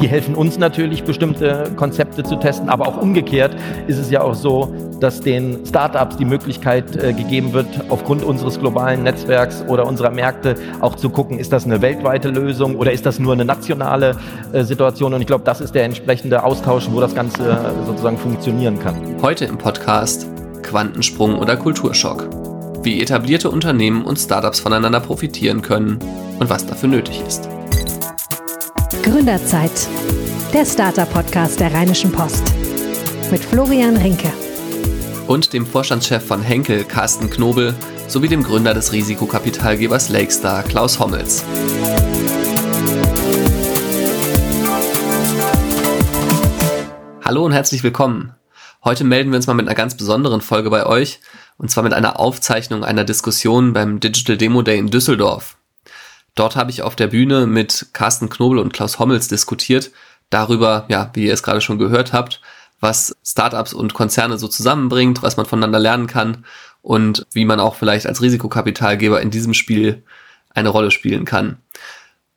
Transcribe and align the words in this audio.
Die 0.00 0.06
helfen 0.06 0.36
uns 0.36 0.58
natürlich, 0.58 1.02
bestimmte 1.02 1.72
Konzepte 1.74 2.22
zu 2.22 2.36
testen, 2.36 2.68
aber 2.68 2.86
auch 2.86 3.02
umgekehrt 3.02 3.56
ist 3.88 3.98
es 3.98 4.10
ja 4.10 4.20
auch 4.20 4.34
so, 4.34 4.72
dass 5.00 5.20
den 5.20 5.66
Startups 5.66 6.16
die 6.16 6.24
Möglichkeit 6.24 6.96
äh, 6.96 7.12
gegeben 7.12 7.52
wird, 7.52 7.66
aufgrund 7.88 8.22
unseres 8.22 8.60
globalen 8.60 9.02
Netzwerks 9.02 9.64
oder 9.66 9.86
unserer 9.86 10.10
Märkte 10.10 10.54
auch 10.80 10.94
zu 10.94 11.10
gucken, 11.10 11.38
ist 11.38 11.52
das 11.52 11.64
eine 11.64 11.82
weltweite 11.82 12.28
Lösung 12.28 12.76
oder 12.76 12.92
ist 12.92 13.06
das 13.06 13.18
nur 13.18 13.32
eine 13.32 13.44
nationale 13.44 14.16
äh, 14.52 14.62
Situation? 14.62 15.14
Und 15.14 15.20
ich 15.20 15.26
glaube, 15.26 15.44
das 15.44 15.60
ist 15.60 15.74
der 15.74 15.84
entsprechende 15.84 16.44
Austausch, 16.44 16.88
wo 16.90 17.00
das 17.00 17.14
Ganze 17.14 17.50
äh, 17.50 17.86
sozusagen 17.86 18.18
funktionieren 18.18 18.78
kann. 18.78 18.94
Heute 19.20 19.46
im 19.46 19.58
Podcast 19.58 20.28
Quantensprung 20.62 21.38
oder 21.38 21.56
Kulturschock. 21.56 22.28
Wie 22.82 23.02
etablierte 23.02 23.50
Unternehmen 23.50 24.04
und 24.04 24.16
Startups 24.18 24.60
voneinander 24.60 25.00
profitieren 25.00 25.62
können 25.62 25.98
und 26.38 26.48
was 26.48 26.66
dafür 26.66 26.88
nötig 26.88 27.20
ist. 27.26 27.48
Gründerzeit, 28.88 29.86
der 30.54 30.64
Starter-Podcast 30.64 31.60
der 31.60 31.74
Rheinischen 31.74 32.10
Post. 32.10 32.42
Mit 33.30 33.44
Florian 33.44 33.98
Rinke. 33.98 34.32
Und 35.26 35.52
dem 35.52 35.66
Vorstandschef 35.66 36.24
von 36.24 36.40
Henkel, 36.40 36.84
Carsten 36.84 37.28
Knobel, 37.28 37.74
sowie 38.06 38.28
dem 38.28 38.42
Gründer 38.42 38.72
des 38.72 38.92
Risikokapitalgebers 38.92 40.08
Lakestar, 40.08 40.62
Klaus 40.62 40.98
Hommels. 40.98 41.44
Hallo 47.22 47.44
und 47.44 47.52
herzlich 47.52 47.82
willkommen. 47.82 48.32
Heute 48.84 49.04
melden 49.04 49.30
wir 49.30 49.36
uns 49.36 49.46
mal 49.46 49.52
mit 49.52 49.66
einer 49.66 49.76
ganz 49.76 49.98
besonderen 49.98 50.40
Folge 50.40 50.70
bei 50.70 50.86
euch, 50.86 51.20
und 51.58 51.70
zwar 51.70 51.84
mit 51.84 51.92
einer 51.92 52.18
Aufzeichnung 52.18 52.84
einer 52.84 53.04
Diskussion 53.04 53.74
beim 53.74 54.00
Digital 54.00 54.38
Demo 54.38 54.62
Day 54.62 54.78
in 54.78 54.88
Düsseldorf. 54.88 55.57
Dort 56.38 56.54
habe 56.54 56.70
ich 56.70 56.82
auf 56.82 56.94
der 56.94 57.08
Bühne 57.08 57.48
mit 57.48 57.88
Carsten 57.94 58.28
Knobel 58.28 58.60
und 58.60 58.72
Klaus 58.72 59.00
Hommels 59.00 59.26
diskutiert 59.26 59.90
darüber, 60.30 60.84
ja, 60.86 61.10
wie 61.14 61.26
ihr 61.26 61.34
es 61.34 61.42
gerade 61.42 61.60
schon 61.60 61.78
gehört 61.78 62.12
habt, 62.12 62.40
was 62.78 63.16
Startups 63.24 63.72
und 63.72 63.92
Konzerne 63.92 64.38
so 64.38 64.46
zusammenbringt, 64.46 65.20
was 65.22 65.36
man 65.36 65.46
voneinander 65.46 65.80
lernen 65.80 66.06
kann 66.06 66.44
und 66.80 67.26
wie 67.32 67.44
man 67.44 67.58
auch 67.58 67.74
vielleicht 67.74 68.06
als 68.06 68.22
Risikokapitalgeber 68.22 69.20
in 69.20 69.32
diesem 69.32 69.52
Spiel 69.52 70.04
eine 70.50 70.68
Rolle 70.68 70.92
spielen 70.92 71.24
kann. 71.24 71.56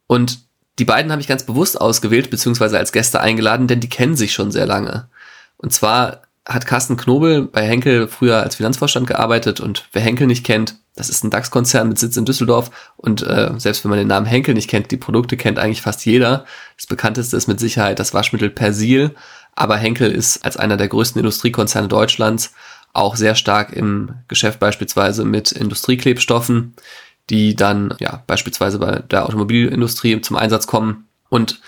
Und 0.08 0.39
die 0.80 0.86
beiden 0.86 1.11
habe 1.11 1.22
ich 1.22 1.28
ganz 1.28 1.45
bewusst 1.45 1.80
ausgewählt, 1.80 2.31
beziehungsweise 2.31 2.80
als 2.80 2.94
Gäste 2.94 3.22
eingeladen, 3.22 3.67
denn 3.67 3.81
die 3.81 3.89
kennen 3.89 4.16
sich 4.16 4.33
schon 4.33 4.50
sehr 4.50 4.66
lange. 4.66 5.09
Und 5.58 5.73
zwar 5.73 6.23
hat 6.47 6.66
Carsten 6.66 6.97
Knobel 6.97 7.44
bei 7.44 7.67
Henkel 7.67 8.08
früher 8.08 8.38
als 8.42 8.56
Finanzvorstand 8.56 9.08
gearbeitet 9.08 9.59
und 9.59 9.88
wer 9.92 10.02
Henkel 10.02 10.28
nicht 10.28 10.45
kennt, 10.45 10.75
das 10.95 11.09
ist 11.09 11.23
ein 11.23 11.30
DAX-Konzern 11.30 11.88
mit 11.88 12.00
Sitz 12.00 12.17
in 12.17 12.25
Düsseldorf 12.25 12.72
und 12.98 13.22
äh, 13.22 13.52
selbst 13.58 13.83
wenn 13.83 13.89
man 13.89 14.00
den 14.00 14.08
Namen 14.08 14.25
Henkel 14.25 14.56
nicht 14.56 14.70
kennt, 14.70 14.92
die 14.92 14.98
Produkte 14.98 15.38
kennt 15.38 15.59
eigentlich 15.59 15.81
fast 15.81 16.06
jeder. 16.06 16.45
Das 16.78 16.88
bekannteste 16.88 17.38
ist 17.38 17.48
mit 17.48 17.59
Sicherheit 17.59 18.00
das 18.00 18.14
Waschmittel 18.14 18.50
Persil, 18.50 19.11
aber 19.56 19.78
Henkel 19.78 20.11
ist 20.11 20.44
als 20.44 20.58
einer 20.58 20.78
der 20.78 20.88
größten 20.88 21.20
Industriekonzerne 21.20 21.88
Deutschlands 21.88 22.53
auch 22.94 23.16
sehr 23.16 23.36
stark 23.36 23.72
im 23.73 24.16
Geschäft 24.28 24.59
beispielsweise 24.59 25.23
mit 25.23 25.52
Industrieklebstoffen, 25.52 26.73
die 27.30 27.55
dann 27.55 27.95
ja 28.00 28.23
beispielsweise 28.28 28.80
bei 28.80 29.00
der 29.00 29.26
Automobilindustrie 29.26 30.20
zum 30.22 30.36
Einsatz 30.36 30.67
kommen 30.67 31.08
und 31.30 31.61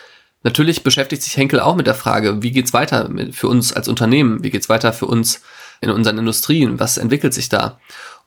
Natürlich 0.44 0.84
beschäftigt 0.84 1.24
sich 1.24 1.38
Henkel 1.38 1.62
auch 1.62 1.76
mit 1.76 1.88
der 1.88 1.96
Frage, 1.96 2.44
wie 2.44 2.52
geht's 2.52 2.74
weiter 2.74 3.10
für 3.32 3.48
uns 3.48 3.72
als 3.72 3.88
Unternehmen? 3.88 4.44
Wie 4.44 4.50
geht's 4.50 4.68
weiter 4.68 4.92
für 4.92 5.06
uns 5.06 5.42
in 5.80 5.90
unseren 5.90 6.18
Industrien? 6.18 6.80
Was 6.82 6.98
entwickelt 6.98 7.34
sich 7.34 7.48
da? 7.48 7.80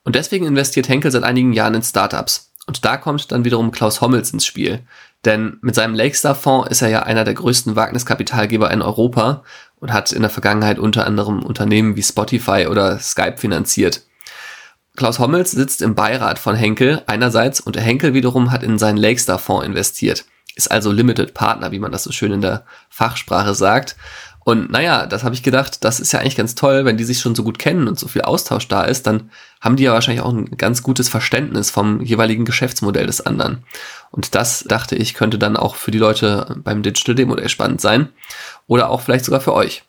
Und 0.02 0.16
deswegen 0.16 0.46
investiert 0.46 0.88
Henkel 0.88 1.10
seit 1.10 1.24
einigen 1.24 1.52
Jahren 1.52 1.74
in 1.74 1.82
Startups. 1.82 2.52
Und 2.66 2.84
da 2.84 2.96
kommt 2.96 3.30
dann 3.32 3.44
wiederum 3.44 3.70
Klaus 3.70 4.00
Hommels 4.00 4.32
ins 4.32 4.46
Spiel. 4.46 4.80
Denn 5.24 5.58
mit 5.60 5.74
seinem 5.74 5.94
Lakestar-Fonds 5.94 6.70
ist 6.70 6.82
er 6.82 6.88
ja 6.88 7.02
einer 7.02 7.24
der 7.24 7.34
größten 7.34 7.76
Wagniskapitalgeber 7.76 8.70
in 8.70 8.82
Europa 8.82 9.44
und 9.78 9.92
hat 9.92 10.10
in 10.12 10.22
der 10.22 10.30
Vergangenheit 10.30 10.78
unter 10.78 11.06
anderem 11.06 11.42
Unternehmen 11.42 11.96
wie 11.96 12.02
Spotify 12.02 12.66
oder 12.68 12.98
Skype 12.98 13.36
finanziert. 13.36 14.02
Klaus 14.96 15.18
Hommels 15.18 15.50
sitzt 15.50 15.82
im 15.82 15.94
Beirat 15.94 16.38
von 16.38 16.56
Henkel 16.56 17.02
einerseits 17.06 17.60
und 17.60 17.78
Henkel 17.78 18.14
wiederum 18.14 18.52
hat 18.52 18.62
in 18.62 18.78
seinen 18.78 18.96
Lakestar-Fonds 18.96 19.66
investiert 19.66 20.24
ist 20.56 20.70
also 20.70 20.90
Limited 20.90 21.34
Partner, 21.34 21.70
wie 21.70 21.78
man 21.78 21.92
das 21.92 22.02
so 22.02 22.10
schön 22.10 22.32
in 22.32 22.40
der 22.40 22.64
Fachsprache 22.88 23.54
sagt. 23.54 23.96
Und 24.40 24.70
naja, 24.70 25.06
das 25.06 25.24
habe 25.24 25.34
ich 25.34 25.42
gedacht, 25.42 25.84
das 25.84 26.00
ist 26.00 26.12
ja 26.12 26.20
eigentlich 26.20 26.36
ganz 26.36 26.54
toll, 26.54 26.84
wenn 26.84 26.96
die 26.96 27.04
sich 27.04 27.18
schon 27.18 27.34
so 27.34 27.42
gut 27.42 27.58
kennen 27.58 27.88
und 27.88 27.98
so 27.98 28.06
viel 28.06 28.22
Austausch 28.22 28.68
da 28.68 28.84
ist, 28.84 29.06
dann 29.06 29.30
haben 29.60 29.74
die 29.74 29.82
ja 29.82 29.92
wahrscheinlich 29.92 30.22
auch 30.22 30.32
ein 30.32 30.56
ganz 30.56 30.84
gutes 30.84 31.08
Verständnis 31.08 31.70
vom 31.70 32.00
jeweiligen 32.00 32.44
Geschäftsmodell 32.44 33.06
des 33.06 33.20
anderen. 33.20 33.64
Und 34.12 34.34
das 34.36 34.62
dachte 34.62 34.94
ich, 34.94 35.14
könnte 35.14 35.38
dann 35.38 35.56
auch 35.56 35.74
für 35.74 35.90
die 35.90 35.98
Leute 35.98 36.56
beim 36.62 36.82
Digital 36.84 37.16
Demo 37.16 37.34
Day 37.34 37.48
spannend 37.48 37.80
sein. 37.80 38.08
Oder 38.68 38.88
auch 38.88 39.00
vielleicht 39.00 39.24
sogar 39.24 39.40
für 39.40 39.52
euch. 39.52 39.82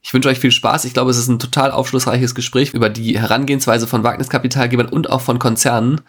Ich 0.00 0.12
wünsche 0.12 0.28
euch 0.28 0.38
viel 0.38 0.50
Spaß. 0.50 0.84
Ich 0.86 0.94
glaube, 0.94 1.10
es 1.10 1.18
ist 1.18 1.28
ein 1.28 1.38
total 1.38 1.70
aufschlussreiches 1.70 2.34
Gespräch 2.34 2.74
über 2.74 2.88
die 2.88 3.18
Herangehensweise 3.18 3.86
von 3.86 4.04
Wagniskapitalgebern 4.04 4.88
und 4.88 5.10
auch 5.10 5.20
von 5.20 5.38
Konzernen. 5.38 6.00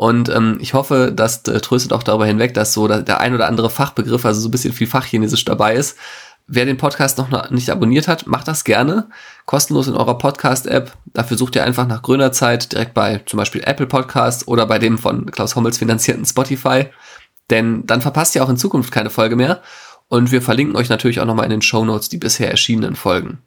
Und 0.00 0.30
ähm, 0.30 0.56
ich 0.62 0.72
hoffe, 0.72 1.12
das 1.14 1.46
äh, 1.46 1.60
tröstet 1.60 1.92
auch 1.92 2.02
darüber 2.02 2.24
hinweg, 2.24 2.54
dass 2.54 2.72
so 2.72 2.88
der 2.88 3.20
ein 3.20 3.34
oder 3.34 3.46
andere 3.46 3.68
Fachbegriff, 3.68 4.24
also 4.24 4.40
so 4.40 4.48
ein 4.48 4.50
bisschen 4.50 4.72
viel 4.72 4.86
Fachchinesisch 4.86 5.44
dabei 5.44 5.74
ist. 5.74 5.98
Wer 6.46 6.64
den 6.64 6.78
Podcast 6.78 7.18
noch 7.18 7.50
nicht 7.50 7.68
abonniert 7.68 8.08
hat, 8.08 8.26
macht 8.26 8.48
das 8.48 8.64
gerne. 8.64 9.10
Kostenlos 9.44 9.88
in 9.88 9.94
eurer 9.94 10.16
Podcast-App. 10.16 10.92
Dafür 11.12 11.36
sucht 11.36 11.54
ihr 11.54 11.64
einfach 11.64 11.86
nach 11.86 12.00
grüner 12.00 12.32
Zeit 12.32 12.72
direkt 12.72 12.94
bei 12.94 13.20
zum 13.26 13.36
Beispiel 13.36 13.60
Apple 13.62 13.86
Podcasts 13.86 14.48
oder 14.48 14.64
bei 14.64 14.78
dem 14.78 14.96
von 14.96 15.30
Klaus 15.30 15.54
Hommels 15.54 15.76
finanzierten 15.76 16.24
Spotify. 16.24 16.86
Denn 17.50 17.84
dann 17.84 18.00
verpasst 18.00 18.34
ihr 18.34 18.42
auch 18.42 18.48
in 18.48 18.56
Zukunft 18.56 18.92
keine 18.92 19.10
Folge 19.10 19.36
mehr. 19.36 19.60
Und 20.08 20.32
wir 20.32 20.40
verlinken 20.40 20.76
euch 20.76 20.88
natürlich 20.88 21.20
auch 21.20 21.26
nochmal 21.26 21.44
in 21.44 21.50
den 21.50 21.60
Show 21.60 21.84
Notes 21.84 22.08
die 22.08 22.16
bisher 22.16 22.50
erschienenen 22.50 22.96
Folgen. 22.96 23.42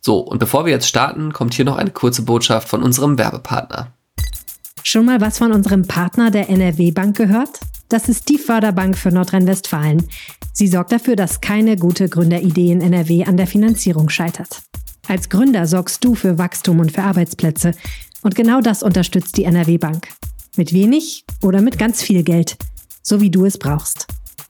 So, 0.00 0.18
und 0.18 0.40
bevor 0.40 0.64
wir 0.64 0.72
jetzt 0.72 0.88
starten, 0.88 1.32
kommt 1.32 1.54
hier 1.54 1.64
noch 1.64 1.76
eine 1.76 1.92
kurze 1.92 2.22
Botschaft 2.22 2.68
von 2.68 2.82
unserem 2.82 3.16
Werbepartner. 3.16 3.92
Schon 4.90 5.04
mal 5.04 5.20
was 5.20 5.36
von 5.36 5.52
unserem 5.52 5.86
Partner 5.86 6.30
der 6.30 6.48
NRW 6.48 6.92
Bank 6.92 7.14
gehört? 7.14 7.60
Das 7.90 8.08
ist 8.08 8.30
die 8.30 8.38
Förderbank 8.38 8.96
für 8.96 9.10
Nordrhein-Westfalen. 9.10 10.02
Sie 10.54 10.66
sorgt 10.66 10.92
dafür, 10.92 11.14
dass 11.14 11.42
keine 11.42 11.76
gute 11.76 12.08
Gründeridee 12.08 12.72
in 12.72 12.80
NRW 12.80 13.24
an 13.24 13.36
der 13.36 13.46
Finanzierung 13.46 14.08
scheitert. 14.08 14.62
Als 15.06 15.28
Gründer 15.28 15.66
sorgst 15.66 16.02
du 16.06 16.14
für 16.14 16.38
Wachstum 16.38 16.80
und 16.80 16.90
für 16.90 17.02
Arbeitsplätze. 17.02 17.74
Und 18.22 18.34
genau 18.34 18.62
das 18.62 18.82
unterstützt 18.82 19.36
die 19.36 19.44
NRW 19.44 19.76
Bank. 19.76 20.08
Mit 20.56 20.72
wenig 20.72 21.26
oder 21.42 21.60
mit 21.60 21.78
ganz 21.78 22.00
viel 22.00 22.22
Geld. 22.22 22.56
So 23.02 23.20
wie 23.20 23.30
du 23.30 23.44
es 23.44 23.58
brauchst. 23.58 24.06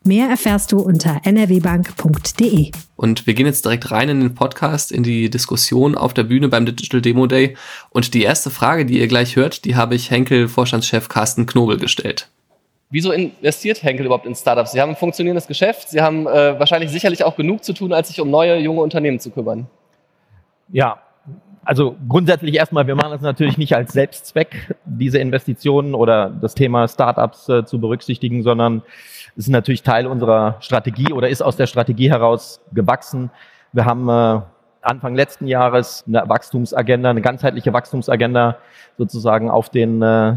Mehr 0.09 0.31
erfährst 0.31 0.73
du 0.73 0.81
unter 0.81 1.21
nrwbank.de. 1.27 2.71
Und 2.97 3.27
wir 3.27 3.35
gehen 3.35 3.45
jetzt 3.45 3.67
direkt 3.67 3.91
rein 3.91 4.09
in 4.09 4.21
den 4.21 4.35
Podcast, 4.35 4.91
in 4.91 5.03
die 5.03 5.29
Diskussion 5.29 5.95
auf 5.95 6.15
der 6.15 6.23
Bühne 6.23 6.49
beim 6.49 6.65
Digital 6.65 7.03
Demo 7.03 7.27
Day. 7.27 7.59
Und 7.91 8.15
die 8.15 8.23
erste 8.23 8.49
Frage, 8.49 8.87
die 8.87 9.01
ihr 9.01 9.07
gleich 9.07 9.37
hört, 9.37 9.67
die 9.67 9.77
habe 9.77 9.95
ich 9.95 10.11
Henkel-Vorstandschef 10.11 11.11
Carsten 11.11 11.45
Knobel 11.45 11.77
gestellt. 11.77 12.31
Wieso 12.89 13.13
investiert 13.13 13.83
Henkel 13.83 14.07
überhaupt 14.07 14.25
in 14.25 14.35
Startups? 14.35 14.73
Sie 14.73 14.81
haben 14.81 14.89
ein 14.89 14.97
funktionierendes 14.97 15.47
Geschäft, 15.47 15.91
Sie 15.91 16.01
haben 16.01 16.27
äh, 16.27 16.59
wahrscheinlich 16.59 16.91
sicherlich 16.91 17.23
auch 17.23 17.37
genug 17.37 17.63
zu 17.63 17.75
tun, 17.75 17.93
als 17.93 18.09
sich 18.09 18.19
um 18.19 18.31
neue, 18.31 18.57
junge 18.57 18.81
Unternehmen 18.81 19.21
zu 19.21 19.31
kümmern. 19.31 19.67
Ja, 20.73 21.03
also 21.67 21.97
grundsätzlich 22.09 22.55
erstmal, 22.55 22.87
wir 22.87 22.95
machen 22.95 23.11
das 23.11 23.21
natürlich 23.21 23.59
nicht 23.59 23.77
als 23.77 23.93
Selbstzweck, 23.93 24.75
diese 24.87 25.19
Investitionen 25.19 25.95
oder 25.95 26.31
das 26.31 26.55
Thema 26.55 26.89
Startups 26.89 27.47
äh, 27.51 27.67
zu 27.67 27.79
berücksichtigen, 27.79 28.43
sondern 28.43 28.81
es 29.39 29.47
ist 29.47 29.53
natürlich 29.53 29.85
Teil 29.85 30.09
unserer 30.09 30.57
Strategie 30.59 31.13
oder 31.13 31.29
ist 31.29 31.43
aus 31.43 31.55
der 31.55 31.69
Strategie 31.69 32.11
heraus 32.11 32.61
gewachsen. 32.73 33.31
Wir 33.73 33.85
haben 33.85 34.09
äh, 34.09 34.41
Anfang 34.83 35.15
letzten 35.15 35.47
Jahres 35.47 36.05
eine 36.09 36.29
Wachstumsagenda, 36.29 37.11
eine 37.11 37.23
ganzheitliche 37.23 37.73
Wachstumsagenda 37.73 38.59
sozusagen 38.97 39.49
auf 39.49 39.69
den, 39.69 40.03
äh, 40.03 40.37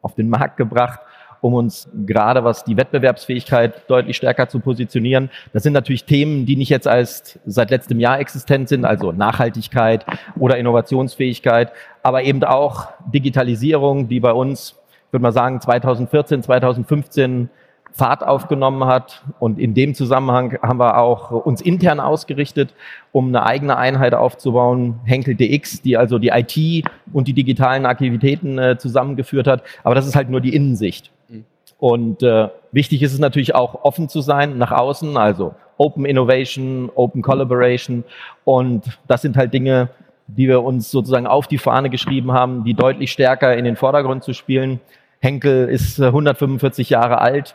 auf 0.00 0.14
den 0.14 0.30
Markt 0.30 0.56
gebracht 0.56 1.00
um 1.42 1.54
uns 1.54 1.90
gerade 2.06 2.44
was 2.44 2.62
die 2.64 2.76
Wettbewerbsfähigkeit 2.76 3.90
deutlich 3.90 4.16
stärker 4.16 4.48
zu 4.48 4.60
positionieren. 4.60 5.28
Das 5.52 5.64
sind 5.64 5.72
natürlich 5.72 6.04
Themen, 6.04 6.46
die 6.46 6.54
nicht 6.54 6.68
jetzt 6.68 6.86
als 6.86 7.38
seit 7.44 7.70
letztem 7.70 7.98
Jahr 7.98 8.20
existent 8.20 8.68
sind, 8.68 8.84
also 8.84 9.10
Nachhaltigkeit 9.10 10.06
oder 10.38 10.56
Innovationsfähigkeit, 10.56 11.72
aber 12.04 12.22
eben 12.22 12.44
auch 12.44 12.88
Digitalisierung, 13.12 14.06
die 14.06 14.20
bei 14.20 14.32
uns, 14.32 14.76
ich 15.08 15.12
würde 15.12 15.22
mal 15.24 15.32
sagen, 15.32 15.60
2014, 15.60 16.44
2015 16.44 17.50
Fahrt 17.92 18.26
aufgenommen 18.26 18.84
hat. 18.86 19.22
Und 19.38 19.58
in 19.58 19.74
dem 19.74 19.94
Zusammenhang 19.94 20.58
haben 20.62 20.78
wir 20.78 20.98
auch 20.98 21.30
uns 21.30 21.60
intern 21.60 22.00
ausgerichtet, 22.00 22.74
um 23.12 23.28
eine 23.28 23.44
eigene 23.44 23.76
Einheit 23.76 24.14
aufzubauen, 24.14 25.00
Henkel 25.04 25.34
DX, 25.34 25.82
die 25.82 25.96
also 25.96 26.18
die 26.18 26.28
IT 26.28 26.86
und 27.12 27.28
die 27.28 27.34
digitalen 27.34 27.86
Aktivitäten 27.86 28.58
äh, 28.58 28.78
zusammengeführt 28.78 29.46
hat. 29.46 29.62
Aber 29.84 29.94
das 29.94 30.06
ist 30.06 30.16
halt 30.16 30.30
nur 30.30 30.40
die 30.40 30.54
Innensicht. 30.54 31.10
Mhm. 31.28 31.44
Und 31.78 32.22
äh, 32.22 32.48
wichtig 32.72 33.02
ist 33.02 33.12
es 33.12 33.18
natürlich 33.18 33.54
auch 33.54 33.84
offen 33.84 34.08
zu 34.08 34.20
sein 34.20 34.56
nach 34.58 34.72
außen, 34.72 35.16
also 35.16 35.54
Open 35.76 36.04
Innovation, 36.04 36.90
Open 36.94 37.22
Collaboration. 37.22 38.04
Und 38.44 38.98
das 39.08 39.22
sind 39.22 39.36
halt 39.36 39.52
Dinge, 39.52 39.90
die 40.28 40.48
wir 40.48 40.62
uns 40.62 40.90
sozusagen 40.90 41.26
auf 41.26 41.46
die 41.46 41.58
Fahne 41.58 41.90
geschrieben 41.90 42.32
haben, 42.32 42.64
die 42.64 42.74
deutlich 42.74 43.12
stärker 43.12 43.56
in 43.56 43.64
den 43.64 43.76
Vordergrund 43.76 44.24
zu 44.24 44.32
spielen. 44.32 44.80
Henkel 45.20 45.68
ist 45.68 46.00
145 46.00 46.90
äh, 46.90 46.94
Jahre 46.94 47.20
alt, 47.20 47.54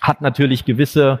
hat 0.00 0.20
natürlich 0.20 0.64
gewisse 0.64 1.20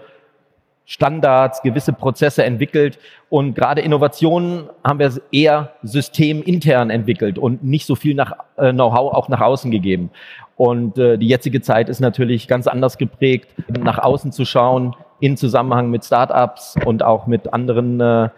Standards, 0.88 1.60
gewisse 1.60 1.92
Prozesse 1.92 2.44
entwickelt. 2.44 2.98
Und 3.28 3.54
gerade 3.54 3.82
Innovationen 3.82 4.70
haben 4.82 4.98
wir 4.98 5.12
eher 5.30 5.72
systemintern 5.82 6.88
entwickelt 6.88 7.38
und 7.38 7.62
nicht 7.62 7.84
so 7.84 7.94
viel 7.94 8.14
nach 8.14 8.32
äh, 8.56 8.72
Know-how 8.72 9.12
auch 9.12 9.28
nach 9.28 9.42
außen 9.42 9.70
gegeben. 9.70 10.10
Und 10.56 10.96
äh, 10.96 11.18
die 11.18 11.28
jetzige 11.28 11.60
Zeit 11.60 11.90
ist 11.90 12.00
natürlich 12.00 12.48
ganz 12.48 12.66
anders 12.66 12.96
geprägt, 12.96 13.54
nach 13.68 13.98
außen 13.98 14.32
zu 14.32 14.46
schauen, 14.46 14.96
in 15.20 15.36
Zusammenhang 15.36 15.90
mit 15.90 16.06
Startups 16.06 16.76
und 16.86 17.02
auch 17.02 17.26
mit 17.26 17.52
anderen 17.52 18.00
äh, 18.00 18.30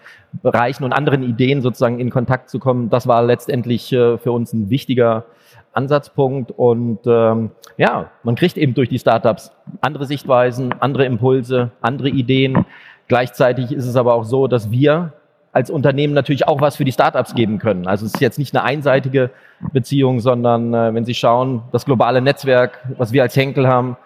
Bereichen 0.43 0.83
und 0.83 0.93
anderen 0.93 1.23
Ideen 1.23 1.63
sozusagen 1.63 2.01
in 2.01 2.11
Kontakt 2.11 2.51
zu 2.51 2.59
kommen. 2.59 2.91
Das 2.91 3.07
war 3.07 3.23
letztendlich 3.23 3.89
für 3.89 4.33
uns 4.33 4.53
ein 4.53 4.71
wichtiger 4.71 5.25
Ansatzpunkt 5.73 6.53
und 6.53 7.01
ähm, 7.07 7.51
ja, 7.77 8.11
man 8.23 8.35
kriegt 8.35 8.57
eben 8.57 8.75
durch 8.75 8.89
die 8.89 8.99
Startups 8.99 9.53
andere 9.81 10.07
Sichtweisen, 10.07 10.75
andere 10.81 11.05
Impulse, 11.05 11.71
andere 11.81 12.09
Ideen. 12.09 12.65
Gleichzeitig 13.09 13.73
ist 13.73 13.87
es 13.87 13.97
aber 13.97 14.15
auch 14.15 14.25
so, 14.25 14.47
dass 14.47 14.71
wir 14.71 15.13
als 15.53 15.71
Unternehmen 15.71 16.15
natürlich 16.15 16.47
auch 16.47 16.61
was 16.61 16.77
für 16.77 16.85
die 16.85 16.93
Startups 16.93 17.35
geben 17.35 17.59
können. 17.59 17.87
Also 17.87 18.07
es 18.07 18.15
ist 18.15 18.21
jetzt 18.21 18.39
nicht 18.39 18.55
eine 18.55 18.65
einseitige 18.65 19.31
Beziehung, 19.73 20.21
sondern 20.21 20.73
äh, 20.75 20.95
wenn 20.95 21.05
Sie 21.05 21.15
schauen, 21.15 21.63
das 21.73 21.85
globale 21.85 22.21
Netzwerk, 22.21 22.79
was 22.99 23.13
wir 23.13 23.23
als 23.23 23.37
Henkel 23.37 23.67
haben, 23.67 23.97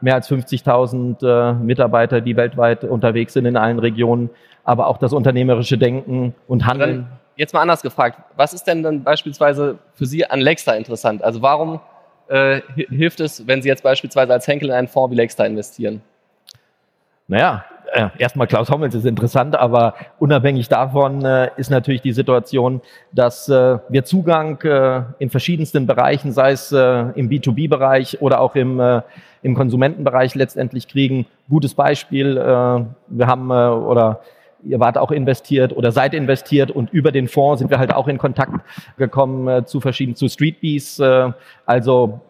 mehr 0.00 0.14
als 0.14 0.30
50.000 0.30 1.26
äh, 1.26 1.52
Mitarbeiter, 1.54 2.20
die 2.20 2.36
weltweit 2.36 2.84
unterwegs 2.84 3.32
sind 3.32 3.44
in 3.46 3.56
allen 3.56 3.78
Regionen, 3.78 4.30
aber 4.64 4.86
auch 4.86 4.98
das 4.98 5.12
unternehmerische 5.12 5.78
Denken 5.78 6.34
und 6.46 6.66
Handeln. 6.66 7.06
Jetzt 7.36 7.52
mal 7.52 7.60
anders 7.60 7.82
gefragt, 7.82 8.20
was 8.36 8.52
ist 8.52 8.64
denn 8.64 8.82
dann 8.82 9.02
beispielsweise 9.02 9.78
für 9.94 10.06
Sie 10.06 10.24
an 10.24 10.40
Lexta 10.40 10.72
interessant? 10.74 11.22
Also 11.22 11.42
warum 11.42 11.80
äh, 12.28 12.60
hilft 12.76 13.20
es, 13.20 13.46
wenn 13.46 13.60
Sie 13.60 13.68
jetzt 13.68 13.82
beispielsweise 13.82 14.32
als 14.32 14.46
Henkel 14.46 14.68
in 14.68 14.74
einen 14.74 14.88
Fonds 14.88 15.10
wie 15.10 15.16
Lexta 15.16 15.44
investieren? 15.44 16.00
Naja, 17.26 17.64
äh, 17.92 18.08
erstmal 18.18 18.46
Klaus 18.46 18.70
Hommels 18.70 18.94
ist 18.94 19.06
interessant, 19.06 19.56
aber 19.56 19.94
unabhängig 20.18 20.68
davon 20.68 21.24
äh, 21.24 21.50
ist 21.56 21.70
natürlich 21.70 22.02
die 22.02 22.12
Situation, 22.12 22.80
dass 23.12 23.48
äh, 23.48 23.78
wir 23.88 24.04
Zugang 24.04 24.60
äh, 24.62 25.02
in 25.18 25.30
verschiedensten 25.30 25.86
Bereichen, 25.86 26.32
sei 26.32 26.52
es 26.52 26.70
äh, 26.72 26.78
im 27.14 27.28
B2B-Bereich 27.28 28.20
oder 28.20 28.40
auch 28.40 28.54
im, 28.54 28.78
äh, 28.78 29.02
im 29.42 29.54
Konsumentenbereich 29.54 30.34
letztendlich 30.34 30.88
kriegen. 30.88 31.26
Gutes 31.48 31.74
Beispiel, 31.74 32.36
wir 32.36 33.26
haben 33.26 33.50
oder 33.50 34.20
ihr 34.66 34.80
wart 34.80 34.98
auch 34.98 35.10
investiert 35.10 35.76
oder 35.76 35.92
seid 35.92 36.14
investiert 36.14 36.70
und 36.70 36.92
über 36.92 37.12
den 37.12 37.28
Fonds 37.28 37.60
sind 37.60 37.70
wir 37.70 37.78
halt 37.78 37.92
auch 37.92 38.08
in 38.08 38.18
Kontakt 38.18 38.60
gekommen 38.96 39.48
äh, 39.48 39.64
zu 39.64 39.80
verschiedenen, 39.80 40.16
zu 40.16 40.28
Streetbees, 40.28 40.98
äh, 40.98 41.32
also 41.66 42.20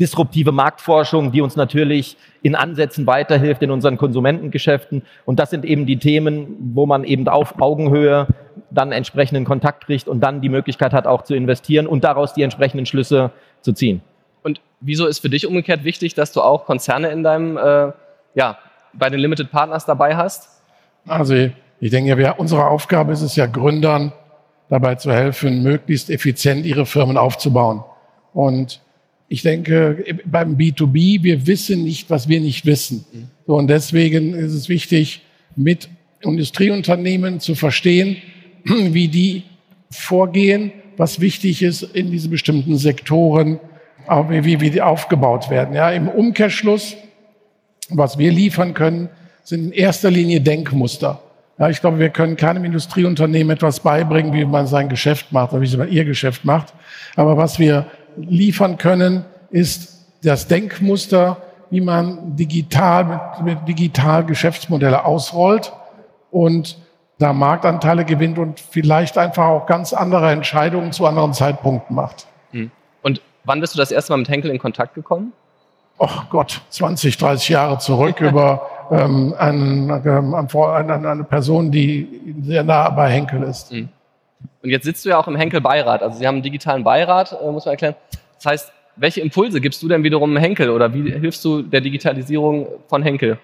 disruptive 0.00 0.52
Marktforschung, 0.52 1.32
die 1.32 1.40
uns 1.40 1.56
natürlich 1.56 2.16
in 2.42 2.54
Ansätzen 2.54 3.06
weiterhilft 3.06 3.62
in 3.62 3.70
unseren 3.70 3.96
Konsumentengeschäften. 3.96 5.02
Und 5.24 5.38
das 5.38 5.50
sind 5.50 5.64
eben 5.64 5.86
die 5.86 5.98
Themen, 5.98 6.56
wo 6.74 6.86
man 6.86 7.04
eben 7.04 7.28
auf 7.28 7.60
Augenhöhe 7.60 8.26
dann 8.70 8.92
entsprechenden 8.92 9.44
Kontakt 9.44 9.86
kriegt 9.86 10.08
und 10.08 10.20
dann 10.20 10.40
die 10.40 10.48
Möglichkeit 10.48 10.92
hat, 10.92 11.06
auch 11.06 11.22
zu 11.22 11.34
investieren 11.34 11.86
und 11.86 12.04
daraus 12.04 12.34
die 12.34 12.42
entsprechenden 12.42 12.86
Schlüsse 12.86 13.30
zu 13.60 13.72
ziehen. 13.72 14.02
Und 14.42 14.60
wieso 14.80 15.06
ist 15.06 15.20
für 15.20 15.30
dich 15.30 15.46
umgekehrt 15.46 15.84
wichtig, 15.84 16.14
dass 16.14 16.32
du 16.32 16.40
auch 16.40 16.64
Konzerne 16.64 17.10
in 17.10 17.22
deinem, 17.22 17.56
äh, 17.56 17.92
ja, 18.34 18.58
bei 18.92 19.08
den 19.08 19.20
Limited 19.20 19.50
Partners 19.50 19.86
dabei 19.86 20.16
hast? 20.16 20.48
Also 21.06 21.50
ich 21.82 21.90
denke, 21.90 22.16
wir, 22.16 22.36
unsere 22.38 22.68
Aufgabe 22.68 23.12
ist 23.12 23.22
es 23.22 23.34
ja, 23.34 23.46
Gründern 23.46 24.12
dabei 24.68 24.94
zu 24.94 25.12
helfen, 25.12 25.64
möglichst 25.64 26.10
effizient 26.10 26.64
ihre 26.64 26.86
Firmen 26.86 27.16
aufzubauen. 27.16 27.82
Und 28.32 28.80
ich 29.28 29.42
denke, 29.42 30.04
beim 30.24 30.56
B2B, 30.56 31.24
wir 31.24 31.44
wissen 31.48 31.82
nicht, 31.82 32.08
was 32.08 32.28
wir 32.28 32.40
nicht 32.40 32.66
wissen. 32.66 33.04
So, 33.48 33.56
und 33.56 33.66
deswegen 33.66 34.32
ist 34.32 34.52
es 34.52 34.68
wichtig, 34.68 35.22
mit 35.56 35.88
Industrieunternehmen 36.20 37.40
zu 37.40 37.56
verstehen, 37.56 38.18
wie 38.64 39.08
die 39.08 39.42
vorgehen, 39.90 40.70
was 40.96 41.18
wichtig 41.18 41.64
ist 41.64 41.82
in 41.82 42.12
diesen 42.12 42.30
bestimmten 42.30 42.76
Sektoren, 42.76 43.58
wie, 44.28 44.60
wie 44.60 44.70
die 44.70 44.82
aufgebaut 44.82 45.50
werden. 45.50 45.74
Ja, 45.74 45.90
Im 45.90 46.06
Umkehrschluss, 46.06 46.96
was 47.88 48.18
wir 48.18 48.30
liefern 48.30 48.72
können, 48.72 49.08
sind 49.42 49.64
in 49.64 49.72
erster 49.72 50.12
Linie 50.12 50.40
Denkmuster. 50.40 51.20
Ja, 51.62 51.68
ich 51.68 51.80
glaube, 51.80 52.00
wir 52.00 52.10
können 52.10 52.36
keinem 52.36 52.64
Industrieunternehmen 52.64 53.54
etwas 53.54 53.78
beibringen, 53.78 54.32
wie 54.32 54.44
man 54.44 54.66
sein 54.66 54.88
Geschäft 54.88 55.30
macht 55.30 55.52
oder 55.52 55.62
wie 55.62 55.76
man 55.76 55.88
ihr 55.88 56.04
Geschäft 56.04 56.44
macht. 56.44 56.74
Aber 57.14 57.36
was 57.36 57.60
wir 57.60 57.86
liefern 58.16 58.78
können, 58.78 59.24
ist 59.50 60.08
das 60.24 60.48
Denkmuster, 60.48 61.36
wie 61.70 61.80
man 61.80 62.34
digital 62.34 63.04
mit, 63.04 63.44
mit 63.44 63.68
digital 63.68 64.26
Geschäftsmodelle 64.26 65.04
ausrollt 65.04 65.72
und 66.32 66.78
da 67.20 67.32
Marktanteile 67.32 68.04
gewinnt 68.04 68.38
und 68.40 68.58
vielleicht 68.58 69.16
einfach 69.16 69.44
auch 69.44 69.66
ganz 69.66 69.92
andere 69.92 70.32
Entscheidungen 70.32 70.90
zu 70.90 71.06
anderen 71.06 71.32
Zeitpunkten 71.32 71.94
macht. 71.94 72.26
Hm. 72.50 72.72
Und 73.02 73.20
wann 73.44 73.60
bist 73.60 73.72
du 73.72 73.78
das 73.78 73.92
erste 73.92 74.12
Mal 74.12 74.16
mit 74.16 74.28
Henkel 74.28 74.50
in 74.50 74.58
Kontakt 74.58 74.94
gekommen? 74.94 75.32
ach 76.02 76.28
Gott, 76.30 76.60
20, 76.70 77.16
30 77.16 77.48
Jahre 77.48 77.78
zurück 77.78 78.20
über 78.20 78.68
ähm, 78.90 79.34
einen, 79.38 79.90
ähm, 80.04 80.34
eine, 80.34 81.08
eine 81.08 81.24
Person, 81.24 81.70
die 81.70 82.34
sehr 82.42 82.64
nah 82.64 82.90
bei 82.90 83.10
Henkel 83.10 83.42
ist. 83.42 83.72
Mhm. 83.72 83.88
Und 84.62 84.70
jetzt 84.70 84.84
sitzt 84.84 85.04
du 85.04 85.10
ja 85.10 85.18
auch 85.18 85.28
im 85.28 85.36
Henkel-Beirat. 85.36 86.02
Also 86.02 86.18
Sie 86.18 86.26
haben 86.26 86.36
einen 86.36 86.42
digitalen 86.42 86.84
Beirat, 86.84 87.32
äh, 87.32 87.50
muss 87.50 87.64
man 87.64 87.72
erklären. 87.72 87.94
Das 88.36 88.46
heißt, 88.46 88.72
welche 88.96 89.20
Impulse 89.20 89.60
gibst 89.60 89.82
du 89.82 89.88
denn 89.88 90.02
wiederum 90.02 90.36
Henkel 90.36 90.70
oder 90.70 90.92
wie 90.92 91.10
hilfst 91.10 91.44
du 91.44 91.62
der 91.62 91.80
Digitalisierung 91.80 92.66
von 92.88 93.02
Henkel? 93.02 93.38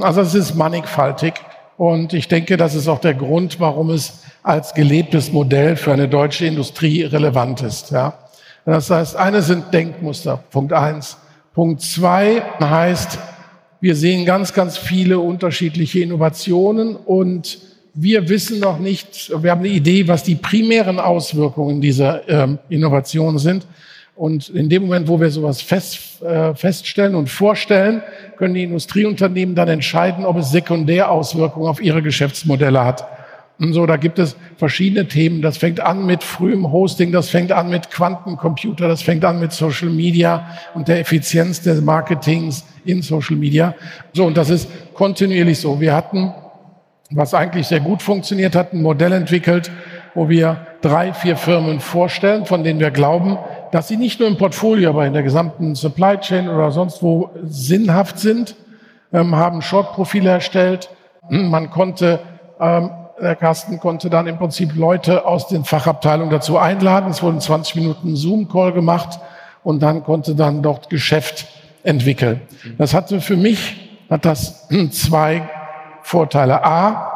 Also 0.00 0.20
es 0.20 0.34
ist 0.34 0.54
mannigfaltig 0.54 1.34
und 1.76 2.12
ich 2.12 2.28
denke, 2.28 2.56
das 2.56 2.74
ist 2.74 2.88
auch 2.88 2.98
der 2.98 3.14
Grund, 3.14 3.60
warum 3.60 3.90
es 3.90 4.24
als 4.42 4.74
gelebtes 4.74 5.32
Modell 5.32 5.76
für 5.76 5.92
eine 5.92 6.08
deutsche 6.08 6.46
Industrie 6.46 7.04
relevant 7.04 7.62
ist. 7.62 7.90
Ja. 7.90 8.14
Das 8.64 8.90
heißt, 8.90 9.16
eine 9.16 9.42
sind 9.42 9.72
Denkmuster, 9.72 10.38
Punkt 10.50 10.72
eins. 10.72 11.16
Punkt 11.54 11.80
zwei 11.80 12.42
heißt, 12.60 13.18
wir 13.80 13.94
sehen 13.94 14.24
ganz, 14.24 14.52
ganz 14.52 14.78
viele 14.78 15.18
unterschiedliche 15.18 16.00
Innovationen 16.00 16.96
und 16.96 17.58
wir 17.94 18.28
wissen 18.28 18.60
noch 18.60 18.78
nicht, 18.78 19.32
wir 19.42 19.50
haben 19.50 19.60
eine 19.60 19.68
Idee, 19.68 20.06
was 20.06 20.22
die 20.22 20.34
primären 20.34 21.00
Auswirkungen 21.00 21.80
dieser 21.80 22.28
ähm, 22.28 22.58
Innovationen 22.68 23.38
sind. 23.38 23.66
Und 24.14 24.48
in 24.48 24.68
dem 24.68 24.82
Moment, 24.82 25.08
wo 25.08 25.20
wir 25.20 25.30
sowas 25.30 25.60
fest, 25.60 26.22
äh, 26.22 26.54
feststellen 26.54 27.14
und 27.14 27.28
vorstellen, 27.28 28.02
können 28.36 28.54
die 28.54 28.64
Industrieunternehmen 28.64 29.54
dann 29.54 29.68
entscheiden, 29.68 30.24
ob 30.24 30.38
es 30.38 30.50
Sekundärauswirkungen 30.50 31.68
auf 31.68 31.82
ihre 31.82 32.02
Geschäftsmodelle 32.02 32.84
hat. 32.84 33.06
So, 33.58 33.86
da 33.86 33.96
gibt 33.96 34.18
es 34.18 34.36
verschiedene 34.58 35.08
Themen. 35.08 35.40
Das 35.40 35.56
fängt 35.56 35.80
an 35.80 36.04
mit 36.04 36.22
frühem 36.22 36.70
Hosting, 36.70 37.10
das 37.10 37.30
fängt 37.30 37.52
an 37.52 37.70
mit 37.70 37.90
Quantencomputer, 37.90 38.86
das 38.86 39.00
fängt 39.00 39.24
an 39.24 39.40
mit 39.40 39.52
Social 39.52 39.88
Media 39.88 40.46
und 40.74 40.88
der 40.88 41.00
Effizienz 41.00 41.62
des 41.62 41.80
Marketings 41.80 42.66
in 42.84 43.00
Social 43.00 43.36
Media. 43.36 43.74
So, 44.12 44.26
und 44.26 44.36
das 44.36 44.50
ist 44.50 44.68
kontinuierlich 44.92 45.58
so. 45.58 45.80
Wir 45.80 45.94
hatten, 45.94 46.34
was 47.10 47.32
eigentlich 47.32 47.66
sehr 47.66 47.80
gut 47.80 48.02
funktioniert 48.02 48.54
hat, 48.54 48.74
ein 48.74 48.82
Modell 48.82 49.12
entwickelt, 49.12 49.70
wo 50.14 50.28
wir 50.28 50.66
drei, 50.82 51.14
vier 51.14 51.36
Firmen 51.36 51.80
vorstellen, 51.80 52.44
von 52.44 52.62
denen 52.62 52.78
wir 52.78 52.90
glauben, 52.90 53.38
dass 53.72 53.88
sie 53.88 53.96
nicht 53.96 54.20
nur 54.20 54.28
im 54.28 54.36
Portfolio, 54.36 54.90
aber 54.90 55.06
in 55.06 55.14
der 55.14 55.22
gesamten 55.22 55.74
Supply 55.74 56.18
Chain 56.18 56.48
oder 56.48 56.70
sonst 56.72 57.02
wo 57.02 57.30
sinnhaft 57.44 58.18
sind, 58.18 58.54
ähm, 59.14 59.34
haben 59.34 59.62
Short-Profile 59.62 60.28
erstellt. 60.28 60.90
Man 61.28 61.70
konnte 61.70 62.20
ähm, 62.60 62.90
der 63.20 63.36
Carsten 63.36 63.80
konnte 63.80 64.10
dann 64.10 64.26
im 64.26 64.36
Prinzip 64.36 64.74
Leute 64.76 65.24
aus 65.24 65.48
den 65.48 65.64
Fachabteilungen 65.64 66.30
dazu 66.30 66.58
einladen. 66.58 67.10
Es 67.10 67.22
wurden 67.22 67.40
20 67.40 67.76
Minuten 67.76 68.16
Zoom-Call 68.16 68.72
gemacht 68.72 69.18
und 69.62 69.82
dann 69.82 70.04
konnte 70.04 70.34
dann 70.34 70.62
dort 70.62 70.90
Geschäft 70.90 71.46
entwickeln. 71.82 72.42
Das 72.78 72.94
hatte 72.94 73.20
für 73.20 73.36
mich, 73.36 73.90
hat 74.10 74.24
das 74.24 74.68
zwei 74.90 75.48
Vorteile. 76.02 76.64
A, 76.64 77.12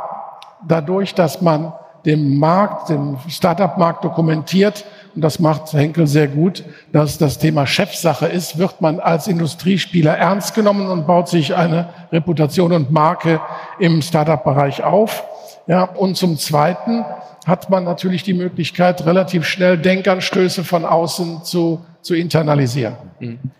dadurch, 0.67 1.15
dass 1.15 1.43
man 1.43 1.73
den 2.07 2.39
Markt, 2.39 2.89
den 2.89 3.19
Startup-Markt 3.29 4.05
dokumentiert, 4.05 4.87
und 5.15 5.23
das 5.23 5.39
macht 5.39 5.73
Henkel 5.73 6.07
sehr 6.07 6.29
gut, 6.29 6.65
dass 6.93 7.19
das 7.19 7.39
Thema 7.39 7.67
Chefsache 7.67 8.27
ist, 8.27 8.59
wird 8.59 8.81
man 8.81 9.01
als 9.01 9.27
Industriespieler 9.29 10.17
ernst 10.17 10.55
genommen 10.55 10.89
und 10.89 11.07
baut 11.07 11.29
sich 11.29 11.55
eine 11.55 11.89
Reputation 12.13 12.73
und 12.73 12.91
Marke 12.91 13.41
im 13.79 14.01
Startup-Bereich 14.03 14.83
auf. 14.83 15.25
Ja, 15.71 15.85
und 15.85 16.17
zum 16.17 16.37
Zweiten 16.37 17.05
hat 17.47 17.71
man 17.71 17.85
natürlich 17.85 18.25
die 18.25 18.35
Möglichkeit, 18.35 19.07
relativ 19.07 19.45
schnell 19.45 19.79
Denkanstöße 19.79 20.65
von 20.65 20.85
außen 20.85 21.45
zu 21.45 21.87
zu 22.03 22.15
internalisieren. 22.15 22.97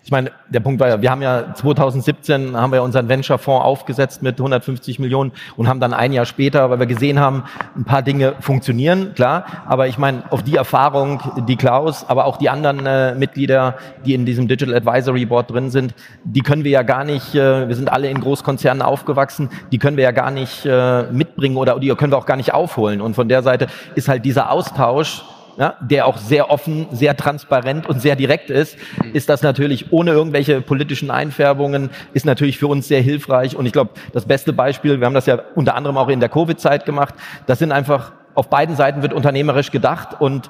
Ich 0.03 0.09
meine, 0.09 0.31
der 0.49 0.61
Punkt 0.61 0.79
war 0.79 0.87
ja, 0.87 1.01
wir 1.01 1.11
haben 1.11 1.21
ja 1.21 1.53
2017 1.53 2.57
haben 2.57 2.73
wir 2.73 2.81
unseren 2.81 3.07
Venture-Fonds 3.07 3.63
aufgesetzt 3.63 4.23
mit 4.23 4.39
150 4.39 4.97
Millionen 4.97 5.31
und 5.57 5.67
haben 5.67 5.79
dann 5.79 5.93
ein 5.93 6.11
Jahr 6.11 6.25
später, 6.25 6.69
weil 6.71 6.79
wir 6.79 6.87
gesehen 6.87 7.19
haben, 7.19 7.43
ein 7.75 7.83
paar 7.83 8.01
Dinge 8.01 8.33
funktionieren, 8.39 9.13
klar, 9.13 9.45
aber 9.67 9.87
ich 9.87 9.99
meine, 9.99 10.23
auf 10.31 10.41
die 10.41 10.55
Erfahrung, 10.55 11.21
die 11.47 11.55
Klaus, 11.55 12.03
aber 12.07 12.25
auch 12.25 12.37
die 12.37 12.49
anderen 12.49 12.85
äh, 12.85 13.13
Mitglieder, 13.13 13.75
die 14.05 14.15
in 14.15 14.25
diesem 14.25 14.47
Digital 14.47 14.75
Advisory 14.75 15.25
Board 15.25 15.51
drin 15.51 15.69
sind, 15.69 15.93
die 16.23 16.41
können 16.41 16.63
wir 16.63 16.71
ja 16.71 16.81
gar 16.83 17.03
nicht, 17.03 17.35
äh, 17.35 17.67
wir 17.67 17.75
sind 17.75 17.91
alle 17.91 18.09
in 18.09 18.19
Großkonzernen 18.19 18.81
aufgewachsen, 18.81 19.49
die 19.71 19.77
können 19.77 19.97
wir 19.97 20.03
ja 20.03 20.11
gar 20.11 20.31
nicht 20.31 20.65
äh, 20.65 21.03
mitbringen 21.11 21.57
oder 21.57 21.79
die 21.79 21.89
können 21.89 22.11
wir 22.11 22.17
auch 22.17 22.25
gar 22.25 22.37
nicht 22.37 22.53
aufholen. 22.53 23.01
Und 23.01 23.13
von 23.13 23.29
der 23.29 23.43
Seite 23.43 23.67
ist 23.93 24.07
halt 24.07 24.25
dieser 24.25 24.49
Austausch 24.51 25.23
ja, 25.57 25.75
der 25.81 26.07
auch 26.07 26.17
sehr 26.17 26.49
offen, 26.49 26.87
sehr 26.91 27.15
transparent 27.15 27.87
und 27.87 28.01
sehr 28.01 28.15
direkt 28.15 28.49
ist, 28.49 28.77
ist 29.13 29.29
das 29.29 29.41
natürlich 29.41 29.91
ohne 29.91 30.11
irgendwelche 30.11 30.61
politischen 30.61 31.11
Einfärbungen, 31.11 31.89
ist 32.13 32.25
natürlich 32.25 32.57
für 32.57 32.67
uns 32.67 32.87
sehr 32.87 33.01
hilfreich. 33.01 33.55
Und 33.55 33.65
ich 33.65 33.73
glaube, 33.73 33.91
das 34.13 34.25
beste 34.25 34.53
Beispiel, 34.53 34.99
wir 34.99 35.05
haben 35.05 35.13
das 35.13 35.25
ja 35.25 35.39
unter 35.55 35.75
anderem 35.75 35.97
auch 35.97 36.09
in 36.09 36.19
der 36.19 36.29
Covid-Zeit 36.29 36.85
gemacht, 36.85 37.13
das 37.45 37.59
sind 37.59 37.71
einfach, 37.71 38.11
auf 38.33 38.49
beiden 38.49 38.75
Seiten 38.75 39.01
wird 39.01 39.13
unternehmerisch 39.13 39.71
gedacht 39.71 40.21
und 40.21 40.49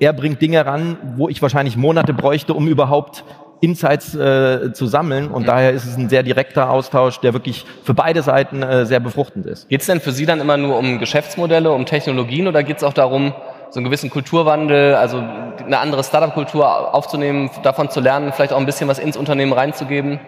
er 0.00 0.12
bringt 0.12 0.40
Dinge 0.42 0.64
ran, 0.64 0.96
wo 1.16 1.28
ich 1.28 1.42
wahrscheinlich 1.42 1.76
Monate 1.76 2.12
bräuchte, 2.12 2.54
um 2.54 2.66
überhaupt 2.66 3.22
Insights 3.60 4.14
äh, 4.14 4.72
zu 4.72 4.86
sammeln. 4.86 5.28
Und 5.28 5.42
mhm. 5.42 5.46
daher 5.46 5.72
ist 5.72 5.84
es 5.84 5.96
ein 5.96 6.08
sehr 6.08 6.22
direkter 6.22 6.70
Austausch, 6.70 7.20
der 7.20 7.34
wirklich 7.34 7.66
für 7.84 7.94
beide 7.94 8.22
Seiten 8.22 8.62
äh, 8.62 8.86
sehr 8.86 9.00
befruchtend 9.00 9.46
ist. 9.46 9.68
Geht 9.68 9.82
es 9.82 9.86
denn 9.86 10.00
für 10.00 10.12
Sie 10.12 10.26
dann 10.26 10.40
immer 10.40 10.56
nur 10.56 10.78
um 10.78 10.98
Geschäftsmodelle, 10.98 11.70
um 11.70 11.84
Technologien 11.86 12.48
oder 12.48 12.62
geht 12.62 12.78
es 12.78 12.84
auch 12.84 12.94
darum, 12.94 13.34
so 13.70 13.78
einen 13.78 13.84
gewissen 13.84 14.10
Kulturwandel, 14.10 14.94
also 14.94 15.18
eine 15.18 15.78
andere 15.78 16.04
Startup-Kultur 16.04 16.94
aufzunehmen, 16.94 17.50
davon 17.62 17.90
zu 17.90 18.00
lernen, 18.00 18.32
vielleicht 18.32 18.52
auch 18.52 18.58
ein 18.58 18.66
bisschen 18.66 18.88
was 18.88 18.98
ins 18.98 19.16
Unternehmen 19.16 19.52
reinzugeben? 19.52 20.20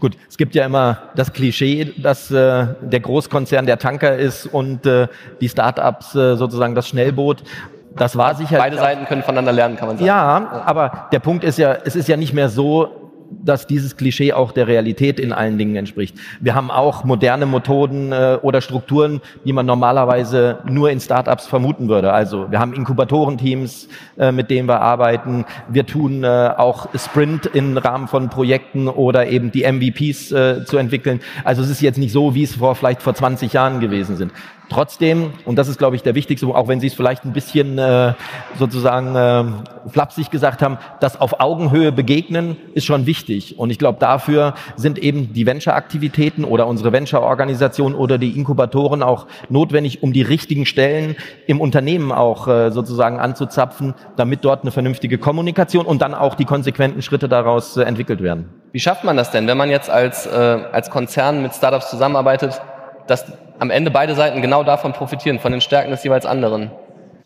Gut, 0.00 0.16
es 0.28 0.36
gibt 0.36 0.54
ja 0.54 0.64
immer 0.64 0.98
das 1.14 1.32
Klischee, 1.32 1.92
dass 1.96 2.30
äh, 2.30 2.66
der 2.80 3.00
Großkonzern 3.00 3.66
der 3.66 3.78
Tanker 3.78 4.16
ist 4.16 4.46
und 4.46 4.86
äh, 4.86 5.08
die 5.40 5.48
Startups 5.48 6.14
äh, 6.14 6.36
sozusagen 6.36 6.74
das 6.74 6.88
Schnellboot. 6.88 7.42
Das 7.96 8.16
war 8.16 8.34
sicher. 8.34 8.58
Beide 8.58 8.76
Seiten 8.76 9.04
können 9.04 9.22
voneinander 9.22 9.52
lernen, 9.52 9.76
kann 9.76 9.88
man 9.88 9.96
sagen. 9.96 10.06
Ja, 10.06 10.62
aber 10.64 11.08
der 11.12 11.18
Punkt 11.18 11.44
ist 11.44 11.58
ja, 11.58 11.76
es 11.84 11.96
ist 11.96 12.08
ja 12.08 12.16
nicht 12.16 12.32
mehr 12.32 12.48
so, 12.48 13.01
dass 13.44 13.66
dieses 13.66 13.96
Klischee 13.96 14.32
auch 14.32 14.52
der 14.52 14.66
Realität 14.66 15.18
in 15.18 15.32
allen 15.32 15.58
Dingen 15.58 15.76
entspricht. 15.76 16.16
Wir 16.40 16.54
haben 16.54 16.70
auch 16.70 17.04
moderne 17.04 17.46
Methoden 17.46 18.12
äh, 18.12 18.38
oder 18.42 18.60
Strukturen, 18.60 19.20
die 19.44 19.52
man 19.52 19.66
normalerweise 19.66 20.58
nur 20.68 20.90
in 20.90 21.00
Startups 21.00 21.46
vermuten 21.46 21.88
würde. 21.88 22.12
Also 22.12 22.50
wir 22.50 22.58
haben 22.58 22.72
Inkubatorenteams, 22.72 23.88
äh, 24.18 24.32
mit 24.32 24.50
denen 24.50 24.68
wir 24.68 24.80
arbeiten. 24.80 25.44
Wir 25.68 25.86
tun 25.86 26.24
äh, 26.24 26.50
auch 26.56 26.88
Sprint 26.94 27.46
im 27.46 27.76
Rahmen 27.76 28.08
von 28.08 28.28
Projekten 28.28 28.88
oder 28.88 29.26
eben 29.26 29.50
die 29.52 29.64
MVPs 29.64 30.32
äh, 30.32 30.64
zu 30.64 30.76
entwickeln. 30.76 31.20
Also 31.44 31.62
es 31.62 31.70
ist 31.70 31.80
jetzt 31.80 31.98
nicht 31.98 32.12
so, 32.12 32.34
wie 32.34 32.42
es 32.42 32.56
vor 32.56 32.74
vielleicht 32.74 33.02
vor 33.02 33.14
20 33.14 33.52
Jahren 33.52 33.80
gewesen 33.80 34.16
sind. 34.16 34.32
Trotzdem, 34.72 35.34
und 35.44 35.56
das 35.56 35.68
ist, 35.68 35.76
glaube 35.76 35.96
ich, 35.96 36.02
der 36.02 36.14
wichtigste, 36.14 36.46
auch 36.46 36.66
wenn 36.66 36.80
Sie 36.80 36.86
es 36.86 36.94
vielleicht 36.94 37.26
ein 37.26 37.34
bisschen 37.34 37.76
äh, 37.76 38.14
sozusagen 38.58 39.14
äh, 39.14 39.90
flapsig 39.90 40.30
gesagt 40.30 40.62
haben, 40.62 40.78
das 40.98 41.20
auf 41.20 41.40
Augenhöhe 41.40 41.92
begegnen 41.92 42.56
ist 42.72 42.86
schon 42.86 43.04
wichtig. 43.04 43.58
Und 43.58 43.68
ich 43.68 43.78
glaube, 43.78 43.98
dafür 44.00 44.54
sind 44.76 44.98
eben 44.98 45.34
die 45.34 45.44
Venture-Aktivitäten 45.44 46.44
oder 46.44 46.66
unsere 46.66 46.90
Venture-Organisation 46.90 47.94
oder 47.94 48.16
die 48.16 48.30
Inkubatoren 48.30 49.02
auch 49.02 49.26
notwendig, 49.50 50.02
um 50.02 50.14
die 50.14 50.22
richtigen 50.22 50.64
Stellen 50.64 51.16
im 51.46 51.60
Unternehmen 51.60 52.10
auch 52.10 52.48
äh, 52.48 52.70
sozusagen 52.70 53.20
anzuzapfen, 53.20 53.92
damit 54.16 54.42
dort 54.42 54.62
eine 54.62 54.70
vernünftige 54.70 55.18
Kommunikation 55.18 55.84
und 55.84 56.00
dann 56.00 56.14
auch 56.14 56.34
die 56.34 56.46
konsequenten 56.46 57.02
Schritte 57.02 57.28
daraus 57.28 57.76
äh, 57.76 57.82
entwickelt 57.82 58.22
werden. 58.22 58.48
Wie 58.72 58.80
schafft 58.80 59.04
man 59.04 59.18
das 59.18 59.30
denn, 59.30 59.46
wenn 59.46 59.58
man 59.58 59.68
jetzt 59.68 59.90
als, 59.90 60.24
äh, 60.24 60.30
als 60.30 60.88
Konzern 60.88 61.42
mit 61.42 61.54
Startups 61.54 61.90
zusammenarbeitet, 61.90 62.58
dass 63.06 63.26
am 63.62 63.70
Ende 63.70 63.92
beide 63.92 64.14
Seiten 64.16 64.42
genau 64.42 64.64
davon 64.64 64.92
profitieren, 64.92 65.38
von 65.38 65.52
den 65.52 65.60
Stärken 65.60 65.92
des 65.92 66.02
jeweils 66.02 66.26
anderen. 66.26 66.72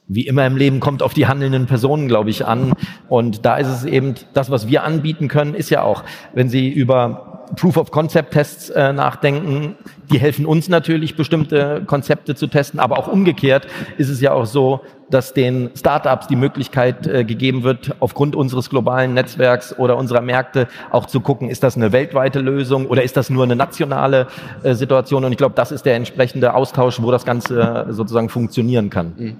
Wie 0.06 0.26
immer 0.26 0.46
im 0.46 0.56
Leben 0.56 0.78
kommt 0.80 1.02
auf 1.02 1.14
die 1.14 1.26
handelnden 1.26 1.66
Personen, 1.66 2.06
glaube 2.06 2.30
ich, 2.30 2.44
an. 2.44 2.74
Und 3.08 3.44
da 3.44 3.56
ist 3.56 3.68
es 3.68 3.84
eben, 3.84 4.14
das, 4.34 4.50
was 4.50 4.68
wir 4.68 4.84
anbieten 4.84 5.28
können, 5.28 5.54
ist 5.54 5.70
ja 5.70 5.82
auch, 5.82 6.04
wenn 6.34 6.48
Sie 6.48 6.68
über 6.68 7.35
Proof-of-Concept-Tests 7.54 8.70
äh, 8.70 8.92
nachdenken. 8.92 9.76
Die 10.10 10.18
helfen 10.18 10.46
uns 10.46 10.68
natürlich, 10.68 11.16
bestimmte 11.16 11.82
Konzepte 11.86 12.34
zu 12.34 12.46
testen, 12.46 12.80
aber 12.80 12.98
auch 12.98 13.08
umgekehrt 13.08 13.66
ist 13.98 14.08
es 14.08 14.20
ja 14.20 14.32
auch 14.32 14.46
so, 14.46 14.80
dass 15.10 15.34
den 15.34 15.70
Startups 15.76 16.26
die 16.26 16.36
Möglichkeit 16.36 17.06
äh, 17.06 17.24
gegeben 17.24 17.62
wird, 17.62 17.94
aufgrund 18.00 18.34
unseres 18.34 18.70
globalen 18.70 19.14
Netzwerks 19.14 19.78
oder 19.78 19.96
unserer 19.96 20.20
Märkte 20.20 20.68
auch 20.90 21.06
zu 21.06 21.20
gucken, 21.20 21.48
ist 21.48 21.62
das 21.62 21.76
eine 21.76 21.92
weltweite 21.92 22.40
Lösung 22.40 22.86
oder 22.86 23.02
ist 23.02 23.16
das 23.16 23.30
nur 23.30 23.44
eine 23.44 23.56
nationale 23.56 24.26
äh, 24.62 24.74
Situation? 24.74 25.24
Und 25.24 25.32
ich 25.32 25.38
glaube, 25.38 25.54
das 25.54 25.70
ist 25.72 25.86
der 25.86 25.94
entsprechende 25.94 26.54
Austausch, 26.54 27.00
wo 27.00 27.10
das 27.10 27.24
Ganze 27.24 27.86
äh, 27.88 27.92
sozusagen 27.92 28.28
funktionieren 28.28 28.90
kann. 28.90 29.14
Mhm. 29.16 29.36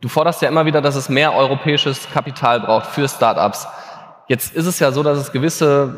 Du 0.00 0.08
forderst 0.08 0.42
ja 0.42 0.48
immer 0.48 0.64
wieder, 0.64 0.80
dass 0.80 0.94
es 0.94 1.08
mehr 1.08 1.34
europäisches 1.34 2.08
Kapital 2.12 2.60
braucht 2.60 2.86
für 2.86 3.08
Startups. 3.08 3.66
Jetzt 4.28 4.54
ist 4.54 4.66
es 4.66 4.78
ja 4.78 4.92
so, 4.92 5.02
dass 5.02 5.18
es 5.18 5.32
gewisse 5.32 5.94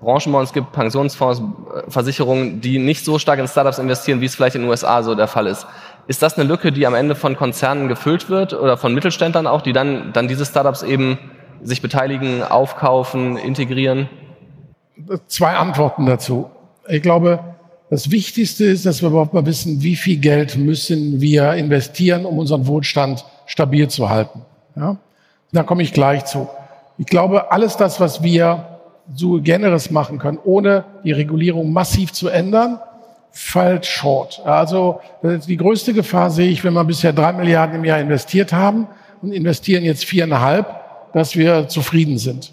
Branchen 0.00 0.32
bei 0.32 0.40
uns 0.40 0.52
gibt, 0.52 0.72
Pensionsfonds, 0.72 1.40
äh, 1.40 1.90
Versicherungen, 1.90 2.60
die 2.60 2.78
nicht 2.78 3.04
so 3.04 3.18
stark 3.18 3.38
in 3.38 3.48
Startups 3.48 3.78
investieren, 3.78 4.20
wie 4.20 4.26
es 4.26 4.34
vielleicht 4.34 4.56
in 4.56 4.62
den 4.62 4.70
USA 4.70 5.02
so 5.02 5.14
der 5.14 5.28
Fall 5.28 5.46
ist. 5.46 5.66
Ist 6.08 6.22
das 6.22 6.36
eine 6.36 6.48
Lücke, 6.48 6.72
die 6.72 6.86
am 6.86 6.94
Ende 6.94 7.14
von 7.14 7.36
Konzernen 7.36 7.88
gefüllt 7.88 8.28
wird 8.28 8.52
oder 8.52 8.76
von 8.76 8.94
Mittelständlern 8.94 9.46
auch, 9.46 9.62
die 9.62 9.72
dann, 9.72 10.12
dann 10.12 10.26
diese 10.26 10.44
Startups 10.44 10.82
eben 10.82 11.18
sich 11.62 11.80
beteiligen, 11.80 12.42
aufkaufen, 12.42 13.36
integrieren? 13.36 14.08
Zwei 15.26 15.56
Antworten 15.56 16.06
dazu. 16.06 16.50
Ich 16.88 17.02
glaube, 17.02 17.40
das 17.90 18.10
Wichtigste 18.10 18.64
ist, 18.64 18.86
dass 18.86 19.02
wir 19.02 19.10
überhaupt 19.10 19.34
mal 19.34 19.46
wissen, 19.46 19.82
wie 19.82 19.96
viel 19.96 20.18
Geld 20.18 20.56
müssen 20.56 21.20
wir 21.20 21.54
investieren, 21.54 22.24
um 22.24 22.38
unseren 22.38 22.66
Wohlstand 22.66 23.24
stabil 23.46 23.88
zu 23.88 24.10
halten. 24.10 24.42
Ja? 24.76 24.96
Da 25.52 25.62
komme 25.62 25.82
ich 25.82 25.92
gleich 25.92 26.24
zu. 26.24 26.48
Ich 26.98 27.06
glaube, 27.06 27.52
alles 27.52 27.76
das, 27.76 28.00
was 28.00 28.22
wir 28.22 28.80
so 29.14 29.40
generes 29.40 29.90
machen 29.90 30.18
können, 30.18 30.38
ohne 30.44 30.84
die 31.04 31.12
Regulierung 31.12 31.72
massiv 31.72 32.12
zu 32.12 32.28
ändern, 32.28 32.80
fällt 33.30 33.86
short. 33.86 34.42
Also 34.44 35.00
die 35.22 35.56
größte 35.56 35.94
Gefahr 35.94 36.30
sehe 36.30 36.50
ich, 36.50 36.64
wenn 36.64 36.74
wir 36.74 36.84
bisher 36.84 37.12
drei 37.12 37.32
Milliarden 37.32 37.76
im 37.76 37.84
Jahr 37.84 38.00
investiert 38.00 38.52
haben 38.52 38.88
und 39.22 39.32
investieren 39.32 39.84
jetzt 39.84 40.04
viereinhalb, 40.04 40.66
dass 41.12 41.36
wir 41.36 41.68
zufrieden 41.68 42.18
sind. 42.18 42.52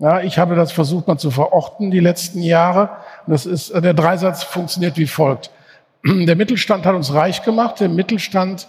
Ja, 0.00 0.20
ich 0.20 0.38
habe 0.38 0.56
das 0.56 0.72
versucht 0.72 1.06
mal 1.06 1.18
zu 1.18 1.30
verorten 1.30 1.92
die 1.92 2.00
letzten 2.00 2.42
Jahre. 2.42 2.90
Das 3.28 3.46
ist, 3.46 3.72
der 3.72 3.94
Dreisatz 3.94 4.42
funktioniert 4.42 4.98
wie 4.98 5.06
folgt. 5.06 5.50
Der 6.04 6.36
Mittelstand 6.36 6.84
hat 6.84 6.94
uns 6.94 7.14
reich 7.14 7.42
gemacht. 7.42 7.80
Der 7.80 7.88
Mittelstand 7.88 8.66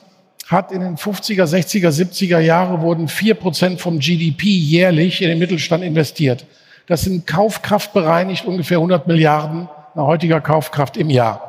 hat 0.48 0.72
in 0.72 0.82
den 0.82 0.96
50er, 0.98 1.44
60er, 1.44 1.90
70er 1.90 2.40
Jahre 2.40 2.82
wurden 2.82 3.08
vier 3.08 3.34
Prozent 3.34 3.82
vom 3.82 4.00
GDP 4.00 4.48
jährlich 4.48 5.22
in 5.22 5.30
den 5.30 5.40
Mittelstand 5.40 5.84
investiert. 5.84 6.46
Das 6.88 7.02
sind 7.02 7.26
kaufkraftbereinigt 7.26 8.46
ungefähr 8.46 8.78
100 8.78 9.08
Milliarden 9.08 9.68
nach 9.96 10.06
heutiger 10.06 10.42
Kaufkraft 10.42 10.98
im 10.98 11.10
Jahr. 11.10 11.42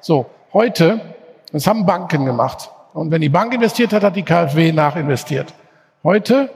So, 0.00 0.26
heute, 0.52 1.00
das 1.52 1.66
haben 1.66 1.86
Banken 1.86 2.24
gemacht. 2.24 2.70
Und 2.92 3.10
wenn 3.10 3.20
die 3.20 3.28
Bank 3.28 3.54
investiert 3.54 3.92
hat, 3.92 4.02
hat 4.02 4.16
die 4.16 4.22
KfW 4.22 4.72
nachinvestiert. 4.72 5.54
Heute 6.02 6.50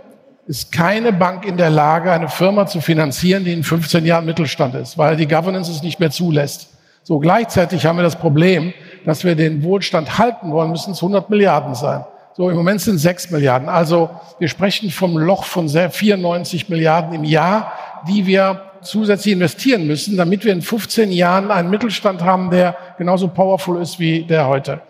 ist 0.48 0.72
keine 0.72 1.12
Bank 1.12 1.46
in 1.46 1.56
der 1.56 1.70
Lage, 1.70 2.10
eine 2.10 2.28
Firma 2.28 2.66
zu 2.66 2.80
finanzieren, 2.80 3.44
die 3.44 3.52
in 3.52 3.62
15 3.62 4.04
Jahren 4.04 4.24
Mittelstand 4.24 4.74
ist, 4.74 4.98
weil 4.98 5.16
die 5.16 5.28
Governance 5.28 5.70
es 5.70 5.82
nicht 5.82 6.00
mehr 6.00 6.10
zulässt. 6.10 6.70
So, 7.04 7.18
gleichzeitig 7.18 7.86
haben 7.86 7.96
wir 7.96 8.02
das 8.02 8.16
Problem, 8.16 8.72
dass 9.04 9.24
wir 9.24 9.34
den 9.34 9.62
Wohlstand 9.62 10.18
halten 10.18 10.50
wollen, 10.52 10.70
müssen 10.70 10.92
es 10.92 10.98
100 10.98 11.30
Milliarden 11.30 11.74
sein. 11.74 12.04
So, 12.36 12.48
im 12.50 12.56
Moment 12.56 12.80
sind 12.80 12.96
es 12.96 13.02
6 13.02 13.30
Milliarden. 13.32 13.68
Also, 13.68 14.10
wir 14.38 14.48
sprechen 14.48 14.90
vom 14.90 15.18
Loch 15.18 15.44
von 15.44 15.68
94 15.68 16.68
Milliarden 16.68 17.12
im 17.14 17.24
Jahr, 17.24 17.72
die 18.08 18.26
wir 18.26 18.62
zusätzlich 18.82 19.32
investieren 19.32 19.86
müssen, 19.86 20.16
damit 20.16 20.44
wir 20.44 20.52
in 20.52 20.62
15 20.62 21.10
Jahren 21.10 21.50
einen 21.50 21.68
Mittelstand 21.68 22.22
haben, 22.22 22.50
der 22.50 22.76
genauso 22.96 23.28
powerful 23.28 23.82
ist 23.82 23.98
wie 23.98 24.22
der 24.22 24.46
heute. 24.46 24.80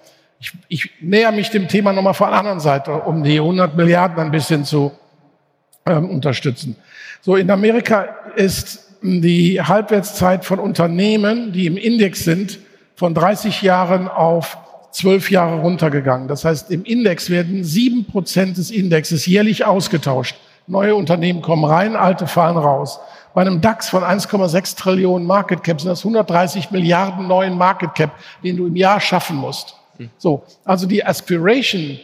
Ich, 0.40 0.52
ich 0.68 0.90
näher 1.00 1.32
mich 1.32 1.50
dem 1.50 1.68
Thema 1.68 1.92
nochmal 1.92 2.14
von 2.14 2.28
der 2.28 2.38
anderen 2.38 2.60
Seite, 2.60 2.92
um 2.92 3.22
die 3.22 3.38
100 3.38 3.76
Milliarden 3.76 4.18
ein 4.18 4.30
bisschen 4.30 4.64
zu 4.64 4.92
ähm, 5.86 6.10
unterstützen. 6.10 6.76
So, 7.22 7.36
in 7.36 7.50
Amerika 7.50 8.08
ist 8.36 8.88
die 9.02 9.60
Halbwertszeit 9.60 10.44
von 10.44 10.58
Unternehmen, 10.58 11.52
die 11.52 11.66
im 11.66 11.76
Index 11.76 12.24
sind, 12.24 12.58
von 12.98 13.14
30 13.14 13.62
Jahren 13.62 14.08
auf 14.08 14.58
12 14.90 15.30
Jahre 15.30 15.60
runtergegangen. 15.60 16.26
Das 16.26 16.44
heißt, 16.44 16.72
im 16.72 16.82
Index 16.82 17.30
werden 17.30 17.62
sieben 17.62 18.04
Prozent 18.04 18.56
des 18.56 18.72
Indexes 18.72 19.24
jährlich 19.24 19.64
ausgetauscht. 19.64 20.34
Neue 20.66 20.96
Unternehmen 20.96 21.40
kommen 21.40 21.64
rein, 21.64 21.94
alte 21.94 22.26
fallen 22.26 22.56
raus. 22.56 22.98
Bei 23.34 23.42
einem 23.42 23.60
DAX 23.60 23.88
von 23.88 24.02
1,6 24.02 24.76
Trillionen 24.76 25.28
Market 25.28 25.62
Cap 25.62 25.80
sind 25.80 25.90
das 25.90 26.00
130 26.00 26.72
Milliarden 26.72 27.28
neuen 27.28 27.56
Market 27.56 27.94
Cap, 27.94 28.10
den 28.42 28.56
du 28.56 28.66
im 28.66 28.74
Jahr 28.74 29.00
schaffen 29.00 29.36
musst. 29.36 29.76
So. 30.16 30.42
Also 30.64 30.88
die 30.88 31.06
Aspiration 31.06 32.00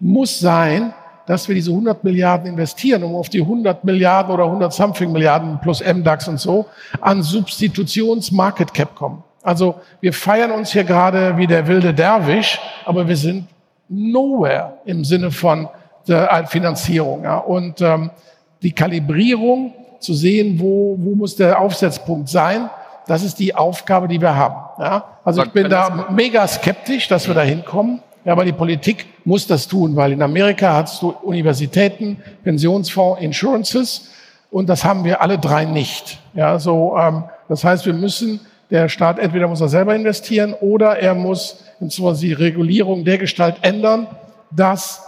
muss 0.00 0.40
sein, 0.40 0.94
dass 1.26 1.46
wir 1.46 1.54
diese 1.54 1.72
100 1.72 2.02
Milliarden 2.04 2.46
investieren, 2.46 3.02
um 3.02 3.16
auf 3.16 3.28
die 3.28 3.42
100 3.42 3.84
Milliarden 3.84 4.32
oder 4.32 4.44
100 4.44 4.72
something 4.72 5.12
Milliarden 5.12 5.60
plus 5.60 5.82
MDAX 5.84 6.26
und 6.26 6.40
so 6.40 6.64
an 7.02 7.22
Substitutions-Market 7.22 8.72
Cap 8.72 8.94
kommen. 8.94 9.22
Also 9.42 9.76
wir 10.00 10.12
feiern 10.12 10.50
uns 10.50 10.72
hier 10.72 10.84
gerade 10.84 11.36
wie 11.36 11.46
der 11.46 11.66
wilde 11.66 11.94
Derwisch, 11.94 12.60
aber 12.84 13.06
wir 13.08 13.16
sind 13.16 13.46
nowhere 13.88 14.74
im 14.84 15.04
Sinne 15.04 15.30
von 15.30 15.68
der 16.06 16.46
Finanzierung. 16.48 17.24
Ja. 17.24 17.38
Und 17.38 17.80
ähm, 17.80 18.10
die 18.62 18.72
Kalibrierung, 18.72 19.72
zu 20.00 20.14
sehen, 20.14 20.58
wo, 20.58 20.96
wo 20.98 21.14
muss 21.14 21.36
der 21.36 21.60
Aufsetzpunkt 21.60 22.28
sein, 22.28 22.70
das 23.06 23.22
ist 23.22 23.38
die 23.38 23.54
Aufgabe, 23.54 24.06
die 24.08 24.20
wir 24.20 24.34
haben. 24.36 24.56
Ja. 24.78 25.04
Also 25.24 25.42
ich 25.42 25.50
bin 25.50 25.68
da 25.68 26.06
mega 26.10 26.46
skeptisch, 26.46 27.08
dass 27.08 27.26
wir 27.26 27.34
da 27.34 27.42
hinkommen. 27.42 28.00
Ja, 28.24 28.32
aber 28.32 28.44
die 28.44 28.52
Politik 28.52 29.06
muss 29.24 29.46
das 29.46 29.68
tun, 29.68 29.96
weil 29.96 30.12
in 30.12 30.20
Amerika 30.20 30.74
hast 30.74 31.00
du 31.00 31.10
Universitäten, 31.22 32.20
Pensionsfonds, 32.44 33.22
Insurances 33.22 34.10
und 34.50 34.68
das 34.68 34.84
haben 34.84 35.04
wir 35.04 35.22
alle 35.22 35.38
drei 35.38 35.64
nicht. 35.64 36.18
Ja, 36.34 36.58
so, 36.58 36.96
ähm, 36.98 37.24
das 37.48 37.64
heißt, 37.64 37.86
wir 37.86 37.94
müssen, 37.94 38.40
der 38.70 38.88
Staat 38.88 39.18
entweder 39.18 39.48
muss 39.48 39.60
er 39.60 39.68
selber 39.68 39.94
investieren 39.94 40.54
oder 40.54 40.98
er 40.98 41.14
muss 41.14 41.64
die 41.80 42.32
Regulierung 42.32 43.04
der 43.04 43.18
Gestalt 43.18 43.56
ändern, 43.62 44.08
dass 44.50 45.02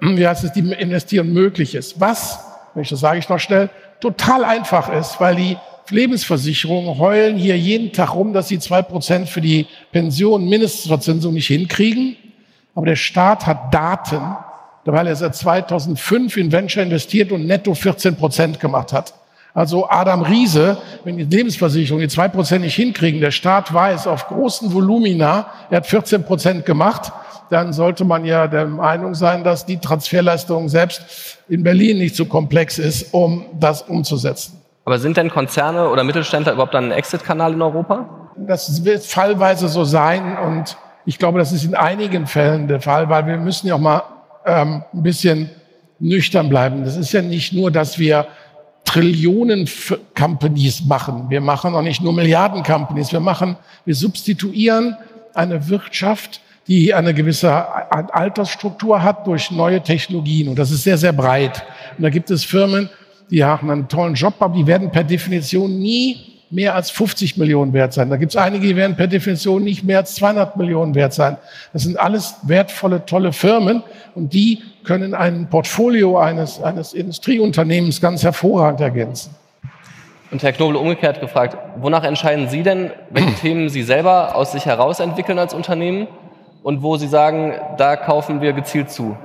wie 0.00 0.26
heißt 0.26 0.44
es, 0.44 0.52
die 0.52 0.60
investieren 0.60 1.32
möglich 1.32 1.74
ist. 1.74 2.00
Was, 2.00 2.40
wenn 2.74 2.82
ich 2.82 2.88
das 2.88 3.00
sage 3.00 3.18
ich 3.18 3.28
noch 3.28 3.38
schnell, 3.38 3.70
total 4.00 4.44
einfach 4.44 4.92
ist, 4.92 5.20
weil 5.20 5.36
die 5.36 5.56
Lebensversicherungen 5.90 6.98
heulen 6.98 7.36
hier 7.36 7.58
jeden 7.58 7.92
Tag 7.92 8.14
rum, 8.14 8.32
dass 8.32 8.48
sie 8.48 8.58
zwei 8.58 8.80
Prozent 8.80 9.28
für 9.28 9.40
die 9.40 9.66
Pension 9.92 10.48
Mindestverzinsung 10.48 11.34
nicht 11.34 11.48
hinkriegen. 11.48 12.16
Aber 12.74 12.86
der 12.86 12.96
Staat 12.96 13.46
hat 13.46 13.74
Daten, 13.74 14.36
weil 14.84 15.06
er 15.08 15.16
seit 15.16 15.34
2005 15.34 16.36
in 16.36 16.52
Venture 16.52 16.82
investiert 16.82 17.32
und 17.32 17.46
netto 17.46 17.74
14 17.74 18.16
Prozent 18.16 18.60
gemacht 18.60 18.92
hat. 18.92 19.14
Also 19.52 19.88
Adam 19.88 20.22
Riese, 20.22 20.78
wenn 21.04 21.16
die 21.16 21.24
Lebensversicherung 21.24 22.00
die 22.00 22.08
zwei 22.08 22.28
Prozent 22.28 22.62
nicht 22.62 22.76
hinkriegen, 22.76 23.20
der 23.20 23.32
Staat 23.32 23.72
weiß 23.72 24.06
auf 24.06 24.28
großen 24.28 24.72
Volumina, 24.72 25.46
er 25.70 25.78
hat 25.78 25.86
14 25.86 26.24
Prozent 26.24 26.66
gemacht, 26.66 27.12
dann 27.50 27.72
sollte 27.72 28.04
man 28.04 28.24
ja 28.24 28.46
der 28.46 28.66
Meinung 28.66 29.14
sein, 29.14 29.42
dass 29.42 29.66
die 29.66 29.78
Transferleistung 29.78 30.68
selbst 30.68 31.38
in 31.48 31.64
Berlin 31.64 31.98
nicht 31.98 32.14
so 32.14 32.24
komplex 32.24 32.78
ist, 32.78 33.12
um 33.12 33.44
das 33.58 33.82
umzusetzen. 33.82 34.60
Aber 34.84 34.98
sind 34.98 35.16
denn 35.16 35.30
Konzerne 35.30 35.88
oder 35.88 36.04
Mittelständler 36.04 36.52
überhaupt 36.52 36.74
dann 36.74 36.86
ein 36.86 36.92
Exit-Kanal 36.92 37.52
in 37.52 37.62
Europa? 37.62 38.08
Das 38.36 38.84
wird 38.84 39.02
fallweise 39.02 39.68
so 39.68 39.84
sein 39.84 40.38
und 40.38 40.76
ich 41.04 41.18
glaube, 41.18 41.38
das 41.38 41.50
ist 41.52 41.64
in 41.64 41.74
einigen 41.74 42.26
Fällen 42.26 42.68
der 42.68 42.80
Fall, 42.80 43.08
weil 43.08 43.26
wir 43.26 43.36
müssen 43.36 43.66
ja 43.66 43.74
auch 43.74 43.80
mal 43.80 44.02
ähm, 44.46 44.84
ein 44.92 45.02
bisschen 45.02 45.50
nüchtern 45.98 46.48
bleiben. 46.48 46.84
Das 46.84 46.96
ist 46.96 47.12
ja 47.12 47.20
nicht 47.20 47.52
nur, 47.52 47.70
dass 47.70 47.98
wir 47.98 48.26
Trillionen 48.90 49.68
Companies 50.18 50.84
machen. 50.84 51.26
Wir 51.28 51.40
machen 51.40 51.76
auch 51.76 51.82
nicht 51.82 52.02
nur 52.02 52.12
Milliarden 52.12 52.64
Companies. 52.64 53.12
Wir 53.12 53.20
machen, 53.20 53.56
wir 53.84 53.94
substituieren 53.94 54.96
eine 55.32 55.68
Wirtschaft, 55.68 56.40
die 56.66 56.92
eine 56.92 57.14
gewisse 57.14 57.52
Altersstruktur 58.12 59.00
hat 59.00 59.28
durch 59.28 59.52
neue 59.52 59.80
Technologien. 59.80 60.48
Und 60.48 60.58
das 60.58 60.72
ist 60.72 60.82
sehr, 60.82 60.98
sehr 60.98 61.12
breit. 61.12 61.64
Und 61.96 62.02
da 62.02 62.10
gibt 62.10 62.32
es 62.32 62.42
Firmen, 62.44 62.90
die 63.30 63.44
haben 63.44 63.70
einen 63.70 63.86
tollen 63.86 64.14
Job, 64.14 64.34
aber 64.40 64.56
die 64.56 64.66
werden 64.66 64.90
per 64.90 65.04
Definition 65.04 65.78
nie 65.78 66.40
mehr 66.50 66.74
als 66.74 66.90
50 66.90 67.36
Millionen 67.36 67.72
wert 67.72 67.92
sein. 67.92 68.10
Da 68.10 68.16
gibt 68.16 68.32
es 68.32 68.36
einige, 68.36 68.66
die 68.66 68.74
werden 68.74 68.96
per 68.96 69.06
Definition 69.06 69.62
nicht 69.62 69.84
mehr 69.84 69.98
als 69.98 70.16
200 70.16 70.56
Millionen 70.56 70.96
wert 70.96 71.14
sein. 71.14 71.36
Das 71.72 71.82
sind 71.82 71.96
alles 71.96 72.34
wertvolle, 72.42 73.06
tolle 73.06 73.32
Firmen 73.32 73.84
und 74.16 74.34
die 74.34 74.64
können 74.84 75.14
ein 75.14 75.48
Portfolio 75.50 76.18
eines, 76.18 76.62
eines 76.62 76.92
Industrieunternehmens 76.94 78.00
ganz 78.00 78.22
hervorragend 78.22 78.80
ergänzen. 78.80 79.34
Und 80.30 80.42
Herr 80.42 80.52
Knobel, 80.52 80.76
umgekehrt 80.76 81.20
gefragt, 81.20 81.56
wonach 81.76 82.04
entscheiden 82.04 82.48
Sie 82.48 82.62
denn, 82.62 82.92
welche 83.10 83.34
Themen 83.40 83.68
Sie 83.68 83.82
selber 83.82 84.36
aus 84.36 84.52
sich 84.52 84.66
heraus 84.66 85.00
entwickeln 85.00 85.38
als 85.38 85.54
Unternehmen 85.54 86.06
und 86.62 86.82
wo 86.82 86.96
Sie 86.96 87.08
sagen, 87.08 87.54
da 87.76 87.96
kaufen 87.96 88.40
wir 88.40 88.52
gezielt 88.52 88.90
zu? 88.90 89.16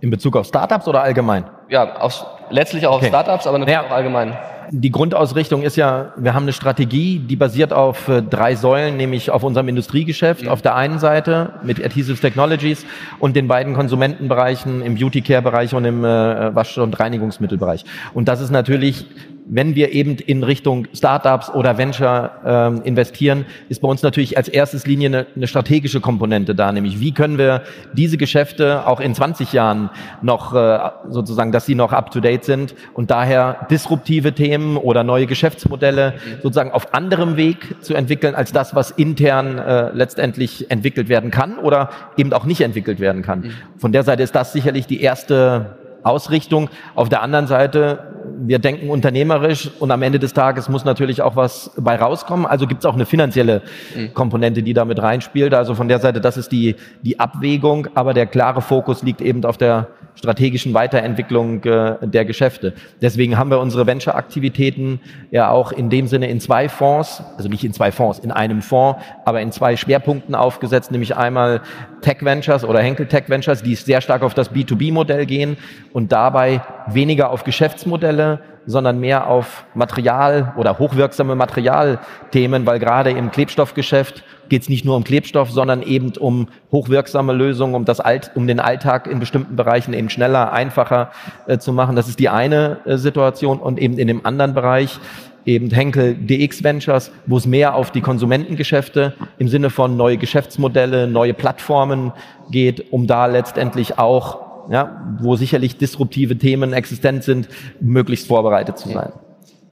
In 0.00 0.10
Bezug 0.10 0.36
auf 0.36 0.46
Startups 0.46 0.86
oder 0.86 1.02
allgemein? 1.02 1.44
Ja, 1.68 1.96
auf, 1.96 2.26
letztlich 2.50 2.86
auch 2.86 2.96
okay. 2.96 3.06
auf 3.06 3.08
Startups, 3.08 3.46
aber 3.46 3.58
natürlich 3.58 3.80
ja. 3.80 3.86
auch 3.86 3.90
allgemein. 3.90 4.36
Die 4.70 4.90
Grundausrichtung 4.90 5.62
ist 5.62 5.76
ja, 5.76 6.12
wir 6.16 6.34
haben 6.34 6.44
eine 6.44 6.52
Strategie, 6.52 7.18
die 7.18 7.36
basiert 7.36 7.72
auf 7.72 8.08
äh, 8.08 8.22
drei 8.22 8.54
Säulen, 8.54 8.96
nämlich 8.96 9.30
auf 9.30 9.42
unserem 9.42 9.68
Industriegeschäft 9.68 10.42
ja. 10.42 10.50
auf 10.50 10.62
der 10.62 10.74
einen 10.74 10.98
Seite 10.98 11.54
mit 11.62 11.84
Adhesive 11.84 12.18
Technologies 12.20 12.84
und 13.18 13.36
den 13.36 13.48
beiden 13.48 13.74
Konsumentenbereichen 13.74 14.82
im 14.82 14.96
Beauty 14.96 15.22
Care 15.22 15.42
Bereich 15.42 15.74
und 15.74 15.84
im 15.84 16.04
äh, 16.04 16.54
Wasch- 16.54 16.78
und 16.78 16.98
Reinigungsmittelbereich. 16.98 17.84
Und 18.12 18.28
das 18.28 18.40
ist 18.40 18.50
natürlich 18.50 19.06
wenn 19.46 19.74
wir 19.74 19.92
eben 19.92 20.16
in 20.16 20.42
Richtung 20.42 20.86
Startups 20.94 21.50
oder 21.50 21.76
Venture 21.76 22.30
ähm, 22.44 22.82
investieren, 22.84 23.44
ist 23.68 23.80
bei 23.80 23.88
uns 23.88 24.02
natürlich 24.02 24.36
als 24.36 24.48
erstes 24.48 24.86
Linie 24.86 25.08
eine, 25.08 25.26
eine, 25.36 25.46
strategische 25.46 26.00
Komponente 26.00 26.54
da, 26.54 26.72
nämlich 26.72 27.00
wie 27.00 27.12
können 27.12 27.36
wir 27.36 27.62
diese 27.92 28.16
Geschäfte 28.16 28.86
auch 28.86 29.00
in 29.00 29.14
20 29.14 29.52
Jahren 29.52 29.90
noch 30.22 30.54
äh, 30.54 30.78
sozusagen, 31.08 31.52
dass 31.52 31.66
sie 31.66 31.74
noch 31.74 31.92
up-to-date 31.92 32.44
sind 32.44 32.74
und 32.94 33.10
daher 33.10 33.66
disruptive 33.70 34.32
Themen 34.32 34.76
oder 34.76 35.04
neue 35.04 35.26
Geschäftsmodelle 35.26 36.14
sozusagen 36.42 36.72
auf 36.72 36.94
anderem 36.94 37.36
Weg 37.36 37.82
zu 37.82 37.94
entwickeln 37.94 38.34
als 38.34 38.52
das, 38.52 38.74
was 38.74 38.90
intern 38.90 39.58
äh, 39.58 39.90
letztendlich 39.92 40.70
entwickelt 40.70 41.08
werden 41.08 41.30
kann 41.30 41.58
oder 41.58 41.90
eben 42.16 42.32
auch 42.32 42.44
nicht 42.44 42.62
entwickelt 42.62 42.98
werden 42.98 43.22
kann. 43.22 43.40
Mhm. 43.40 43.50
Von 43.78 43.92
der 43.92 44.04
Seite 44.04 44.22
ist 44.22 44.34
das 44.34 44.52
sicherlich 44.52 44.86
die 44.86 45.00
erste 45.02 45.76
Ausrichtung. 46.02 46.70
Auf 46.94 47.08
der 47.08 47.22
anderen 47.22 47.46
Seite 47.46 48.13
wir 48.38 48.58
denken 48.58 48.90
unternehmerisch 48.90 49.70
und 49.78 49.90
am 49.90 50.02
Ende 50.02 50.18
des 50.18 50.32
Tages 50.32 50.68
muss 50.68 50.84
natürlich 50.84 51.22
auch 51.22 51.36
was 51.36 51.70
bei 51.76 51.96
rauskommen. 51.96 52.46
Also 52.46 52.66
gibt 52.66 52.80
es 52.80 52.86
auch 52.86 52.94
eine 52.94 53.06
finanzielle 53.06 53.62
mhm. 53.96 54.14
Komponente, 54.14 54.62
die 54.62 54.74
damit 54.74 55.00
reinspielt. 55.00 55.54
Also 55.54 55.74
von 55.74 55.88
der 55.88 55.98
Seite, 55.98 56.20
das 56.20 56.36
ist 56.36 56.52
die, 56.52 56.76
die 57.02 57.20
Abwägung, 57.20 57.88
aber 57.94 58.14
der 58.14 58.26
klare 58.26 58.62
Fokus 58.62 59.02
liegt 59.02 59.20
eben 59.20 59.44
auf 59.44 59.56
der 59.56 59.88
strategischen 60.16 60.74
Weiterentwicklung 60.74 61.62
äh, 61.64 61.96
der 62.02 62.24
Geschäfte. 62.24 62.72
Deswegen 63.02 63.36
haben 63.36 63.50
wir 63.50 63.58
unsere 63.58 63.86
Venture-Aktivitäten 63.86 65.00
ja 65.30 65.50
auch 65.50 65.72
in 65.72 65.90
dem 65.90 66.06
Sinne 66.06 66.28
in 66.28 66.40
zwei 66.40 66.68
Fonds, 66.68 67.22
also 67.36 67.48
nicht 67.48 67.64
in 67.64 67.72
zwei 67.72 67.90
Fonds, 67.90 68.20
in 68.20 68.30
einem 68.30 68.62
Fonds, 68.62 69.00
aber 69.24 69.40
in 69.40 69.50
zwei 69.52 69.76
Schwerpunkten 69.76 70.34
aufgesetzt, 70.34 70.92
nämlich 70.92 71.16
einmal 71.16 71.62
Tech 72.00 72.18
Ventures 72.20 72.64
oder 72.64 72.80
Henkel 72.80 73.06
Tech 73.06 73.24
Ventures, 73.28 73.62
die 73.62 73.74
sehr 73.74 74.00
stark 74.00 74.22
auf 74.22 74.34
das 74.34 74.52
B2B-Modell 74.52 75.26
gehen 75.26 75.56
und 75.92 76.12
dabei 76.12 76.60
weniger 76.86 77.30
auf 77.30 77.44
Geschäftsmodelle, 77.44 78.23
sondern 78.66 79.00
mehr 79.00 79.26
auf 79.26 79.64
Material 79.74 80.54
oder 80.56 80.78
hochwirksame 80.78 81.34
Materialthemen, 81.34 82.66
weil 82.66 82.78
gerade 82.78 83.10
im 83.10 83.30
Klebstoffgeschäft 83.30 84.24
geht 84.48 84.62
es 84.62 84.68
nicht 84.68 84.84
nur 84.84 84.96
um 84.96 85.04
Klebstoff, 85.04 85.50
sondern 85.50 85.82
eben 85.82 86.12
um 86.18 86.48
hochwirksame 86.70 87.32
Lösungen, 87.32 87.74
um 87.74 87.84
das 87.84 88.00
Alt, 88.00 88.30
um 88.34 88.46
den 88.46 88.60
Alltag 88.60 89.06
in 89.06 89.20
bestimmten 89.20 89.56
Bereichen 89.56 89.94
eben 89.94 90.10
schneller, 90.10 90.52
einfacher 90.52 91.10
äh, 91.46 91.58
zu 91.58 91.72
machen. 91.72 91.96
Das 91.96 92.08
ist 92.08 92.18
die 92.18 92.28
eine 92.28 92.78
äh, 92.84 92.96
Situation 92.96 93.58
und 93.58 93.78
eben 93.78 93.98
in 93.98 94.08
dem 94.08 94.24
anderen 94.26 94.54
Bereich 94.54 94.98
eben 95.46 95.70
Henkel 95.70 96.14
DX 96.14 96.64
Ventures, 96.64 97.12
wo 97.26 97.36
es 97.36 97.46
mehr 97.46 97.74
auf 97.74 97.90
die 97.90 98.00
Konsumentengeschäfte 98.00 99.14
im 99.38 99.48
Sinne 99.48 99.70
von 99.70 99.96
neue 99.96 100.16
Geschäftsmodelle, 100.16 101.06
neue 101.06 101.34
Plattformen 101.34 102.12
geht, 102.50 102.92
um 102.92 103.06
da 103.06 103.26
letztendlich 103.26 103.98
auch 103.98 104.53
ja, 104.68 105.16
wo 105.20 105.36
sicherlich 105.36 105.78
disruptive 105.78 106.38
Themen 106.38 106.72
existent 106.72 107.24
sind, 107.24 107.48
möglichst 107.80 108.28
vorbereitet 108.28 108.78
zu 108.78 108.88
sein. 108.88 109.12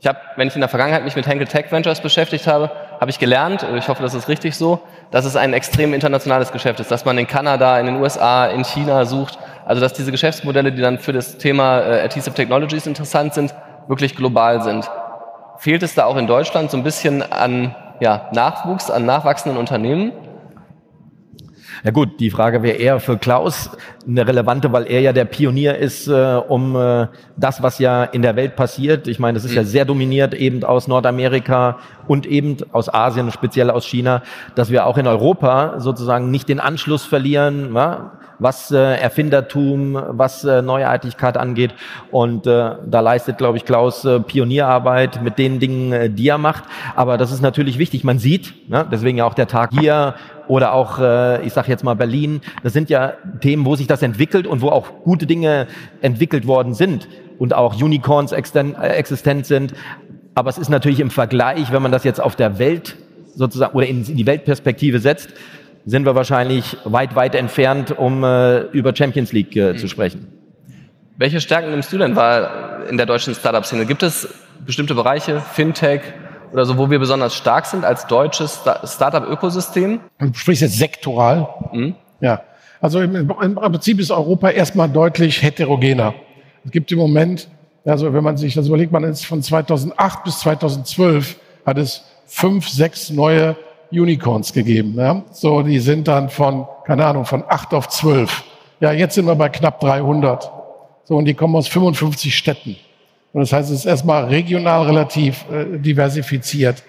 Ich 0.00 0.08
habe, 0.08 0.18
wenn 0.34 0.48
ich 0.48 0.54
in 0.56 0.60
der 0.60 0.68
Vergangenheit 0.68 1.04
mich 1.04 1.14
mit 1.14 1.28
Henkel 1.28 1.46
Tech 1.46 1.70
Ventures 1.70 2.00
beschäftigt 2.00 2.48
habe, 2.48 2.72
habe 3.00 3.10
ich 3.10 3.20
gelernt, 3.20 3.64
ich 3.76 3.88
hoffe, 3.88 4.02
das 4.02 4.14
ist 4.14 4.28
richtig 4.28 4.56
so, 4.56 4.80
dass 5.12 5.24
es 5.24 5.36
ein 5.36 5.52
extrem 5.52 5.94
internationales 5.94 6.50
Geschäft 6.50 6.80
ist, 6.80 6.90
dass 6.90 7.04
man 7.04 7.16
in 7.18 7.28
Kanada, 7.28 7.78
in 7.78 7.86
den 7.86 7.96
USA, 7.96 8.46
in 8.46 8.64
China 8.64 9.04
sucht, 9.04 9.38
also 9.64 9.80
dass 9.80 9.92
diese 9.92 10.10
Geschäftsmodelle, 10.10 10.72
die 10.72 10.82
dann 10.82 10.98
für 10.98 11.12
das 11.12 11.38
Thema 11.38 11.80
äh, 11.80 12.00
Adhesive 12.00 12.34
Technologies 12.34 12.88
interessant 12.88 13.34
sind, 13.34 13.54
wirklich 13.86 14.16
global 14.16 14.60
sind. 14.62 14.90
Fehlt 15.58 15.84
es 15.84 15.94
da 15.94 16.06
auch 16.06 16.16
in 16.16 16.26
Deutschland 16.26 16.72
so 16.72 16.76
ein 16.76 16.82
bisschen 16.82 17.22
an 17.22 17.76
ja, 18.00 18.28
Nachwuchs, 18.32 18.90
an 18.90 19.06
nachwachsenden 19.06 19.56
Unternehmen? 19.56 20.12
Ja 21.84 21.90
gut, 21.90 22.20
die 22.20 22.30
Frage 22.30 22.62
wäre 22.62 22.76
eher 22.76 23.00
für 23.00 23.18
Klaus 23.18 23.70
eine 24.06 24.26
relevante, 24.26 24.72
weil 24.72 24.86
er 24.86 25.00
ja 25.00 25.12
der 25.12 25.24
Pionier 25.24 25.78
ist, 25.78 26.08
äh, 26.08 26.40
um 26.48 26.76
äh, 26.76 27.06
das, 27.36 27.62
was 27.62 27.78
ja 27.78 28.04
in 28.04 28.22
der 28.22 28.36
Welt 28.36 28.56
passiert. 28.56 29.08
Ich 29.08 29.18
meine, 29.18 29.34
das 29.36 29.44
ist 29.44 29.52
mhm. 29.52 29.56
ja 29.56 29.64
sehr 29.64 29.84
dominiert 29.84 30.34
eben 30.34 30.64
aus 30.64 30.88
Nordamerika 30.88 31.78
und 32.06 32.26
eben 32.26 32.56
aus 32.72 32.92
Asien, 32.92 33.30
speziell 33.30 33.70
aus 33.70 33.86
China, 33.86 34.22
dass 34.54 34.70
wir 34.70 34.86
auch 34.86 34.98
in 34.98 35.06
Europa 35.06 35.80
sozusagen 35.80 36.30
nicht 36.30 36.48
den 36.48 36.60
Anschluss 36.60 37.04
verlieren. 37.04 37.74
Ja? 37.74 38.12
Was 38.42 38.70
äh, 38.70 38.76
Erfindertum, 38.76 40.00
was 40.08 40.44
äh, 40.44 40.62
Neuartigkeit 40.62 41.36
angeht. 41.36 41.74
Und 42.10 42.46
äh, 42.46 42.76
da 42.86 43.00
leistet, 43.00 43.38
glaube 43.38 43.56
ich, 43.56 43.64
Klaus 43.64 44.04
äh, 44.04 44.20
Pionierarbeit 44.20 45.22
mit 45.22 45.38
den 45.38 45.60
Dingen, 45.60 45.92
äh, 45.92 46.10
die 46.10 46.28
er 46.28 46.38
macht. 46.38 46.64
Aber 46.96 47.18
das 47.18 47.32
ist 47.32 47.40
natürlich 47.40 47.78
wichtig. 47.78 48.04
Man 48.04 48.18
sieht, 48.18 48.68
ne, 48.68 48.86
deswegen 48.90 49.18
ja 49.18 49.24
auch 49.24 49.34
der 49.34 49.46
Tag 49.46 49.70
hier 49.78 50.14
oder 50.48 50.72
auch, 50.74 50.98
äh, 50.98 51.44
ich 51.46 51.52
sage 51.52 51.68
jetzt 51.68 51.84
mal 51.84 51.94
Berlin. 51.94 52.40
Das 52.62 52.72
sind 52.72 52.90
ja 52.90 53.14
Themen, 53.40 53.64
wo 53.64 53.76
sich 53.76 53.86
das 53.86 54.02
entwickelt 54.02 54.46
und 54.46 54.60
wo 54.60 54.68
auch 54.68 55.02
gute 55.04 55.26
Dinge 55.26 55.66
entwickelt 56.00 56.46
worden 56.46 56.74
sind 56.74 57.08
und 57.38 57.54
auch 57.54 57.74
Unicorns 57.80 58.32
äh, 58.32 58.72
existent 58.88 59.46
sind. 59.46 59.74
Aber 60.34 60.50
es 60.50 60.58
ist 60.58 60.68
natürlich 60.68 61.00
im 61.00 61.10
Vergleich, 61.10 61.72
wenn 61.72 61.82
man 61.82 61.92
das 61.92 62.04
jetzt 62.04 62.20
auf 62.20 62.36
der 62.36 62.58
Welt 62.58 62.96
sozusagen 63.34 63.74
oder 63.76 63.86
in 63.86 64.04
die 64.04 64.26
Weltperspektive 64.26 64.98
setzt, 64.98 65.30
sind 65.84 66.04
wir 66.06 66.14
wahrscheinlich 66.14 66.76
weit, 66.84 67.14
weit 67.14 67.34
entfernt, 67.34 67.96
um 67.96 68.22
äh, 68.24 68.60
über 68.72 68.94
Champions 68.94 69.32
League 69.32 69.56
äh, 69.56 69.76
zu 69.76 69.88
sprechen. 69.88 70.28
Welche 71.16 71.40
Stärken 71.40 71.70
nimmst 71.70 71.92
du 71.92 71.98
denn 71.98 72.16
wahr 72.16 72.86
in 72.88 72.96
der 72.96 73.06
deutschen 73.06 73.34
Startup-Szene? 73.34 73.86
Gibt 73.86 74.02
es 74.02 74.28
bestimmte 74.64 74.94
Bereiche, 74.94 75.40
Fintech 75.40 76.00
oder 76.52 76.64
so, 76.64 76.78
wo 76.78 76.90
wir 76.90 76.98
besonders 76.98 77.34
stark 77.34 77.66
sind 77.66 77.84
als 77.84 78.06
deutsches 78.06 78.60
Startup-Ökosystem? 78.84 80.00
Du 80.18 80.34
sprichst 80.34 80.62
jetzt 80.62 80.78
sektoral. 80.78 81.48
Mhm. 81.72 81.94
Ja. 82.20 82.42
Also 82.80 83.00
im, 83.00 83.14
im 83.14 83.54
Prinzip 83.54 84.00
ist 84.00 84.10
Europa 84.10 84.50
erstmal 84.50 84.88
deutlich 84.88 85.42
heterogener. 85.42 86.14
Es 86.64 86.70
gibt 86.70 86.90
im 86.92 86.98
Moment, 86.98 87.48
also 87.84 88.12
wenn 88.12 88.24
man 88.24 88.36
sich 88.36 88.54
das 88.54 88.66
überlegt, 88.66 88.92
man 88.92 89.04
ist 89.04 89.24
von 89.24 89.42
2008 89.42 90.24
bis 90.24 90.40
2012 90.40 91.36
hat 91.64 91.78
es 91.78 92.04
fünf, 92.26 92.68
sechs 92.68 93.10
neue 93.10 93.56
Unicorns 93.92 94.52
gegeben. 94.52 94.94
Ja? 94.96 95.22
So, 95.30 95.62
die 95.62 95.78
sind 95.78 96.08
dann 96.08 96.28
von, 96.28 96.66
keine 96.84 97.06
Ahnung, 97.06 97.24
von 97.24 97.44
acht 97.48 97.72
auf 97.74 97.88
zwölf. 97.88 98.44
Ja, 98.80 98.92
jetzt 98.92 99.14
sind 99.14 99.26
wir 99.26 99.34
bei 99.34 99.48
knapp 99.48 99.80
300. 99.80 100.50
So, 101.04 101.16
und 101.16 101.24
die 101.24 101.34
kommen 101.34 101.54
aus 101.54 101.68
55 101.68 102.36
Städten. 102.36 102.76
Und 103.32 103.40
das 103.40 103.52
heißt, 103.52 103.70
es 103.70 103.80
ist 103.80 103.86
erstmal 103.86 104.24
regional 104.24 104.86
relativ 104.86 105.44
äh, 105.50 105.78
diversifiziert. 105.78 106.82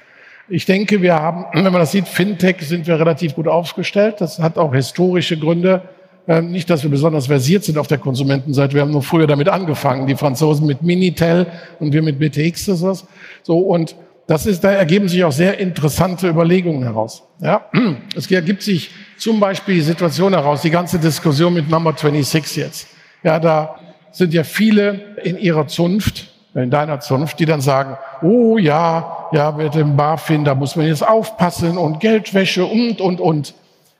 Ich 0.50 0.66
denke, 0.66 1.02
wir 1.02 1.16
haben, 1.16 1.46
wenn 1.54 1.64
man 1.64 1.82
das 1.82 1.92
sieht, 1.92 2.08
Fintech 2.08 2.62
sind 2.62 2.88
wir 2.88 3.00
relativ 3.00 3.36
gut 3.36 3.48
aufgestellt. 3.48 4.16
Das 4.20 4.40
hat 4.40 4.58
auch 4.58 4.74
historische 4.74 5.38
Gründe. 5.38 5.82
Ähm, 6.28 6.52
nicht, 6.52 6.70
dass 6.70 6.84
wir 6.84 6.90
besonders 6.90 7.28
versiert 7.28 7.64
sind 7.64 7.78
auf 7.78 7.88
der 7.88 7.98
Konsumentenseite. 7.98 8.74
Wir 8.74 8.82
haben 8.82 8.92
nur 8.92 9.04
früher 9.04 9.28
damit 9.28 9.50
angefangen. 9.50 10.08
Die 10.08 10.16
Franzosen 10.16 10.66
mit 10.66 10.82
Minitel 10.82 11.48
und 11.80 11.92
wir 11.92 12.02
mit 12.02 12.18
BTX 12.18 12.70
oder 12.70 12.78
sowas. 12.78 13.06
So, 13.44 13.60
und 13.60 13.96
das 14.28 14.46
ist, 14.46 14.64
da 14.64 14.72
ergeben 14.72 15.10
sich 15.10 15.24
auch 15.24 15.32
sehr 15.32 15.60
interessante 15.60 16.30
Überlegungen 16.30 16.84
heraus. 16.84 17.24
Ja, 17.40 17.66
es 18.16 18.30
ergibt 18.32 18.64
sich 18.64 18.92
zum 19.18 19.40
Beispiel 19.40 19.76
die 19.76 19.82
Situation 19.82 20.34
heraus, 20.34 20.62
die 20.62 20.70
ganze 20.70 20.98
Diskussion 21.00 21.54
mit 21.54 21.70
Number 21.70 21.92
26 21.92 22.56
jetzt. 22.58 22.88
Ja, 23.22 23.40
da 23.40 23.76
sind 24.12 24.34
ja 24.34 24.44
viele 24.44 25.18
in 25.24 25.38
ihrer 25.38 25.68
Zunft, 25.68 26.28
in 26.56 26.70
deiner 26.70 27.00
Zunft, 27.00 27.40
die 27.40 27.46
dann 27.46 27.62
sagen, 27.62 27.98
oh 28.22 28.58
ja, 28.58 29.28
ja, 29.32 29.52
mit 29.52 29.74
dem 29.76 29.98
BaFin, 29.98 30.46
da 30.46 30.56
muss 30.56 30.76
man 30.76 30.86
jetzt 30.86 31.06
aufpassen 31.06 31.78
und 31.78 32.00
Geldwäsche 32.00 32.66
und, 32.66 33.02
und, 33.02 33.20
und. 33.20 33.56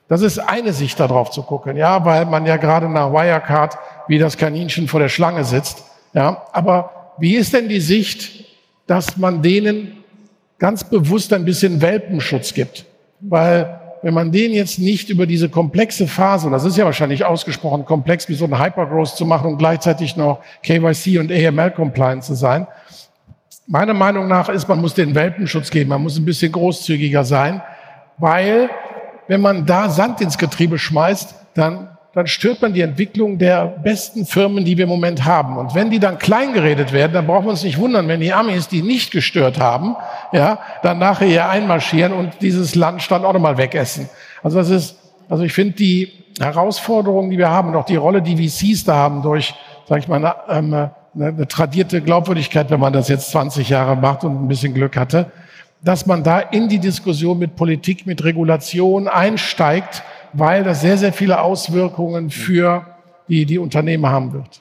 Das 0.08 0.20
ist 0.20 0.38
eine 0.38 0.72
Sicht 0.72 1.00
darauf 1.00 1.30
zu 1.30 1.42
gucken, 1.42 1.76
ja, 1.76 2.04
weil 2.04 2.26
man 2.26 2.46
ja 2.46 2.56
gerade 2.56 2.88
nach 2.88 3.10
Wirecard 3.12 3.76
wie 4.06 4.18
das 4.18 4.36
Kaninchen 4.36 4.86
vor 4.86 5.00
der 5.00 5.08
Schlange 5.08 5.44
sitzt, 5.44 5.84
ja. 6.14 6.44
Aber 6.52 7.12
wie 7.18 7.34
ist 7.34 7.52
denn 7.52 7.68
die 7.68 7.80
Sicht, 7.80 8.44
dass 8.86 9.16
man 9.16 9.42
denen 9.42 10.03
ganz 10.64 10.82
bewusst 10.82 11.30
ein 11.34 11.44
bisschen 11.44 11.82
Welpenschutz 11.82 12.54
gibt. 12.54 12.86
Weil 13.20 13.80
wenn 14.00 14.14
man 14.14 14.32
den 14.32 14.50
jetzt 14.50 14.78
nicht 14.78 15.10
über 15.10 15.26
diese 15.26 15.50
komplexe 15.50 16.06
Phase, 16.06 16.46
und 16.46 16.52
das 16.54 16.64
ist 16.64 16.78
ja 16.78 16.86
wahrscheinlich 16.86 17.22
ausgesprochen 17.22 17.84
komplex, 17.84 18.30
wie 18.30 18.34
so 18.34 18.46
ein 18.46 18.58
Hypergrowth 18.58 19.14
zu 19.14 19.26
machen 19.26 19.52
und 19.52 19.58
gleichzeitig 19.58 20.16
noch 20.16 20.40
KYC 20.62 21.18
und 21.18 21.30
AML-compliant 21.30 22.24
zu 22.24 22.32
sein, 22.32 22.66
meiner 23.66 23.92
Meinung 23.92 24.26
nach 24.26 24.48
ist, 24.48 24.66
man 24.66 24.80
muss 24.80 24.94
den 24.94 25.14
Welpenschutz 25.14 25.68
geben, 25.68 25.90
man 25.90 26.02
muss 26.02 26.16
ein 26.16 26.24
bisschen 26.24 26.50
großzügiger 26.50 27.26
sein, 27.26 27.60
weil 28.16 28.70
wenn 29.28 29.42
man 29.42 29.66
da 29.66 29.90
Sand 29.90 30.22
ins 30.22 30.38
Getriebe 30.38 30.78
schmeißt, 30.78 31.34
dann 31.52 31.93
dann 32.14 32.28
stört 32.28 32.62
man 32.62 32.72
die 32.72 32.80
Entwicklung 32.80 33.38
der 33.38 33.66
besten 33.66 34.24
Firmen, 34.24 34.64
die 34.64 34.76
wir 34.76 34.84
im 34.84 34.90
Moment 34.90 35.24
haben. 35.24 35.56
Und 35.56 35.74
wenn 35.74 35.90
die 35.90 35.98
dann 35.98 36.18
kleingeredet 36.18 36.92
werden, 36.92 37.12
dann 37.12 37.26
brauchen 37.26 37.46
wir 37.46 37.50
uns 37.50 37.64
nicht 37.64 37.78
wundern, 37.78 38.06
wenn 38.06 38.20
die 38.20 38.32
Amis 38.32 38.68
die 38.68 38.82
nicht 38.82 39.10
gestört 39.10 39.58
haben, 39.58 39.96
ja, 40.32 40.58
dann 40.82 40.98
nachher 40.98 41.26
hier 41.26 41.48
einmarschieren 41.48 42.12
und 42.12 42.34
dieses 42.40 42.76
Land 42.76 43.10
dann 43.10 43.24
auch 43.24 43.32
nochmal 43.32 43.58
wegessen. 43.58 44.08
Also 44.42 44.58
das 44.58 44.70
ist, 44.70 44.96
also 45.28 45.42
ich 45.42 45.52
finde 45.52 45.74
die 45.74 46.12
Herausforderungen, 46.38 47.30
die 47.30 47.38
wir 47.38 47.50
haben, 47.50 47.70
und 47.70 47.76
auch 47.76 47.86
die 47.86 47.96
Rolle, 47.96 48.22
die 48.22 48.36
VCs 48.36 48.84
da 48.84 48.94
haben 48.94 49.22
durch, 49.22 49.54
sag 49.88 49.98
ich 49.98 50.08
mal, 50.08 50.36
ähm, 50.48 50.72
eine, 50.72 50.90
eine 51.16 51.48
tradierte 51.48 52.00
Glaubwürdigkeit, 52.00 52.70
wenn 52.70 52.80
man 52.80 52.92
das 52.92 53.08
jetzt 53.08 53.30
20 53.30 53.68
Jahre 53.68 53.96
macht 53.96 54.24
und 54.24 54.44
ein 54.44 54.48
bisschen 54.48 54.74
Glück 54.74 54.96
hatte, 54.96 55.32
dass 55.82 56.06
man 56.06 56.22
da 56.22 56.38
in 56.38 56.68
die 56.68 56.78
Diskussion 56.78 57.38
mit 57.38 57.56
Politik, 57.56 58.06
mit 58.06 58.24
Regulation 58.24 59.06
einsteigt, 59.06 60.02
weil 60.34 60.64
das 60.64 60.80
sehr, 60.80 60.98
sehr 60.98 61.12
viele 61.12 61.40
Auswirkungen 61.40 62.30
für 62.30 62.84
die, 63.28 63.46
die 63.46 63.58
Unternehmen 63.58 64.06
haben 64.06 64.32
wird. 64.32 64.60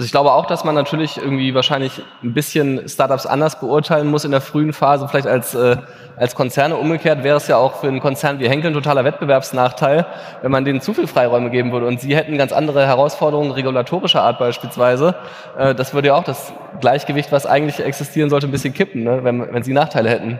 Also 0.00 0.06
ich 0.06 0.12
glaube 0.12 0.32
auch, 0.32 0.46
dass 0.46 0.64
man 0.64 0.74
natürlich 0.74 1.18
irgendwie 1.18 1.54
wahrscheinlich 1.54 2.00
ein 2.22 2.32
bisschen 2.32 2.88
Startups 2.88 3.26
anders 3.26 3.60
beurteilen 3.60 4.06
muss 4.06 4.24
in 4.24 4.30
der 4.30 4.40
frühen 4.40 4.72
Phase, 4.72 5.06
vielleicht 5.06 5.26
als, 5.26 5.54
äh, 5.54 5.76
als 6.16 6.34
Konzerne. 6.34 6.78
Umgekehrt 6.78 7.22
wäre 7.22 7.36
es 7.36 7.48
ja 7.48 7.58
auch 7.58 7.74
für 7.80 7.88
einen 7.88 8.00
Konzern 8.00 8.38
wie 8.38 8.48
Henkel 8.48 8.70
ein 8.70 8.72
totaler 8.72 9.04
Wettbewerbsnachteil, 9.04 10.06
wenn 10.40 10.50
man 10.50 10.64
denen 10.64 10.80
zu 10.80 10.94
viel 10.94 11.06
Freiräume 11.06 11.50
geben 11.50 11.70
würde. 11.70 11.86
Und 11.86 12.00
sie 12.00 12.16
hätten 12.16 12.38
ganz 12.38 12.52
andere 12.52 12.86
Herausforderungen 12.86 13.50
regulatorischer 13.50 14.22
Art 14.22 14.38
beispielsweise. 14.38 15.16
Äh, 15.58 15.74
das 15.74 15.92
würde 15.92 16.08
ja 16.08 16.14
auch 16.14 16.24
das 16.24 16.54
Gleichgewicht, 16.80 17.30
was 17.30 17.44
eigentlich 17.44 17.80
existieren 17.84 18.30
sollte, 18.30 18.48
ein 18.48 18.52
bisschen 18.52 18.72
kippen, 18.72 19.02
ne? 19.02 19.22
wenn, 19.22 19.52
wenn 19.52 19.62
sie 19.62 19.74
Nachteile 19.74 20.08
hätten. 20.08 20.38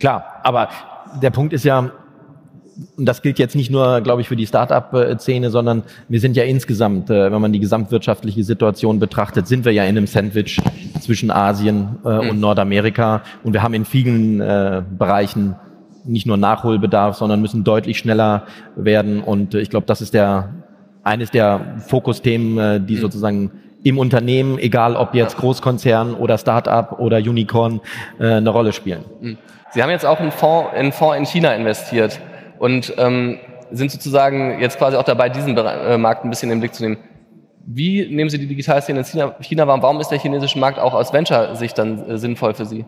Klar, 0.00 0.40
aber 0.42 0.70
der 1.20 1.30
Punkt 1.30 1.52
ist 1.52 1.64
ja, 1.64 1.90
und 2.96 3.06
das 3.06 3.22
gilt 3.22 3.38
jetzt 3.38 3.56
nicht 3.56 3.70
nur, 3.70 4.00
glaube 4.02 4.20
ich, 4.20 4.28
für 4.28 4.36
die 4.36 4.46
Start-up-Szene, 4.46 5.50
sondern 5.50 5.82
wir 6.08 6.20
sind 6.20 6.36
ja 6.36 6.44
insgesamt, 6.44 7.10
äh, 7.10 7.32
wenn 7.32 7.40
man 7.40 7.52
die 7.52 7.60
gesamtwirtschaftliche 7.60 8.44
Situation 8.44 8.98
betrachtet, 8.98 9.46
sind 9.46 9.64
wir 9.64 9.72
ja 9.72 9.84
in 9.84 9.96
einem 9.96 10.06
Sandwich 10.06 10.60
zwischen 11.00 11.30
Asien 11.30 11.98
äh, 12.04 12.08
und 12.08 12.34
mhm. 12.34 12.40
Nordamerika. 12.40 13.22
Und 13.42 13.54
wir 13.54 13.62
haben 13.62 13.74
in 13.74 13.84
vielen 13.84 14.40
äh, 14.40 14.82
Bereichen 14.98 15.56
nicht 16.04 16.26
nur 16.26 16.36
Nachholbedarf, 16.36 17.16
sondern 17.16 17.40
müssen 17.40 17.64
deutlich 17.64 17.98
schneller 17.98 18.46
werden. 18.76 19.22
Und 19.22 19.54
ich 19.54 19.70
glaube, 19.70 19.86
das 19.86 20.00
ist 20.00 20.14
der 20.14 20.50
eines 21.02 21.30
der 21.30 21.76
Fokusthemen, 21.86 22.86
die 22.86 22.96
mhm. 22.96 23.00
sozusagen 23.00 23.50
im 23.84 23.98
Unternehmen, 23.98 24.58
egal 24.58 24.96
ob 24.96 25.14
jetzt 25.14 25.36
Großkonzern 25.36 26.14
oder 26.14 26.36
Start-up 26.36 26.98
oder 26.98 27.18
Unicorn, 27.18 27.80
eine 28.18 28.50
Rolle 28.50 28.72
spielen. 28.72 29.04
Mhm. 29.20 29.38
Sie 29.70 29.82
haben 29.82 29.90
jetzt 29.90 30.04
auch 30.04 30.18
einen 30.18 30.32
Fonds, 30.32 30.72
einen 30.74 30.90
Fonds 30.90 31.16
in 31.16 31.26
China 31.26 31.54
investiert 31.54 32.20
und 32.58 32.94
ähm, 32.98 33.38
sind 33.70 33.90
sozusagen 33.90 34.60
jetzt 34.60 34.78
quasi 34.78 34.96
auch 34.96 35.02
dabei, 35.02 35.28
diesen 35.28 35.56
äh, 35.56 35.98
Markt 35.98 36.24
ein 36.24 36.30
bisschen 36.30 36.50
in 36.50 36.56
den 36.56 36.60
Blick 36.60 36.74
zu 36.74 36.82
nehmen. 36.82 36.98
Wie 37.66 38.06
nehmen 38.08 38.30
Sie 38.30 38.38
die 38.38 38.46
Digitalszene 38.46 39.00
in 39.00 39.04
China, 39.04 39.34
China? 39.40 39.66
Warum 39.66 40.00
ist 40.00 40.08
der 40.08 40.18
chinesische 40.18 40.58
Markt 40.58 40.78
auch 40.78 40.94
aus 40.94 41.12
Venture-Sicht 41.12 41.76
dann 41.76 42.08
äh, 42.08 42.18
sinnvoll 42.18 42.54
für 42.54 42.64
Sie? 42.64 42.84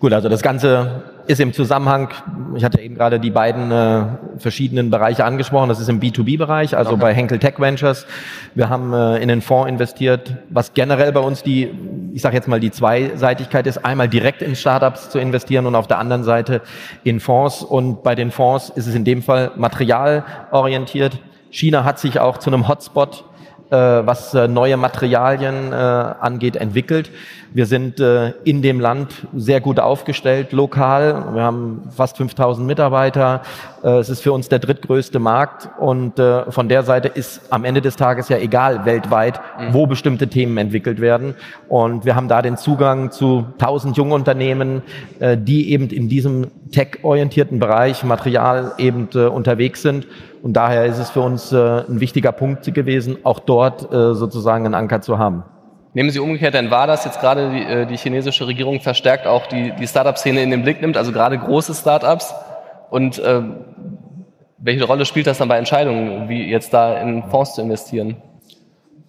Gut, 0.00 0.12
also 0.12 0.28
das 0.28 0.42
Ganze 0.42 1.02
ist 1.26 1.40
im 1.40 1.54
Zusammenhang, 1.54 2.10
ich 2.56 2.64
hatte 2.64 2.80
eben 2.80 2.94
gerade 2.94 3.18
die 3.18 3.30
beiden 3.30 3.70
äh, 3.70 4.04
verschiedenen 4.36 4.90
Bereiche 4.90 5.24
angesprochen, 5.24 5.70
das 5.70 5.80
ist 5.80 5.88
im 5.88 5.98
B2B-Bereich, 5.98 6.76
also 6.76 6.92
okay. 6.92 7.00
bei 7.00 7.14
Henkel 7.14 7.38
Tech 7.38 7.54
Ventures. 7.58 8.06
Wir 8.54 8.68
haben 8.68 8.92
äh, 8.92 9.16
in 9.18 9.28
den 9.28 9.40
Fonds 9.40 9.70
investiert, 9.70 10.36
was 10.50 10.74
generell 10.74 11.12
bei 11.12 11.20
uns 11.20 11.42
die, 11.42 11.70
ich 12.12 12.20
sage 12.20 12.36
jetzt 12.36 12.48
mal 12.48 12.60
die 12.60 12.70
Zweiseitigkeit 12.70 13.66
ist, 13.66 13.82
einmal 13.82 14.08
direkt 14.08 14.42
in 14.42 14.54
Startups 14.56 15.08
zu 15.08 15.18
investieren 15.18 15.64
und 15.64 15.74
auf 15.74 15.86
der 15.86 15.98
anderen 15.98 16.24
Seite 16.24 16.60
in 17.04 17.18
Fonds. 17.18 17.62
Und 17.62 18.02
bei 18.02 18.14
den 18.14 18.30
Fonds 18.30 18.68
ist 18.68 18.86
es 18.86 18.94
in 18.94 19.04
dem 19.04 19.22
Fall 19.22 19.52
materialorientiert. 19.56 21.18
China 21.50 21.84
hat 21.84 21.98
sich 21.98 22.20
auch 22.20 22.38
zu 22.38 22.50
einem 22.50 22.68
Hotspot 22.68 23.24
was 23.76 24.34
äh, 24.34 24.48
neue 24.48 24.76
Materialien 24.76 25.72
äh, 25.72 25.76
angeht, 25.76 26.56
entwickelt. 26.56 27.10
Wir 27.52 27.66
sind 27.66 27.98
äh, 27.98 28.30
in 28.44 28.62
dem 28.62 28.78
Land 28.78 29.26
sehr 29.34 29.60
gut 29.60 29.80
aufgestellt, 29.80 30.52
lokal. 30.52 31.34
Wir 31.34 31.42
haben 31.42 31.82
fast 31.90 32.16
5000 32.16 32.64
Mitarbeiter. 32.64 33.42
Äh, 33.82 33.98
es 33.98 34.08
ist 34.08 34.22
für 34.22 34.32
uns 34.32 34.48
der 34.48 34.60
drittgrößte 34.60 35.18
Markt 35.18 35.68
und 35.78 36.18
äh, 36.18 36.50
von 36.52 36.68
der 36.68 36.84
Seite 36.84 37.08
ist 37.08 37.40
am 37.50 37.64
Ende 37.64 37.80
des 37.80 37.96
Tages 37.96 38.28
ja 38.28 38.38
egal 38.38 38.84
weltweit, 38.84 39.40
mhm. 39.58 39.74
wo 39.74 39.86
bestimmte 39.86 40.28
Themen 40.28 40.56
entwickelt 40.58 41.00
werden. 41.00 41.34
Und 41.68 42.04
wir 42.04 42.14
haben 42.14 42.28
da 42.28 42.40
den 42.40 42.56
Zugang 42.56 43.10
zu 43.10 43.46
1000 43.58 43.96
Jungunternehmen, 43.96 44.82
äh, 45.18 45.36
die 45.36 45.72
eben 45.72 45.88
in 45.88 46.08
diesem 46.08 46.52
tech-orientierten 46.70 47.58
Bereich 47.58 48.04
Material 48.04 48.72
eben 48.78 49.08
äh, 49.14 49.26
unterwegs 49.26 49.82
sind. 49.82 50.06
Und 50.42 50.54
daher 50.54 50.86
ist 50.86 50.98
es 50.98 51.10
für 51.10 51.20
uns 51.20 51.52
äh, 51.52 51.56
ein 51.56 52.00
wichtiger 52.00 52.32
Punkt 52.32 52.72
gewesen, 52.74 53.18
auch 53.24 53.40
dort 53.40 53.92
äh, 53.92 54.14
sozusagen 54.14 54.64
einen 54.64 54.74
Anker 54.74 55.00
zu 55.00 55.18
haben. 55.18 55.44
Nehmen 55.92 56.10
Sie 56.10 56.20
umgekehrt 56.20 56.54
denn 56.54 56.70
wahr, 56.70 56.86
dass 56.86 57.04
jetzt 57.04 57.20
gerade 57.20 57.50
die, 57.50 57.62
äh, 57.62 57.86
die 57.86 57.96
chinesische 57.96 58.46
Regierung 58.46 58.80
verstärkt 58.80 59.26
auch 59.26 59.46
die, 59.46 59.72
die 59.78 59.86
Startup-Szene 59.86 60.42
in 60.42 60.50
den 60.50 60.62
Blick 60.62 60.80
nimmt, 60.80 60.96
also 60.96 61.12
gerade 61.12 61.36
große 61.38 61.74
Startups? 61.74 62.34
Und 62.90 63.18
äh, 63.18 63.42
welche 64.58 64.84
Rolle 64.84 65.04
spielt 65.04 65.26
das 65.26 65.38
dann 65.38 65.48
bei 65.48 65.58
Entscheidungen, 65.58 66.28
wie 66.28 66.48
jetzt 66.48 66.72
da 66.72 66.98
in 67.00 67.22
Fonds 67.24 67.54
zu 67.54 67.62
investieren? 67.62 68.16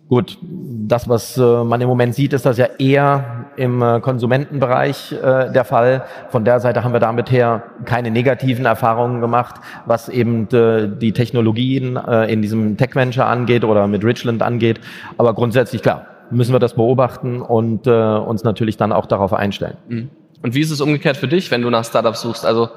Gut, 0.08 0.38
das, 0.42 1.08
was 1.08 1.38
man 1.38 1.80
im 1.80 1.88
Moment 1.88 2.16
sieht, 2.16 2.34
ist 2.34 2.46
das 2.46 2.58
ja 2.58 2.68
eher 2.78 3.41
im 3.56 3.82
äh, 3.82 4.00
Konsumentenbereich 4.00 5.12
äh, 5.12 5.52
der 5.52 5.66
Fall. 5.66 6.06
Von 6.30 6.46
der 6.46 6.60
Seite 6.60 6.84
haben 6.84 6.94
wir 6.94 7.00
damit 7.00 7.32
her 7.32 7.64
keine 7.86 8.12
negativen 8.12 8.66
Erfahrungen 8.66 9.22
gemacht, 9.22 9.56
was 9.86 10.10
eben 10.10 10.48
äh, 10.50 10.88
die 10.88 11.12
Technologien 11.14 11.96
in 11.96 12.42
diesem 12.42 12.78
Tech 12.78 12.96
Venture 12.96 13.26
angeht 13.26 13.64
oder 13.64 13.88
mit 13.88 14.04
Richland 14.04 14.42
angeht. 14.42 14.80
Aber 15.18 15.34
grundsätzlich, 15.34 15.82
klar, 15.82 16.06
müssen 16.30 16.54
wir 16.54 16.60
das 16.60 16.74
beobachten 16.74 17.42
und 17.42 17.88
uns 17.88 18.44
natürlich 18.44 18.78
dann 18.78 18.92
auch 18.92 19.06
darauf 19.06 19.34
einstellen. 19.34 19.78
Mhm. 19.88 20.10
Und 20.42 20.56
wie 20.56 20.62
ist 20.62 20.72
es 20.72 20.82
umgekehrt 20.82 21.18
für 21.18 21.28
dich, 21.28 21.52
wenn 21.52 21.62
du 21.62 21.70
nach 21.70 21.86
Startups 21.86 22.22
suchst? 22.22 22.46
Also 22.46 22.70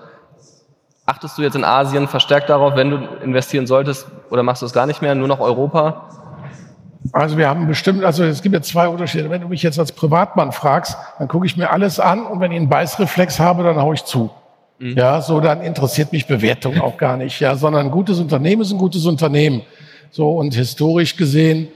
achtest 1.06 1.38
du 1.38 1.42
jetzt 1.42 1.54
in 1.54 1.64
Asien 1.64 2.08
verstärkt 2.08 2.50
darauf, 2.50 2.76
wenn 2.76 2.90
du 2.90 2.98
investieren 3.22 3.66
solltest, 3.66 4.08
oder 4.30 4.42
machst 4.42 4.62
du 4.62 4.66
es 4.66 4.72
gar 4.72 4.86
nicht 4.86 5.02
mehr, 5.02 5.14
nur 5.14 5.28
noch 5.28 5.40
Europa? 5.40 6.08
Also 7.12 7.36
wir 7.36 7.48
haben 7.48 7.66
bestimmt, 7.66 8.04
also 8.04 8.24
es 8.24 8.42
gibt 8.42 8.54
ja 8.54 8.62
zwei 8.62 8.88
Unterschiede. 8.88 9.30
Wenn 9.30 9.42
du 9.42 9.48
mich 9.48 9.62
jetzt 9.62 9.78
als 9.78 9.92
Privatmann 9.92 10.52
fragst, 10.52 10.96
dann 11.18 11.28
gucke 11.28 11.46
ich 11.46 11.56
mir 11.56 11.70
alles 11.70 12.00
an 12.00 12.26
und 12.26 12.40
wenn 12.40 12.50
ich 12.50 12.58
einen 12.58 12.68
Beißreflex 12.68 13.38
habe, 13.40 13.62
dann 13.62 13.76
hau 13.76 13.92
ich 13.92 14.04
zu. 14.04 14.30
Mhm. 14.78 14.96
Ja, 14.96 15.20
so 15.20 15.40
dann 15.40 15.60
interessiert 15.62 16.12
mich 16.12 16.26
Bewertung 16.26 16.80
auch 16.80 16.96
gar 16.96 17.16
nicht. 17.16 17.40
Ja, 17.40 17.56
sondern 17.56 17.86
ein 17.86 17.92
gutes 17.92 18.18
Unternehmen 18.18 18.62
ist 18.62 18.72
ein 18.72 18.78
gutes 18.78 19.06
Unternehmen. 19.06 19.62
So 20.10 20.30
und 20.30 20.54
historisch 20.54 21.16
gesehen 21.16 21.68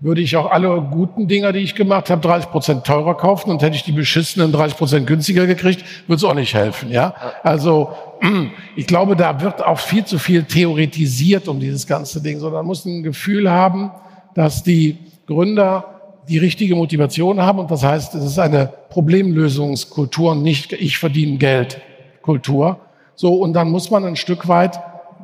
würde 0.00 0.20
ich 0.20 0.36
auch 0.36 0.50
alle 0.50 0.82
guten 0.90 1.28
Dinger, 1.28 1.52
die 1.52 1.60
ich 1.60 1.74
gemacht 1.74 2.10
habe, 2.10 2.20
30 2.20 2.50
Prozent 2.50 2.84
teurer 2.84 3.16
kaufen 3.16 3.50
und 3.50 3.62
hätte 3.62 3.76
ich 3.76 3.84
die 3.84 3.92
beschissenen 3.92 4.52
30 4.52 4.76
Prozent 4.76 5.06
günstiger 5.06 5.46
gekriegt, 5.46 5.82
würde 6.06 6.16
es 6.16 6.24
auch 6.24 6.34
nicht 6.34 6.52
helfen. 6.52 6.90
Ja, 6.90 7.14
also 7.42 7.94
ich 8.76 8.86
glaube, 8.86 9.16
da 9.16 9.40
wird 9.40 9.64
auch 9.64 9.78
viel 9.78 10.04
zu 10.04 10.18
viel 10.18 10.44
theoretisiert 10.44 11.48
um 11.48 11.58
dieses 11.58 11.86
ganze 11.86 12.20
Ding, 12.20 12.38
sondern 12.38 12.60
man 12.60 12.66
muss 12.66 12.84
ein 12.84 13.02
Gefühl 13.02 13.50
haben, 13.50 13.92
dass 14.34 14.62
die 14.62 14.98
Gründer 15.26 15.94
die 16.28 16.38
richtige 16.38 16.74
Motivation 16.74 17.40
haben. 17.40 17.58
Und 17.58 17.70
das 17.70 17.84
heißt, 17.84 18.14
es 18.14 18.24
ist 18.24 18.38
eine 18.38 18.70
Problemlösungskultur 18.90 20.32
und 20.32 20.42
nicht 20.42 20.72
ich 20.72 20.98
verdiene 20.98 21.38
Geld 21.38 21.80
Kultur. 22.22 22.78
So, 23.14 23.34
und 23.34 23.52
dann 23.52 23.70
muss 23.70 23.90
man 23.90 24.04
ein 24.04 24.16
Stück 24.16 24.48
weit 24.48 24.80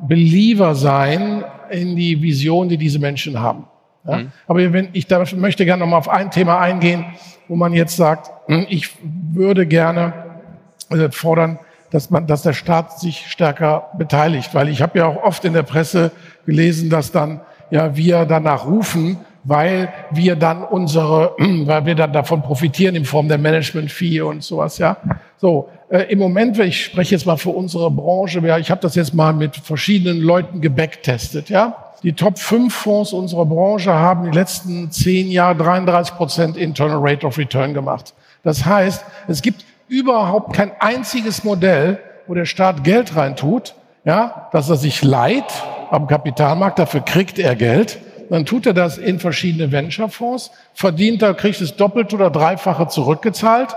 Believer 0.07 0.75
sein 0.75 1.43
in 1.69 1.95
die 1.95 2.21
Vision, 2.21 2.69
die 2.69 2.77
diese 2.77 2.99
Menschen 2.99 3.39
haben. 3.39 3.65
Ja? 4.05 4.17
Mhm. 4.17 4.31
Aber 4.47 4.73
wenn, 4.73 4.89
ich 4.93 5.07
da 5.07 5.23
möchte 5.35 5.65
gerne 5.65 5.81
nochmal 5.81 5.99
auf 5.99 6.09
ein 6.09 6.31
Thema 6.31 6.59
eingehen, 6.59 7.05
wo 7.47 7.55
man 7.55 7.73
jetzt 7.73 7.97
sagt, 7.97 8.31
hm, 8.47 8.65
ich 8.69 8.89
würde 9.03 9.65
gerne 9.65 10.13
äh, 10.89 11.09
fordern, 11.11 11.59
dass 11.91 12.09
man, 12.09 12.25
dass 12.25 12.43
der 12.43 12.53
Staat 12.53 12.99
sich 12.99 13.27
stärker 13.27 13.89
beteiligt, 13.97 14.53
weil 14.55 14.69
ich 14.69 14.81
habe 14.81 14.99
ja 14.99 15.05
auch 15.05 15.23
oft 15.23 15.43
in 15.43 15.53
der 15.53 15.63
Presse 15.63 16.11
gelesen, 16.45 16.89
dass 16.89 17.11
dann 17.11 17.41
ja, 17.71 17.95
wir 17.95 18.25
danach 18.25 18.65
rufen, 18.65 19.17
weil 19.43 19.89
wir 20.11 20.35
dann 20.35 20.63
unsere, 20.63 21.35
weil 21.39 21.85
wir 21.85 21.95
dann 21.95 22.13
davon 22.13 22.41
profitieren 22.41 22.95
in 22.95 23.05
Form 23.05 23.27
der 23.27 23.37
Management-Fee 23.37 24.21
und 24.21 24.43
sowas, 24.43 24.77
ja. 24.77 24.97
So, 25.37 25.69
äh, 25.89 26.03
im 26.11 26.19
Moment, 26.19 26.59
ich 26.59 26.85
spreche 26.85 27.15
jetzt 27.15 27.25
mal 27.25 27.37
für 27.37 27.49
unsere 27.49 27.89
Branche, 27.89 28.39
ja, 28.45 28.57
ich 28.59 28.69
habe 28.69 28.81
das 28.81 28.95
jetzt 28.95 29.13
mal 29.13 29.33
mit 29.33 29.55
verschiedenen 29.55 30.21
Leuten 30.21 30.61
gebacktestet, 30.61 31.49
ja. 31.49 31.75
Die 32.03 32.13
Top 32.13 32.39
5 32.39 32.73
Fonds 32.73 33.13
unserer 33.13 33.45
Branche 33.45 33.93
haben 33.93 34.29
die 34.29 34.35
letzten 34.35 34.91
zehn 34.91 35.29
Jahre 35.29 35.55
33 35.55 36.15
Prozent 36.15 36.57
Internal 36.57 36.97
Rate 36.99 37.25
of 37.27 37.37
Return 37.37 37.75
gemacht. 37.75 38.13
Das 38.43 38.65
heißt, 38.65 39.05
es 39.27 39.41
gibt 39.43 39.65
überhaupt 39.87 40.55
kein 40.55 40.71
einziges 40.79 41.43
Modell, 41.43 41.99
wo 42.25 42.33
der 42.33 42.45
Staat 42.45 42.83
Geld 42.83 43.15
reintut, 43.15 43.75
ja, 44.03 44.49
dass 44.51 44.69
er 44.69 44.77
sich 44.77 45.03
leiht 45.03 45.45
am 45.89 46.07
Kapitalmarkt, 46.07 46.79
dafür 46.79 47.01
kriegt 47.01 47.39
er 47.39 47.55
Geld. 47.55 47.99
Dann 48.29 48.45
tut 48.45 48.65
er 48.65 48.73
das 48.73 48.97
in 48.97 49.19
verschiedene 49.19 49.71
Venture-Fonds, 49.71 50.51
verdient 50.73 51.21
er, 51.21 51.33
kriegt 51.33 51.59
es 51.59 51.75
doppelt 51.75 52.13
oder 52.13 52.29
dreifache 52.29 52.87
zurückgezahlt 52.87 53.75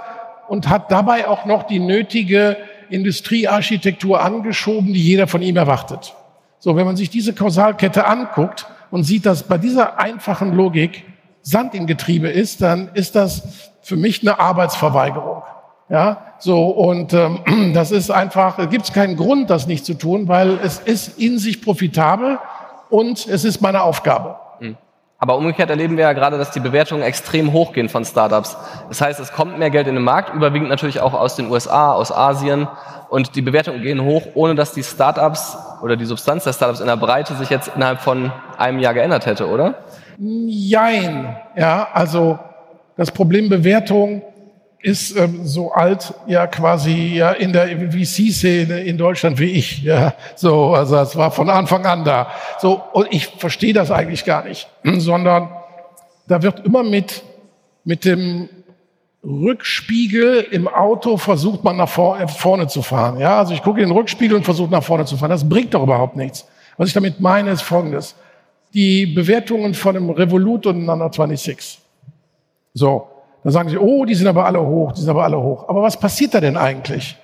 und 0.49 0.69
hat 0.69 0.93
dabei 0.93 1.27
auch 1.27 1.45
noch 1.45 1.65
die 1.65 1.81
nötige 1.81 2.57
Industriearchitektur 2.89 4.23
angeschoben, 4.23 4.93
die 4.93 5.03
jeder 5.03 5.27
von 5.27 5.43
ihm 5.43 5.57
erwartet. 5.57 6.15
So, 6.61 6.77
wenn 6.77 6.87
man 6.87 6.97
sich 6.97 7.11
diese 7.11 7.33
Kausalkette 7.35 8.07
anguckt 8.07 8.67
und 8.91 9.03
sieht, 9.03 9.27
dass 9.27 9.43
bei 9.43 9.59
dieser 9.59 9.99
einfachen 9.99 10.55
Logik 10.55 11.05
Sand 11.43 11.75
im 11.75 11.87
Getriebe 11.87 12.29
ist, 12.29 12.63
dann 12.63 12.91
ist 12.95 13.17
das 13.17 13.71
für 13.83 13.97
mich 13.97 14.23
eine 14.23 14.39
Arbeitsverweigerung. 14.39 15.43
Ja, 15.89 16.35
so 16.39 16.69
und 16.69 17.13
ähm, 17.13 17.41
das 17.75 17.91
ist 17.91 18.11
einfach, 18.11 18.59
es 18.59 18.71
gibt 18.71 18.93
keinen 18.95 19.17
Grund, 19.17 19.51
das 19.51 19.67
nicht 19.67 19.85
zu 19.85 19.95
tun, 19.95 20.29
weil 20.29 20.59
es 20.63 20.79
ist 20.79 21.19
in 21.19 21.39
sich 21.39 21.63
profitabel 21.63 22.39
und 22.91 23.27
es 23.27 23.45
ist 23.45 23.61
meine 23.61 23.83
Aufgabe. 23.83 24.37
Hm. 24.61 24.77
Aber 25.19 25.37
umgekehrt 25.37 25.71
erleben 25.71 25.97
wir 25.97 26.05
ja 26.05 26.13
gerade, 26.13 26.39
dass 26.39 26.51
die 26.51 26.61
Bewertungen 26.61 27.03
extrem 27.03 27.53
hochgehen 27.53 27.89
von 27.89 28.05
Startups. 28.05 28.57
Das 28.89 29.01
heißt, 29.01 29.21
es 29.21 29.33
kommt 29.33 29.59
mehr 29.59 29.71
Geld 29.71 29.87
in 29.87 29.95
den 29.95 30.05
Markt, 30.05 30.35
überwiegend 30.35 30.69
natürlich 30.69 31.01
auch 31.01 31.15
aus 31.15 31.37
den 31.37 31.51
USA, 31.51 31.93
aus 31.93 32.13
Asien. 32.13 32.67
Und 33.11 33.37
die 33.37 33.43
Bewertungen 33.43 33.83
gehen 33.83 34.03
hoch, 34.03 34.23
ohne 34.35 34.55
dass 34.55 34.73
die 34.73 34.83
Startups 34.83 35.57
oder 35.83 35.97
die 35.97 36.05
Substanz 36.05 36.45
der 36.45 36.53
Startups 36.53 36.81
in 36.81 36.87
der 36.87 36.97
Breite 36.97 37.35
sich 37.35 37.51
jetzt 37.51 37.71
innerhalb 37.75 38.01
von 38.01 38.33
einem 38.59 38.79
Jahr 38.81 38.95
geändert 38.95 39.27
hätte, 39.27 39.49
oder? 39.49 39.75
Jein. 40.19 41.37
Ja, 41.57 41.89
also 41.93 42.39
das 42.97 43.11
Problem 43.11 43.49
Bewertung 43.49 44.23
ist 44.85 45.17
ähm, 45.17 45.47
so 45.47 45.73
alt 45.73 46.13
ja 46.27 46.47
quasi 46.47 47.15
ja 47.17 47.31
in 47.31 47.55
der 47.55 47.69
VC-Szene 47.91 48.81
in 48.81 48.99
Deutschland 48.99 49.39
wie 49.39 49.51
ich. 49.51 49.83
Ja, 49.83 50.13
so 50.37 50.75
also 50.75 50.99
es 50.99 51.17
war 51.17 51.31
von 51.31 51.49
Anfang 51.49 51.87
an 51.87 52.05
da. 52.05 52.31
So 52.59 52.83
und 52.93 53.09
ich 53.11 53.29
verstehe 53.29 53.73
das 53.73 53.91
eigentlich 53.91 54.27
gar 54.27 54.45
nicht, 54.45 54.69
sondern 54.99 55.49
da 56.29 56.43
wird 56.43 56.67
immer 56.67 56.83
mit 56.83 57.23
mit 57.85 58.05
dem 58.05 58.51
Rückspiegel 59.25 60.49
im 60.51 60.69
Auto 60.69 61.17
versucht 61.17 61.65
man 61.65 61.79
nach 61.79 61.89
vorne 61.89 62.67
zu 62.67 62.83
fahren. 62.83 63.19
Ja, 63.19 63.39
also 63.39 63.55
ich 63.55 63.63
gucke 63.63 63.81
in 63.81 63.89
den 63.89 63.97
Rückspiegel 63.97 64.37
und 64.37 64.45
versuche 64.45 64.71
nach 64.71 64.85
vorne 64.85 65.07
zu 65.07 65.17
fahren. 65.17 65.31
Das 65.31 65.49
bringt 65.49 65.73
doch 65.73 65.83
überhaupt 65.83 66.17
nichts. 66.17 66.47
Was 66.77 66.89
ich 66.89 66.95
damit 66.95 67.21
meine, 67.21 67.53
ist 67.53 67.63
Folgendes: 67.63 68.17
Die 68.75 69.07
Bewertungen 69.07 69.73
von 69.73 69.97
einem 69.97 70.11
Revolut 70.11 70.67
und 70.67 70.91
einem 70.91 71.01
26. 71.01 71.79
So, 72.75 73.14
dann 73.45 73.53
sagen 73.53 73.69
sie, 73.69 73.79
oh, 73.79 74.05
die 74.07 74.15
sind 74.15 74.27
aber 74.27 74.47
alle 74.47 74.61
hoch, 74.61 74.93
die 74.93 75.03
sind 75.03 75.11
aber 75.11 75.23
alle 75.23 75.39
hoch. 75.39 75.69
Aber 75.69 75.83
was 75.83 75.99
passiert 75.99 76.35
da 76.35 76.41
denn 76.41 76.57
eigentlich? 76.57 77.17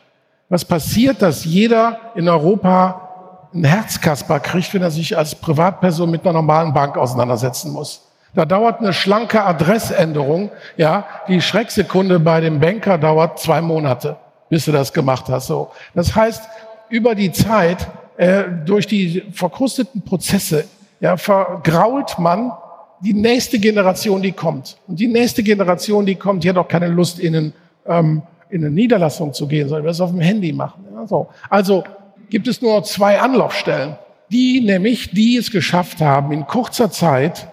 Was 0.50 0.64
passiert, 0.64 1.22
dass 1.22 1.44
jeder 1.44 1.98
in 2.14 2.28
Europa 2.28 3.09
ein 3.54 3.64
Herzkasper 3.64 4.38
kriegt, 4.38 4.72
wenn 4.74 4.83
er 4.83 4.90
sich 4.90 5.16
als 5.16 5.35
Privatperson 5.35 6.11
mit 6.11 6.22
einer 6.24 6.35
normalen 6.35 6.74
Bank 6.74 6.98
auseinandersetzen 6.98 7.72
muss? 7.72 8.06
Da 8.35 8.44
dauert 8.44 8.80
eine 8.80 8.92
schlanke 8.92 9.42
Adressänderung, 9.42 10.50
ja, 10.76 11.04
die 11.26 11.40
Schrecksekunde 11.40 12.20
bei 12.20 12.40
dem 12.40 12.61
Banker 12.61 12.98
dauert 12.98 13.40
zwei 13.40 13.61
Monate, 13.61 14.16
bis 14.50 14.66
du 14.66 14.72
das 14.72 14.92
gemacht 14.92 15.24
hast. 15.28 15.46
So, 15.46 15.70
das 15.94 16.14
heißt, 16.14 16.48
über 16.90 17.14
die 17.14 17.33
Zeit, 17.33 17.88
äh, 18.18 18.44
durch 18.66 18.87
die 18.87 19.24
verkrusteten 19.33 20.02
Prozesse, 20.02 20.66
ja, 21.00 21.16
vergrault 21.16 22.18
man 22.18 22.52
die 23.00 23.14
nächste 23.14 23.58
Generation, 23.58 24.22
die 24.22 24.32
kommt. 24.32 24.76
Und 24.86 25.00
die 25.00 25.06
nächste 25.06 25.42
Generation, 25.42 26.04
die 26.06 26.14
kommt, 26.14 26.44
die 26.44 26.48
hat 26.48 26.56
auch 26.56 26.68
keine 26.68 26.88
Lust, 26.88 27.18
in, 27.18 27.34
einen, 27.34 27.52
ähm, 27.86 28.22
in 28.50 28.64
eine 28.64 28.70
Niederlassung 28.70 29.32
zu 29.32 29.46
gehen, 29.46 29.68
sondern 29.68 29.84
wir 29.84 29.90
es 29.90 30.00
auf 30.00 30.10
dem 30.10 30.20
Handy 30.20 30.52
machen. 30.52 30.84
Ja, 30.94 31.06
so. 31.06 31.28
Also 31.48 31.84
gibt 32.28 32.46
es 32.46 32.60
nur 32.60 32.82
zwei 32.84 33.20
Anlaufstellen. 33.20 33.96
Die 34.30 34.60
nämlich, 34.60 35.10
die 35.10 35.36
es 35.36 35.50
geschafft 35.50 36.00
haben, 36.00 36.32
in 36.32 36.46
kurzer 36.46 36.90
Zeit 36.90 37.48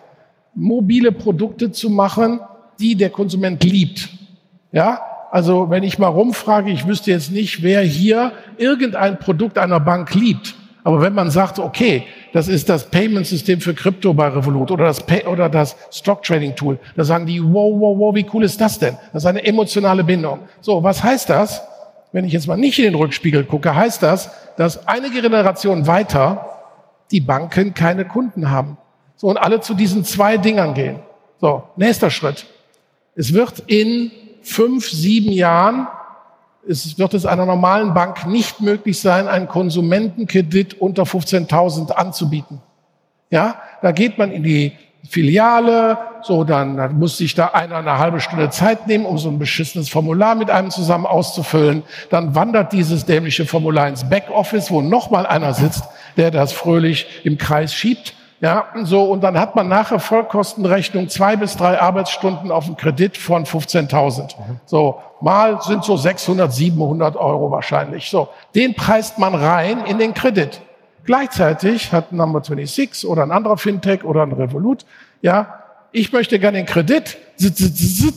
mobile 0.53 1.11
Produkte 1.11 1.71
zu 1.71 1.89
machen, 1.89 2.39
die 2.79 2.95
der 2.95 3.09
Konsument 3.09 3.63
liebt. 3.63 4.09
Ja, 4.71 5.01
also 5.31 5.69
wenn 5.69 5.83
ich 5.83 5.97
mal 5.97 6.07
rumfrage, 6.07 6.69
ich 6.69 6.87
wüsste 6.87 7.11
jetzt 7.11 7.31
nicht, 7.31 7.63
wer 7.63 7.81
hier 7.81 8.31
irgendein 8.57 9.17
Produkt 9.17 9.57
einer 9.57 9.79
Bank 9.79 10.13
liebt. 10.13 10.55
Aber 10.83 11.01
wenn 11.01 11.13
man 11.13 11.31
sagt, 11.31 11.59
okay, 11.59 12.05
das 12.33 12.47
ist 12.47 12.69
das 12.69 12.89
Payment-System 12.89 13.61
für 13.61 13.73
Krypto 13.73 14.13
bei 14.13 14.27
Revolut 14.27 14.71
oder 14.71 14.85
das, 14.85 15.01
Pay 15.01 15.25
oder 15.25 15.49
das 15.49 15.75
Stock-Trading-Tool, 15.91 16.79
da 16.95 17.03
sagen 17.03 17.25
die, 17.25 17.41
wow, 17.41 17.73
wow, 17.79 17.97
wow, 17.97 18.15
wie 18.15 18.25
cool 18.33 18.43
ist 18.43 18.59
das 18.59 18.79
denn? 18.79 18.97
Das 19.13 19.23
ist 19.23 19.27
eine 19.27 19.45
emotionale 19.45 20.03
Bindung. 20.03 20.39
So, 20.61 20.83
was 20.83 21.03
heißt 21.03 21.29
das? 21.29 21.61
Wenn 22.11 22.25
ich 22.25 22.33
jetzt 22.33 22.47
mal 22.47 22.57
nicht 22.57 22.79
in 22.79 22.85
den 22.85 22.95
Rückspiegel 22.95 23.43
gucke, 23.43 23.75
heißt 23.75 24.01
das, 24.01 24.29
dass 24.55 24.87
einige 24.87 25.21
Generationen 25.21 25.87
weiter 25.87 26.45
die 27.11 27.21
Banken 27.21 27.73
keine 27.73 28.05
Kunden 28.05 28.49
haben. 28.49 28.77
So, 29.15 29.27
und 29.27 29.37
alle 29.37 29.61
zu 29.61 29.73
diesen 29.73 30.03
zwei 30.03 30.37
Dingern 30.37 30.73
gehen. 30.73 30.99
So, 31.39 31.63
nächster 31.75 32.09
Schritt. 32.09 32.45
Es 33.15 33.33
wird 33.33 33.63
in 33.67 34.11
fünf, 34.41 34.89
sieben 34.89 35.31
Jahren 35.31 35.87
es 36.69 36.97
wird 36.97 37.13
es 37.13 37.25
einer 37.25 37.45
normalen 37.45 37.93
Bank 37.93 38.27
nicht 38.27 38.61
möglich 38.61 38.99
sein, 38.99 39.27
einen 39.27 39.47
Konsumentenkredit 39.47 40.79
unter 40.79 41.03
15.000 41.03 41.91
anzubieten. 41.91 42.61
Ja, 43.29 43.55
da 43.81 43.91
geht 43.91 44.17
man 44.17 44.31
in 44.31 44.43
die 44.43 44.73
Filiale, 45.09 45.97
so 46.21 46.43
dann, 46.43 46.75
dann 46.77 46.99
muss 46.99 47.17
sich 47.17 47.33
da 47.33 47.47
einer 47.47 47.77
eine 47.77 47.97
halbe 47.97 48.19
Stunde 48.19 48.49
Zeit 48.49 48.87
nehmen, 48.87 49.05
um 49.05 49.17
so 49.17 49.29
ein 49.29 49.39
beschissenes 49.39 49.89
Formular 49.89 50.35
mit 50.35 50.49
einem 50.49 50.69
zusammen 50.69 51.05
auszufüllen. 51.05 51.83
Dann 52.09 52.35
wandert 52.35 52.73
dieses 52.73 53.05
dämliche 53.05 53.45
Formular 53.45 53.87
ins 53.87 54.09
Backoffice, 54.09 54.71
wo 54.71 54.81
nochmal 54.81 55.25
einer 55.25 55.53
sitzt. 55.53 55.83
der 56.17 56.31
das 56.31 56.51
fröhlich 56.51 57.07
im 57.23 57.37
Kreis 57.37 57.73
schiebt. 57.73 58.13
Ja, 58.39 58.65
so, 58.83 59.05
und 59.05 59.21
dann 59.21 59.39
hat 59.39 59.55
man 59.55 59.67
nachher 59.67 59.99
Vollkostenrechnung 59.99 61.09
zwei 61.09 61.35
bis 61.35 61.57
drei 61.57 61.81
Arbeitsstunden 61.81 62.51
auf 62.51 62.65
einen 62.65 62.77
Kredit 62.77 63.17
von 63.17 63.45
15.000. 63.45 64.35
So, 64.65 65.01
mal 65.21 65.59
sind 65.63 65.83
so 65.83 65.97
600, 65.97 66.53
700 66.53 67.15
Euro 67.15 67.49
wahrscheinlich. 67.49 68.09
So, 68.11 68.29
den 68.53 68.75
preist 68.75 69.17
man 69.17 69.33
rein 69.33 69.85
in 69.85 69.97
den 69.97 70.13
Kredit. 70.13 70.61
Gleichzeitig 71.05 71.91
hat 71.93 72.11
Number 72.11 72.43
26 72.43 73.09
oder 73.09 73.23
ein 73.23 73.31
anderer 73.31 73.57
Fintech 73.57 74.03
oder 74.03 74.21
ein 74.21 74.33
Revolut, 74.33 74.85
ja, 75.21 75.63
ich 75.91 76.11
möchte 76.11 76.37
gerne 76.37 76.57
den 76.57 76.65
Kredit, 76.67 77.17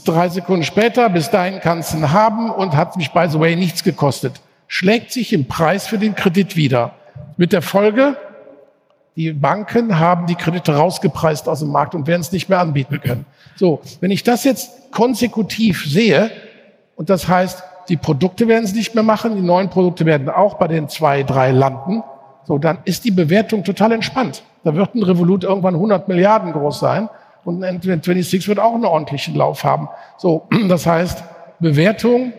drei 0.04 0.28
Sekunden 0.28 0.64
später, 0.64 1.08
bis 1.08 1.30
dahin 1.30 1.60
kannst 1.60 1.92
du 1.92 1.98
ihn 1.98 2.12
haben 2.12 2.50
und 2.50 2.76
hat 2.76 2.96
mich, 2.96 3.12
by 3.12 3.26
the 3.28 3.38
way, 3.38 3.56
nichts 3.56 3.84
gekostet. 3.84 4.40
Schlägt 4.66 5.12
sich 5.12 5.32
im 5.32 5.46
Preis 5.46 5.86
für 5.86 5.96
den 5.96 6.14
Kredit 6.14 6.56
wieder. 6.56 6.92
Mit 7.36 7.52
der 7.52 7.62
Folge, 7.62 8.16
die 9.20 9.32
Banken 9.34 9.98
haben 9.98 10.24
die 10.26 10.34
Kredite 10.34 10.74
rausgepreist 10.74 11.46
aus 11.46 11.58
dem 11.58 11.68
Markt 11.68 11.94
und 11.94 12.06
werden 12.06 12.22
es 12.22 12.32
nicht 12.32 12.48
mehr 12.48 12.58
anbieten 12.58 13.02
können. 13.02 13.26
So, 13.54 13.82
wenn 14.00 14.10
ich 14.10 14.22
das 14.22 14.44
jetzt 14.44 14.90
konsekutiv 14.92 15.84
sehe, 15.86 16.30
und 16.96 17.10
das 17.10 17.28
heißt, 17.28 17.62
die 17.90 17.98
Produkte 17.98 18.48
werden 18.48 18.64
es 18.64 18.72
nicht 18.72 18.94
mehr 18.94 19.04
machen, 19.04 19.36
die 19.36 19.42
neuen 19.42 19.68
Produkte 19.68 20.06
werden 20.06 20.30
auch 20.30 20.54
bei 20.54 20.68
den 20.68 20.88
zwei, 20.88 21.22
drei 21.22 21.50
landen, 21.50 22.02
so, 22.44 22.56
dann 22.56 22.78
ist 22.86 23.04
die 23.04 23.10
Bewertung 23.10 23.62
total 23.62 23.92
entspannt. 23.92 24.42
Da 24.64 24.74
wird 24.74 24.94
ein 24.94 25.02
Revolut 25.02 25.44
irgendwann 25.44 25.74
100 25.74 26.08
Milliarden 26.08 26.52
groß 26.52 26.80
sein 26.80 27.10
und 27.44 27.62
ein 27.62 27.78
N26 27.78 28.48
wird 28.48 28.58
auch 28.58 28.74
einen 28.74 28.86
ordentlichen 28.86 29.34
Lauf 29.34 29.64
haben. 29.64 29.90
So, 30.16 30.48
das 30.68 30.86
heißt, 30.86 31.22
Bewertung 31.58 32.32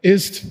ist 0.00 0.44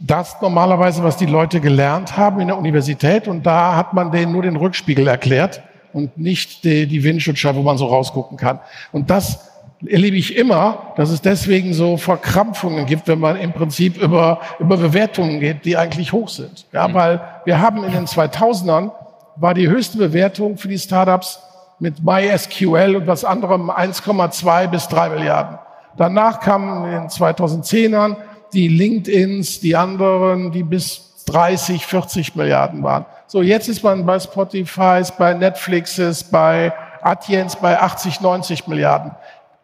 das 0.00 0.40
normalerweise, 0.40 1.04
was 1.04 1.18
die 1.18 1.26
Leute 1.26 1.60
gelernt 1.60 2.16
haben 2.16 2.40
in 2.40 2.48
der 2.48 2.56
Universität 2.56 3.28
und 3.28 3.44
da 3.44 3.76
hat 3.76 3.92
man 3.92 4.10
denen 4.10 4.32
nur 4.32 4.42
den 4.42 4.56
Rückspiegel 4.56 5.06
erklärt 5.06 5.62
und 5.92 6.16
nicht 6.16 6.64
die, 6.64 6.86
die 6.86 7.04
Windschutzscheibe, 7.04 7.58
wo 7.58 7.62
man 7.62 7.76
so 7.76 7.86
rausgucken 7.86 8.38
kann. 8.38 8.60
Und 8.92 9.10
das 9.10 9.50
erlebe 9.86 10.16
ich 10.16 10.36
immer, 10.36 10.92
dass 10.96 11.10
es 11.10 11.20
deswegen 11.20 11.74
so 11.74 11.96
Verkrampfungen 11.96 12.86
gibt, 12.86 13.08
wenn 13.08 13.18
man 13.18 13.36
im 13.36 13.52
Prinzip 13.52 14.00
über, 14.00 14.40
über 14.58 14.76
Bewertungen 14.76 15.40
geht, 15.40 15.64
die 15.64 15.76
eigentlich 15.76 16.12
hoch 16.12 16.28
sind. 16.28 16.66
Ja, 16.72 16.88
mhm. 16.88 16.94
weil 16.94 17.20
wir 17.44 17.60
haben 17.60 17.84
in 17.84 17.92
den 17.92 18.06
2000ern 18.06 18.90
war 19.36 19.54
die 19.54 19.68
höchste 19.68 19.98
Bewertung 19.98 20.56
für 20.56 20.68
die 20.68 20.78
Startups 20.78 21.40
mit 21.78 22.02
MySQL 22.02 22.96
und 22.96 23.06
was 23.06 23.24
anderem 23.24 23.70
1,2 23.70 24.66
bis 24.68 24.88
3 24.88 25.10
Milliarden. 25.10 25.58
Danach 25.96 26.40
kamen 26.40 26.84
in 26.84 26.90
den 26.92 27.08
2010ern 27.08 28.16
die 28.52 28.68
LinkedIns, 28.68 29.60
die 29.60 29.76
anderen, 29.76 30.52
die 30.52 30.62
bis 30.62 31.24
30, 31.26 31.86
40 31.86 32.34
Milliarden 32.34 32.82
waren. 32.82 33.06
So, 33.26 33.42
jetzt 33.42 33.68
ist 33.68 33.82
man 33.82 34.04
bei 34.04 34.18
Spotify, 34.18 35.02
bei 35.16 35.34
Netflixes, 35.34 36.24
bei 36.24 36.72
Atiens 37.02 37.56
bei 37.56 37.80
80, 37.80 38.20
90 38.20 38.66
Milliarden 38.66 39.12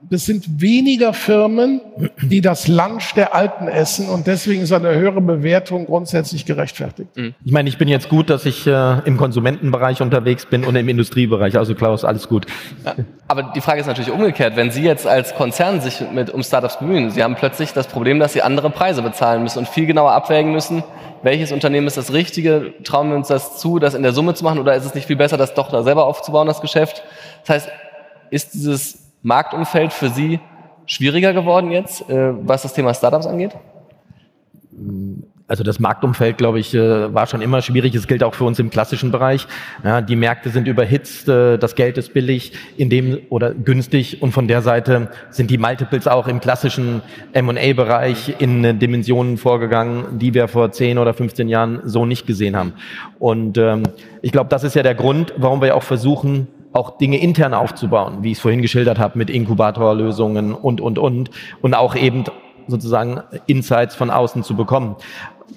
das 0.01 0.27
sind 0.27 0.61
weniger 0.61 1.15
Firmen, 1.15 1.81
die 2.21 2.43
das 2.43 2.69
Lunch 2.69 3.15
der 3.15 3.35
Alten 3.35 3.67
essen 3.67 4.09
und 4.11 4.27
deswegen 4.27 4.63
ist 4.63 4.73
eine 4.73 4.95
höhere 4.95 5.23
Bewertung 5.23 5.87
grundsätzlich 5.87 6.45
gerechtfertigt. 6.45 7.17
Mhm. 7.17 7.35
Ich 7.45 7.53
meine, 7.53 7.69
ich 7.69 7.79
bin 7.79 7.89
jetzt 7.89 8.11
gut, 8.11 8.29
dass 8.29 8.45
ich 8.45 8.67
äh, 8.67 8.99
im 9.07 9.17
Konsumentenbereich 9.17 10.03
unterwegs 10.03 10.45
bin 10.45 10.65
und 10.65 10.77
im 10.77 10.89
Industriebereich. 10.89 11.57
Also 11.57 11.75
Klaus, 11.75 12.05
alles 12.05 12.29
gut. 12.29 12.47
Ja, 12.85 12.95
aber 13.27 13.53
die 13.55 13.61
Frage 13.63 13.81
ist 13.81 13.87
natürlich 13.87 14.11
umgekehrt. 14.11 14.55
Wenn 14.55 14.71
Sie 14.71 14.83
jetzt 14.83 15.07
als 15.07 15.35
Konzern 15.35 15.81
sich 15.81 16.03
mit, 16.13 16.29
um 16.31 16.43
Startups 16.43 16.79
bemühen, 16.79 17.11
Sie 17.11 17.23
haben 17.23 17.35
plötzlich 17.35 17.73
das 17.73 17.87
Problem, 17.87 18.21
dass 18.21 18.35
Sie 18.35 18.43
andere 18.43 18.69
Preise 18.69 19.01
bezahlen 19.01 19.43
müssen 19.43 19.61
und 19.61 19.69
viel 19.69 19.87
genauer 19.87 20.13
abwägen 20.13 20.53
müssen, 20.53 20.85
welches 21.23 21.53
Unternehmen 21.53 21.87
ist 21.87 21.97
das 21.97 22.13
Richtige? 22.13 22.75
Trauen 22.85 23.09
wir 23.09 23.17
uns 23.17 23.29
das 23.29 23.59
zu, 23.59 23.79
das 23.79 23.95
in 23.95 24.03
der 24.03 24.13
Summe 24.13 24.35
zu 24.35 24.45
machen 24.45 24.59
oder 24.59 24.75
ist 24.77 24.85
es 24.85 24.95
nicht 24.95 25.07
viel 25.07 25.17
besser, 25.17 25.39
das 25.39 25.55
doch 25.55 25.71
da 25.71 25.83
selber 25.83 26.05
aufzubauen, 26.05 26.47
das 26.47 26.61
Geschäft? 26.61 27.03
Das 27.45 27.55
heißt, 27.55 27.71
ist 28.31 28.55
dieses 28.55 29.06
Marktumfeld 29.23 29.93
für 29.93 30.09
Sie 30.09 30.41
schwieriger 30.87 31.33
geworden 31.33 31.71
jetzt, 31.71 32.09
äh, 32.09 32.33
was 32.47 32.63
das 32.63 32.73
Thema 32.73 32.95
Startups 32.95 33.27
angeht? 33.27 33.53
Also 35.49 35.63
das 35.63 35.79
Marktumfeld, 35.79 36.39
glaube 36.39 36.59
ich, 36.59 36.75
äh, 36.75 37.15
war 37.15 37.29
schon 37.29 37.41
immer 37.41 37.63
schwierig. 37.63 37.95
Es 37.95 38.09
gilt 38.09 38.25
auch 38.25 38.35
für 38.35 38.43
uns 38.43 38.59
im 38.59 38.69
klassischen 38.69 39.13
Bereich. 39.13 39.47
Ja, 39.85 40.01
die 40.01 40.17
Märkte 40.17 40.51
sind 40.51 40.67
überhitzt, 40.67 41.29
äh, 41.29 41.57
das 41.57 41.77
Geld 41.77 41.99
ist 41.99 42.15
billig, 42.15 42.53
in 42.77 42.91
dem 42.91 43.19
oder 43.29 43.55
günstig 43.55 44.23
und 44.23 44.33
von 44.33 44.49
der 44.49 44.61
Seite 44.61 45.09
sind 45.31 45.51
die 45.53 45.59
Multiples 45.59 46.09
auch 46.09 46.27
im 46.27 46.41
klassischen 46.41 47.01
M&A-Bereich 47.33 48.35
in 48.41 48.81
Dimensionen 48.81 49.37
vorgegangen, 49.37 50.19
die 50.19 50.35
wir 50.35 50.49
vor 50.49 50.73
10 50.73 50.99
oder 50.99 51.15
15 51.15 51.49
Jahren 51.49 51.81
so 51.85 52.07
nicht 52.07 52.27
gesehen 52.27 52.57
haben. 52.57 52.73
Und 53.21 53.57
ähm, 53.57 53.85
ich 54.23 54.33
glaube, 54.33 54.51
das 54.51 54.65
ist 54.65 54.75
ja 54.75 54.83
der 54.83 54.97
Grund, 54.97 55.33
warum 55.37 55.63
wir 55.63 55.77
auch 55.77 55.85
versuchen, 55.85 56.49
auch 56.77 56.99
Dinge 56.99 57.19
intern 57.19 57.55
aufzubauen, 57.55 58.19
wie 58.21 58.33
ich 58.33 58.39
es 58.39 58.43
vorhin 58.43 58.63
geschildert 58.63 58.99
habe, 58.99 59.19
mit 59.19 59.31
Inkubatorlösungen 59.31 60.55
und, 60.55 60.81
und, 60.81 60.99
und. 60.99 61.31
Und 61.63 61.75
auch 61.75 61.95
eben 61.97 62.25
sozusagen 62.69 63.21
Insights 63.47 63.95
von 63.95 64.11
außen 64.11 64.43
zu 64.43 64.57
bekommen. 64.57 64.97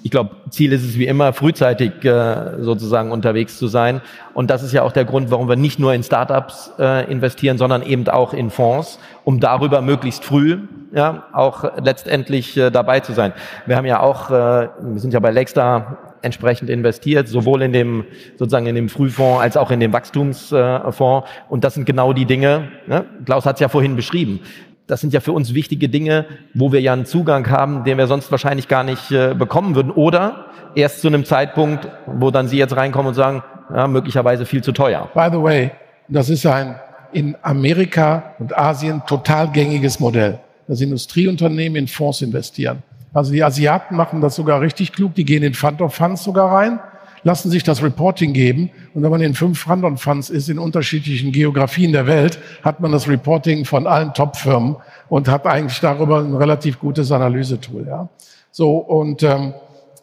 Ich 0.02 0.10
glaube, 0.10 0.30
Ziel 0.50 0.72
ist 0.72 0.84
es 0.84 0.96
wie 0.96 1.06
immer, 1.06 1.32
frühzeitig 1.32 2.04
äh, 2.04 2.62
sozusagen 2.62 3.10
unterwegs 3.10 3.58
zu 3.58 3.66
sein. 3.66 4.00
Und 4.34 4.48
das 4.48 4.62
ist 4.62 4.72
ja 4.72 4.82
auch 4.82 4.92
der 4.92 5.04
Grund, 5.04 5.30
warum 5.30 5.48
wir 5.48 5.56
nicht 5.56 5.78
nur 5.78 5.92
in 5.92 6.02
Startups 6.02 6.72
äh, 6.78 7.10
investieren, 7.10 7.58
sondern 7.58 7.82
eben 7.82 8.08
auch 8.08 8.32
in 8.32 8.50
Fonds, 8.50 8.98
um 9.24 9.40
darüber 9.40 9.82
möglichst 9.82 10.24
früh 10.24 10.60
ja 10.92 11.24
auch 11.32 11.64
letztendlich 11.82 12.56
äh, 12.56 12.70
dabei 12.70 13.00
zu 13.00 13.12
sein. 13.12 13.32
Wir 13.66 13.76
haben 13.76 13.86
ja 13.86 14.00
auch, 14.00 14.30
äh, 14.30 14.68
wir 14.80 15.00
sind 15.00 15.12
ja 15.12 15.20
bei 15.20 15.30
Lakestar 15.30 16.09
entsprechend 16.22 16.70
investiert, 16.70 17.28
sowohl 17.28 17.62
in 17.62 17.72
dem 17.72 18.04
sozusagen 18.36 18.66
in 18.66 18.74
dem 18.74 18.88
Frühfonds 18.88 19.40
als 19.42 19.56
auch 19.56 19.70
in 19.70 19.80
dem 19.80 19.92
Wachstumsfonds. 19.92 21.28
Und 21.48 21.64
das 21.64 21.74
sind 21.74 21.86
genau 21.86 22.12
die 22.12 22.26
Dinge. 22.26 22.68
Ne? 22.86 23.04
Klaus 23.24 23.46
hat 23.46 23.56
es 23.56 23.60
ja 23.60 23.68
vorhin 23.68 23.96
beschrieben. 23.96 24.40
Das 24.86 25.00
sind 25.00 25.12
ja 25.12 25.20
für 25.20 25.32
uns 25.32 25.54
wichtige 25.54 25.88
Dinge, 25.88 26.26
wo 26.52 26.72
wir 26.72 26.80
ja 26.80 26.92
einen 26.92 27.06
Zugang 27.06 27.48
haben, 27.48 27.84
den 27.84 27.96
wir 27.96 28.08
sonst 28.08 28.30
wahrscheinlich 28.32 28.66
gar 28.66 28.82
nicht 28.82 29.12
äh, 29.12 29.34
bekommen 29.34 29.76
würden. 29.76 29.92
Oder 29.92 30.46
erst 30.74 31.00
zu 31.00 31.06
einem 31.06 31.24
Zeitpunkt, 31.24 31.88
wo 32.06 32.30
dann 32.30 32.48
Sie 32.48 32.58
jetzt 32.58 32.76
reinkommen 32.76 33.10
und 33.10 33.14
sagen, 33.14 33.42
ja, 33.72 33.86
möglicherweise 33.86 34.46
viel 34.46 34.64
zu 34.64 34.72
teuer. 34.72 35.08
By 35.14 35.28
the 35.30 35.40
way, 35.40 35.70
das 36.08 36.28
ist 36.28 36.44
ein 36.46 36.74
in 37.12 37.36
Amerika 37.42 38.34
und 38.38 38.56
Asien 38.56 39.02
total 39.06 39.50
gängiges 39.50 40.00
Modell, 40.00 40.38
dass 40.66 40.80
Industrieunternehmen 40.80 41.76
in 41.76 41.88
Fonds 41.88 42.22
investieren. 42.22 42.82
Also 43.12 43.32
die 43.32 43.42
Asiaten 43.42 43.96
machen 43.96 44.20
das 44.20 44.36
sogar 44.36 44.60
richtig 44.60 44.92
klug. 44.92 45.14
Die 45.14 45.24
gehen 45.24 45.42
in 45.42 45.54
Fund 45.54 45.82
of 45.82 45.94
Funds 45.94 46.22
sogar 46.22 46.52
rein, 46.52 46.78
lassen 47.22 47.50
sich 47.50 47.64
das 47.64 47.82
Reporting 47.82 48.32
geben. 48.32 48.70
Und 48.94 49.02
wenn 49.02 49.10
man 49.10 49.20
in 49.20 49.34
fünf 49.34 49.60
Fund 49.60 49.84
of 49.84 50.00
Funds 50.00 50.30
ist, 50.30 50.48
in 50.48 50.58
unterschiedlichen 50.58 51.32
Geografien 51.32 51.92
der 51.92 52.06
Welt, 52.06 52.38
hat 52.62 52.80
man 52.80 52.92
das 52.92 53.08
Reporting 53.08 53.64
von 53.64 53.86
allen 53.86 54.14
Top-Firmen 54.14 54.76
und 55.08 55.28
hat 55.28 55.46
eigentlich 55.46 55.80
darüber 55.80 56.20
ein 56.20 56.34
relativ 56.34 56.78
gutes 56.78 57.10
Analysetool. 57.10 57.86
Ja. 57.86 58.08
So, 58.52 58.78
und 58.78 59.22
ähm, 59.22 59.54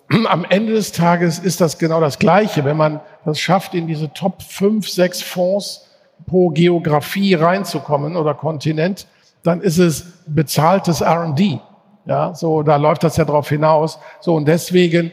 am 0.28 0.46
Ende 0.46 0.74
des 0.74 0.91
Tages 0.91 1.39
ist 1.39 1.62
das 1.62 1.78
genau 1.78 2.02
das 2.02 2.20
Gleiche. 2.20 2.65
Wenn 2.65 2.78
man 2.78 3.00
das 3.26 3.39
schafft, 3.39 3.74
in 3.74 3.88
diese 3.88 4.12
Top 4.13 4.41
fünf, 4.41 4.89
sechs 4.89 5.22
Fonds 5.22 5.86
pro 6.26 6.50
Geografie 6.50 7.36
reinzukommen 7.36 8.15
oder 8.15 8.34
Kontinent, 8.34 9.08
dann 9.43 9.62
ist 9.62 9.78
es 9.78 10.06
bezahltes 10.28 11.02
R&D. 11.02 11.60
Ja, 12.08 12.34
so, 12.34 12.63
da 12.63 12.78
läuft 12.78 13.04
das 13.04 13.17
ja 13.17 13.26
drauf 13.26 13.50
hinaus. 13.50 14.00
So, 14.22 14.36
und 14.36 14.48
deswegen 14.48 15.12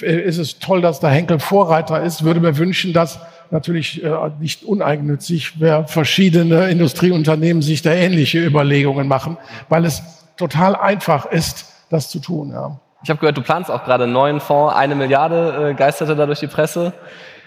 äh, 0.00 0.20
ist 0.22 0.38
es 0.38 0.58
toll, 0.58 0.80
dass 0.80 1.00
der 1.00 1.10
Henkel 1.10 1.38
Vorreiter 1.38 2.02
ist. 2.02 2.24
Würde 2.24 2.40
mir 2.40 2.56
wünschen, 2.56 2.92
dass 2.92 3.20
natürlich 3.50 4.02
äh, 4.02 4.10
nicht 4.40 4.64
uneigennützig 4.64 5.60
wer 5.60 5.86
verschiedene 5.86 6.70
Industrieunternehmen 6.70 7.62
sich 7.62 7.82
da 7.82 7.92
ähnliche 7.92 8.38
Überlegungen 8.38 9.06
machen, 9.06 9.36
weil 9.68 9.84
es 9.84 10.02
total 10.36 10.76
einfach 10.76 11.26
ist, 11.26 11.66
das 11.90 12.08
zu 12.08 12.20
tun. 12.20 12.52
Ja. 12.52 12.80
Ich 13.02 13.10
habe 13.10 13.20
gehört, 13.20 13.36
du 13.36 13.42
planst 13.42 13.70
auch 13.70 13.84
gerade 13.84 14.04
einen 14.04 14.12
neuen 14.12 14.40
Fonds. 14.40 14.74
Eine 14.74 14.94
Milliarde 14.94 15.70
äh, 15.70 15.74
geisterte 15.74 16.16
da 16.16 16.26
durch 16.26 16.40
die 16.40 16.46
Presse. 16.46 16.92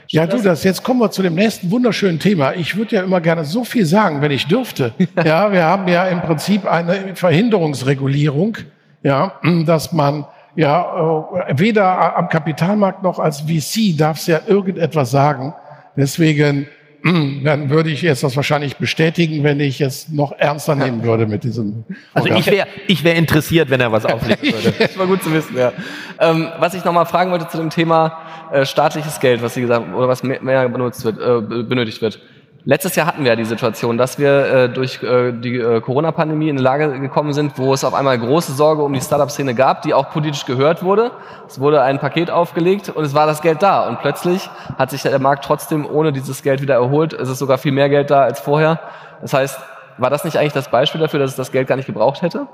Ja, 0.10 0.28
du, 0.28 0.42
das, 0.42 0.64
jetzt 0.64 0.84
kommen 0.84 1.00
wir 1.00 1.10
zu 1.12 1.22
dem 1.22 1.36
nächsten 1.36 1.72
wunderschönen 1.72 2.20
Thema. 2.20 2.54
Ich 2.54 2.76
würde 2.76 2.98
ja 2.98 3.04
immer 3.04 3.22
gerne 3.22 3.46
so 3.46 3.64
viel 3.64 3.86
sagen, 3.86 4.22
wenn 4.22 4.32
ich 4.32 4.48
dürfte. 4.48 4.94
Ja, 5.24 5.52
wir 5.52 5.64
haben 5.64 5.88
ja 5.88 6.06
im 6.08 6.22
Prinzip 6.22 6.70
eine 6.70 7.16
Verhinderungsregulierung 7.16 8.58
ja, 9.04 9.34
dass 9.66 9.92
man 9.92 10.26
ja 10.56 11.28
äh, 11.48 11.60
weder 11.60 12.18
am 12.18 12.30
Kapitalmarkt 12.30 13.04
noch 13.04 13.20
als 13.20 13.42
VC 13.42 13.98
darf 13.98 14.18
es 14.18 14.28
ja 14.28 14.42
irgendetwas 14.48 15.12
sagen. 15.12 15.54
Deswegen 15.96 16.68
dann 17.04 17.70
würde 17.70 17.90
ich 17.90 18.02
jetzt 18.02 18.24
das 18.24 18.38
wahrscheinlich 18.38 18.78
bestätigen, 18.78 19.44
wenn 19.44 19.60
ich 19.60 19.82
es 19.82 20.08
noch 20.08 20.32
ernster 20.32 20.74
nehmen 20.74 21.04
würde 21.04 21.28
mit 21.28 21.44
diesem. 21.44 21.84
Also 22.14 22.30
ich 22.30 22.46
wäre 22.50 22.66
ich 22.88 23.04
wäre 23.04 23.18
interessiert, 23.18 23.70
wenn 23.70 23.82
er 23.82 23.92
was 23.92 24.06
auflegen 24.06 24.54
würde. 24.54 24.74
das 24.80 24.98
war 24.98 25.06
gut 25.06 25.22
zu 25.22 25.34
wissen, 25.34 25.58
ja. 25.58 25.74
Ähm, 26.18 26.48
was 26.60 26.76
ich 26.76 26.86
nochmal 26.86 27.06
fragen 27.06 27.30
wollte 27.32 27.50
zu 27.50 27.58
dem 27.58 27.70
Thema 27.70 28.20
äh, 28.54 28.66
staatliches 28.66 29.20
Geld, 29.20 29.44
was 29.44 29.54
Sie 29.54 29.62
gesagt 29.62 29.86
haben, 29.86 29.94
oder 29.94 30.08
was 30.08 30.24
mehr, 30.24 30.42
mehr 30.42 30.70
benutzt 30.70 31.04
wird, 31.04 31.20
äh, 31.20 31.64
benötigt 31.64 32.02
wird. 32.02 32.22
Letztes 32.66 32.96
Jahr 32.96 33.08
hatten 33.08 33.24
wir 33.26 33.32
ja 33.32 33.36
die 33.36 33.44
Situation, 33.44 33.98
dass 33.98 34.18
wir 34.18 34.46
äh, 34.46 34.70
durch 34.70 35.04
äh, 35.04 35.34
die 35.34 35.58
äh, 35.58 35.82
Corona-Pandemie 35.82 36.48
in 36.48 36.56
eine 36.56 36.64
Lage 36.64 36.98
gekommen 37.00 37.34
sind, 37.34 37.58
wo 37.58 37.74
es 37.74 37.84
auf 37.84 37.94
einmal 37.94 38.18
große 38.18 38.54
Sorge 38.54 38.84
um 38.84 38.94
die 38.94 39.02
Startup-Szene 39.02 39.54
gab, 39.54 39.82
die 39.82 39.94
auch 39.94 40.12
politisch 40.12 40.46
gehört 40.46 40.82
wurde. 40.82 41.12
Es 41.46 41.60
wurde 41.60 41.82
ein 41.82 42.00
Paket 42.00 42.30
aufgelegt 42.30 42.88
und 42.88 43.04
es 43.04 43.14
war 43.14 43.28
das 43.28 43.42
Geld 43.42 43.62
da. 43.62 43.90
Und 43.90 44.00
plötzlich 44.00 44.50
hat 44.78 44.92
sich 44.92 45.02
der 45.02 45.20
Markt 45.20 45.44
trotzdem 45.44 45.86
ohne 45.86 46.14
dieses 46.14 46.42
Geld 46.42 46.62
wieder 46.62 46.76
erholt. 46.76 47.12
Es 47.12 47.28
ist 47.28 47.40
sogar 47.40 47.58
viel 47.58 47.74
mehr 47.74 47.90
Geld 47.90 48.10
da 48.10 48.22
als 48.22 48.40
vorher. 48.40 48.80
Das 49.22 49.34
heißt, 49.34 49.60
war 49.98 50.10
das 50.10 50.24
nicht 50.24 50.38
eigentlich 50.38 50.54
das 50.54 50.72
Beispiel 50.72 51.02
dafür, 51.02 51.20
dass 51.20 51.32
es 51.32 51.36
das 51.36 51.52
Geld 51.52 51.68
gar 51.68 51.76
nicht 51.76 51.88
gebraucht 51.88 52.22
hätte? 52.22 52.48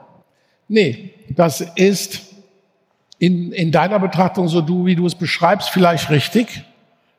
Nee, 0.67 1.13
das 1.29 1.61
ist 1.61 2.33
in, 3.19 3.51
in 3.51 3.71
deiner 3.71 3.99
Betrachtung, 3.99 4.47
so 4.47 4.61
du, 4.61 4.87
wie 4.87 4.95
du 4.95 5.05
es 5.05 5.13
beschreibst, 5.13 5.69
vielleicht 5.69 6.09
richtig. 6.09 6.63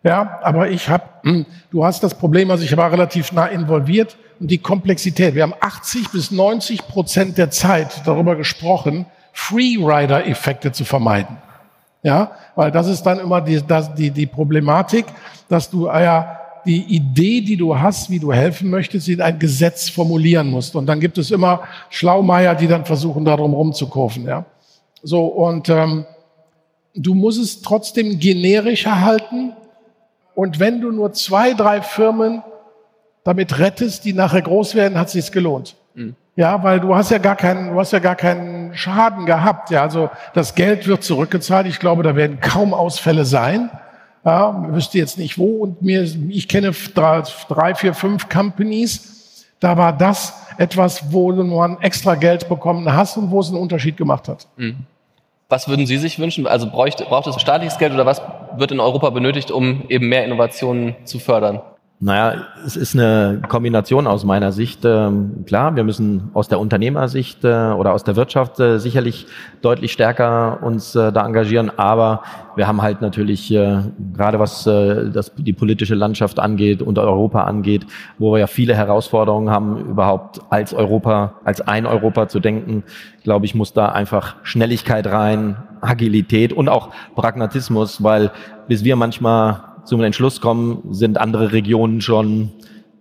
Ja, 0.02 0.40
aber 0.42 0.70
ich 0.70 0.88
habe, 0.88 1.04
hm, 1.22 1.46
du 1.70 1.84
hast 1.84 2.02
das 2.02 2.14
Problem, 2.14 2.50
also 2.50 2.64
ich 2.64 2.74
war 2.76 2.90
relativ 2.90 3.32
nah 3.32 3.46
involviert 3.46 4.16
und 4.38 4.50
die 4.50 4.58
Komplexität. 4.58 5.34
Wir 5.34 5.42
haben 5.42 5.54
80 5.60 6.10
bis 6.10 6.30
90 6.30 6.88
Prozent 6.88 7.36
der 7.36 7.50
Zeit 7.50 8.02
darüber 8.06 8.34
gesprochen, 8.34 9.04
Freerider-Effekte 9.32 10.72
zu 10.72 10.84
vermeiden. 10.84 11.36
Ja, 12.02 12.30
weil 12.56 12.70
das 12.70 12.86
ist 12.86 13.02
dann 13.02 13.20
immer 13.20 13.42
die, 13.42 13.60
das, 13.66 13.94
die, 13.94 14.10
die 14.10 14.26
Problematik, 14.26 15.04
dass 15.48 15.68
du 15.68 15.86
äh, 15.86 16.04
ja 16.04 16.36
die 16.64 16.82
Idee, 16.94 17.42
die 17.42 17.56
du 17.56 17.78
hast, 17.78 18.08
wie 18.08 18.18
du 18.18 18.32
helfen 18.32 18.70
möchtest, 18.70 19.08
in 19.08 19.20
ein 19.20 19.38
Gesetz 19.38 19.88
formulieren 19.90 20.48
musst. 20.48 20.74
Und 20.76 20.86
dann 20.86 21.00
gibt 21.00 21.18
es 21.18 21.30
immer 21.30 21.62
Schlaumeier, 21.90 22.54
die 22.54 22.66
dann 22.66 22.86
versuchen, 22.86 23.24
darum 23.24 23.52
rumzukurven. 23.52 24.26
Ja, 24.26 24.46
so 25.02 25.26
und 25.26 25.68
ähm, 25.68 26.06
du 26.94 27.14
musst 27.14 27.40
es 27.40 27.60
trotzdem 27.60 28.18
generischer 28.18 29.00
halten 29.02 29.52
und 30.40 30.58
wenn 30.58 30.80
du 30.80 30.90
nur 30.90 31.12
zwei, 31.12 31.52
drei 31.52 31.82
Firmen 31.82 32.42
damit 33.24 33.58
rettest, 33.58 34.06
die 34.06 34.14
nachher 34.14 34.40
groß 34.40 34.74
werden, 34.74 34.98
hat 34.98 35.08
es 35.08 35.12
sich 35.12 35.32
gelohnt. 35.32 35.76
Mhm. 35.94 36.16
Ja, 36.34 36.62
weil 36.62 36.80
du 36.80 36.94
hast 36.94 37.10
ja 37.10 37.18
gar 37.18 37.36
keinen, 37.36 37.74
du 37.74 37.78
hast 37.78 37.92
ja 37.92 37.98
gar 37.98 38.14
keinen 38.14 38.74
Schaden 38.74 39.26
gehabt. 39.26 39.70
Ja, 39.70 39.82
also 39.82 40.08
das 40.32 40.54
Geld 40.54 40.86
wird 40.86 41.04
zurückgezahlt. 41.04 41.66
Ich 41.66 41.78
glaube, 41.78 42.02
da 42.02 42.16
werden 42.16 42.40
kaum 42.40 42.72
Ausfälle 42.72 43.26
sein. 43.26 43.68
Ja, 44.24 44.72
wüsste 44.72 44.96
jetzt 44.96 45.18
nicht 45.18 45.36
wo. 45.36 45.58
Und 45.58 45.82
mir, 45.82 46.04
ich 46.30 46.48
kenne 46.48 46.72
drei, 46.94 47.22
drei, 47.50 47.74
vier, 47.74 47.92
fünf 47.92 48.30
Companies. 48.30 49.44
Da 49.60 49.76
war 49.76 49.92
das 49.92 50.32
etwas, 50.56 51.12
wo 51.12 51.32
ein 51.32 51.82
extra 51.82 52.14
Geld 52.14 52.48
bekommen 52.48 52.90
hast 52.90 53.18
und 53.18 53.30
wo 53.30 53.40
es 53.40 53.48
einen 53.48 53.58
Unterschied 53.58 53.98
gemacht 53.98 54.26
hat. 54.26 54.48
Mhm. 54.56 54.86
Was 55.50 55.68
würden 55.68 55.84
Sie 55.84 55.98
sich 55.98 56.20
wünschen? 56.20 56.46
Also 56.46 56.70
braucht, 56.70 57.04
braucht 57.06 57.26
es 57.26 57.40
staatliches 57.40 57.76
Geld 57.78 57.92
oder 57.92 58.06
was 58.06 58.22
wird 58.56 58.70
in 58.70 58.78
Europa 58.78 59.10
benötigt, 59.10 59.50
um 59.50 59.82
eben 59.88 60.08
mehr 60.08 60.24
Innovationen 60.24 60.94
zu 61.04 61.18
fördern? 61.18 61.60
Naja, 62.02 62.46
es 62.64 62.78
ist 62.78 62.94
eine 62.94 63.42
Kombination 63.46 64.06
aus 64.06 64.24
meiner 64.24 64.52
Sicht. 64.52 64.86
Ähm, 64.86 65.44
klar, 65.44 65.76
wir 65.76 65.84
müssen 65.84 66.30
aus 66.32 66.48
der 66.48 66.58
Unternehmersicht 66.58 67.44
äh, 67.44 67.72
oder 67.72 67.92
aus 67.92 68.04
der 68.04 68.16
Wirtschaft 68.16 68.58
äh, 68.58 68.78
sicherlich 68.78 69.26
deutlich 69.60 69.92
stärker 69.92 70.62
uns 70.62 70.94
äh, 70.94 71.12
da 71.12 71.26
engagieren, 71.26 71.70
aber 71.76 72.22
wir 72.56 72.66
haben 72.66 72.80
halt 72.80 73.02
natürlich 73.02 73.48
gerade 73.48 74.38
was 74.38 74.64
das, 74.64 75.32
die 75.36 75.52
politische 75.52 75.94
Landschaft 75.94 76.38
angeht 76.40 76.82
und 76.82 76.98
Europa 76.98 77.44
angeht, 77.44 77.86
wo 78.18 78.32
wir 78.32 78.40
ja 78.40 78.46
viele 78.48 78.74
Herausforderungen 78.74 79.50
haben, 79.50 79.78
überhaupt 79.78 80.40
als 80.50 80.74
Europa, 80.74 81.34
als 81.44 81.60
ein 81.60 81.86
Europa 81.86 82.28
zu 82.28 82.40
denken. 82.40 82.82
Ich 83.18 83.24
glaube, 83.24 83.46
ich 83.46 83.54
muss 83.54 83.72
da 83.72 83.86
einfach 83.86 84.36
Schnelligkeit 84.42 85.06
rein, 85.06 85.56
Agilität 85.80 86.52
und 86.52 86.68
auch 86.68 86.90
Pragmatismus, 87.14 88.02
weil 88.02 88.30
bis 88.66 88.84
wir 88.84 88.96
manchmal 88.96 89.69
zum 89.90 90.04
Entschluss 90.04 90.40
kommen, 90.40 90.82
sind 90.92 91.18
andere 91.18 91.50
Regionen 91.52 92.00
schon 92.00 92.52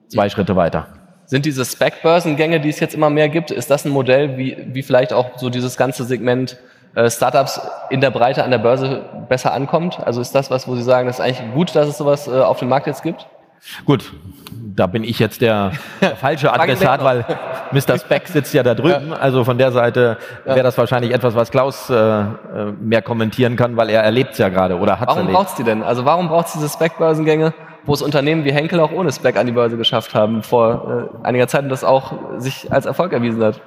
zwei 0.08 0.26
mhm. 0.26 0.30
Schritte 0.32 0.56
weiter. 0.56 0.88
Sind 1.26 1.46
diese 1.46 1.64
Spec-Börsengänge, 1.64 2.60
die 2.60 2.70
es 2.70 2.80
jetzt 2.80 2.96
immer 2.96 3.12
mehr 3.12 3.30
gibt, 3.30 3.52
ist 3.52 3.70
das 3.70 3.86
ein 3.86 3.92
Modell, 3.92 4.40
wie, 4.40 4.58
wie 4.74 4.82
vielleicht 4.82 5.14
auch 5.14 5.38
so 5.38 5.52
dieses 5.52 5.78
ganze 5.78 6.04
Segment 6.04 6.58
äh, 6.96 7.08
Startups 7.12 7.62
in 7.92 8.02
der 8.02 8.10
Breite 8.10 8.44
an 8.44 8.50
der 8.50 8.58
Börse 8.58 9.06
besser 9.30 9.54
ankommt? 9.54 10.00
Also 10.00 10.20
ist 10.20 10.34
das 10.34 10.50
was, 10.50 10.68
wo 10.68 10.76
Sie 10.76 10.82
sagen, 10.82 11.06
das 11.06 11.20
ist 11.20 11.22
eigentlich 11.22 11.54
gut, 11.54 11.76
dass 11.76 11.88
es 11.88 12.00
sowas 12.00 12.28
äh, 12.28 12.32
auf 12.32 12.58
dem 12.58 12.70
Markt 12.70 12.88
jetzt 12.88 13.04
gibt? 13.04 13.28
Gut, 13.86 14.12
da 14.76 14.88
bin 14.88 15.04
ich 15.04 15.20
jetzt 15.20 15.42
der, 15.42 15.72
falsche 16.22 16.52
Adressat, 16.54 17.04
weil 17.04 17.26
Mr. 17.72 18.00
Speck 18.00 18.28
sitzt 18.28 18.54
ja 18.54 18.64
da 18.64 18.74
drüben. 18.74 19.14
Also 19.14 19.44
von 19.44 19.58
der 19.58 19.72
Seite 19.72 20.18
wäre 20.46 20.64
das 20.64 20.78
wahrscheinlich 20.78 21.14
etwas, 21.14 21.36
was 21.36 21.52
Klaus 21.52 21.90
äh, 21.90 21.96
äh 21.96 22.26
mehr 22.80 23.02
kommentieren 23.02 23.56
kann, 23.56 23.78
weil 23.78 23.90
er 23.90 24.02
erlebt 24.02 24.34
es 24.34 24.38
ja 24.38 24.50
gerade 24.50 24.78
oder 24.78 25.00
hat 25.00 25.08
Warum 25.08 25.28
braucht 25.28 25.50
es 25.50 25.56
die 25.56 25.64
denn? 25.64 25.84
Also 25.84 26.06
warum 26.06 26.30
braucht 26.30 26.48
es 26.48 26.54
diese 26.54 26.70
Spec-Börsengänge, 26.70 27.54
wo 27.86 27.94
es 27.94 28.02
Unternehmen 28.02 28.46
wie 28.46 28.54
Henkel 28.54 28.80
auch 28.80 28.92
ohne 28.92 29.12
Spec 29.12 29.38
an 29.38 29.46
die 29.46 29.52
Börse 29.52 29.78
geschafft 29.78 30.16
haben 30.16 30.44
vor 30.44 31.20
äh, 31.24 31.28
einiger 31.28 31.48
Zeit 31.48 31.64
und 31.64 31.70
das 31.70 31.84
auch 31.84 32.14
sich 32.38 32.72
als 32.72 32.86
Erfolg 32.86 33.14
erwiesen 33.14 33.44
hat? 33.44 33.62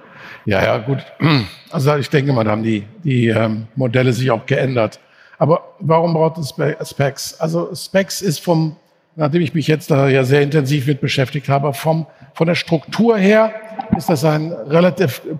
Ja, 0.44 0.62
ja, 0.62 0.78
gut. 0.78 0.98
Also 1.70 1.96
ich 1.96 2.10
denke 2.10 2.34
mal, 2.34 2.44
da 2.44 2.50
haben 2.50 2.62
die, 2.62 2.84
die 3.02 3.28
ähm, 3.28 3.66
Modelle 3.76 4.12
sich 4.12 4.30
auch 4.30 4.44
geändert. 4.44 5.00
Aber 5.38 5.74
warum 5.78 6.12
braucht 6.12 6.36
es 6.36 6.54
Specs? 6.90 7.40
Also 7.40 7.74
Specs 7.74 8.20
ist 8.20 8.40
vom 8.40 8.76
nachdem 9.16 9.42
ich 9.42 9.54
mich 9.54 9.66
jetzt 9.66 9.90
da 9.90 10.08
ja 10.08 10.24
sehr 10.24 10.42
intensiv 10.42 10.86
mit 10.86 11.00
beschäftigt 11.00 11.48
habe, 11.48 11.72
vom, 11.74 12.06
von 12.34 12.46
der 12.46 12.54
Struktur 12.54 13.16
her 13.16 13.52
ist 13.96 14.08
das 14.08 14.24
ein 14.24 14.52
relativ 14.52 15.22
äh, 15.24 15.34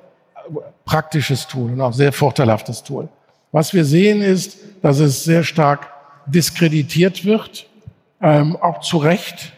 praktisches 0.85 1.47
Tool 1.47 1.73
und 1.73 1.81
auch 1.81 1.93
sehr 1.93 2.13
vorteilhaftes 2.13 2.83
Tool. 2.83 3.09
Was 3.51 3.75
wir 3.75 3.85
sehen 3.85 4.23
ist, 4.23 4.59
dass 4.83 4.99
es 4.99 5.25
sehr 5.25 5.45
stark 5.45 5.89
diskreditiert 6.27 7.25
wird, 7.25 7.67
ähm, 8.21 8.57
auch 8.57 8.81
zu 8.81 8.99
Recht, 8.99 9.53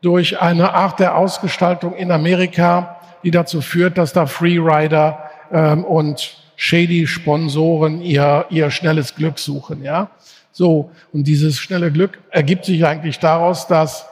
durch 0.00 0.40
eine 0.40 0.74
Art 0.74 0.98
der 0.98 1.16
Ausgestaltung 1.16 1.94
in 1.94 2.10
Amerika, 2.10 3.00
die 3.22 3.30
dazu 3.30 3.60
führt, 3.60 3.98
dass 3.98 4.12
da 4.12 4.26
Freerider 4.26 5.30
ähm, 5.52 5.84
und 5.84 6.36
shady 6.56 7.06
Sponsoren 7.06 8.02
ihr, 8.02 8.46
ihr 8.50 8.70
schnelles 8.70 9.14
Glück 9.14 9.38
suchen. 9.38 9.82
Ja? 9.82 10.10
So, 10.52 10.90
und 11.12 11.26
dieses 11.26 11.58
schnelle 11.58 11.90
Glück 11.90 12.18
ergibt 12.30 12.66
sich 12.66 12.84
eigentlich 12.86 13.18
daraus, 13.18 13.66
dass 13.66 14.06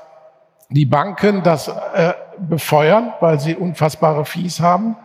die 0.70 0.86
Banken 0.86 1.43
das 1.43 1.68
äh, 1.68 2.14
befeuern, 2.38 3.12
weil 3.20 3.38
sie 3.38 3.55
unfassbare 3.55 4.24
Fees 4.24 4.61
haben. 4.61 4.97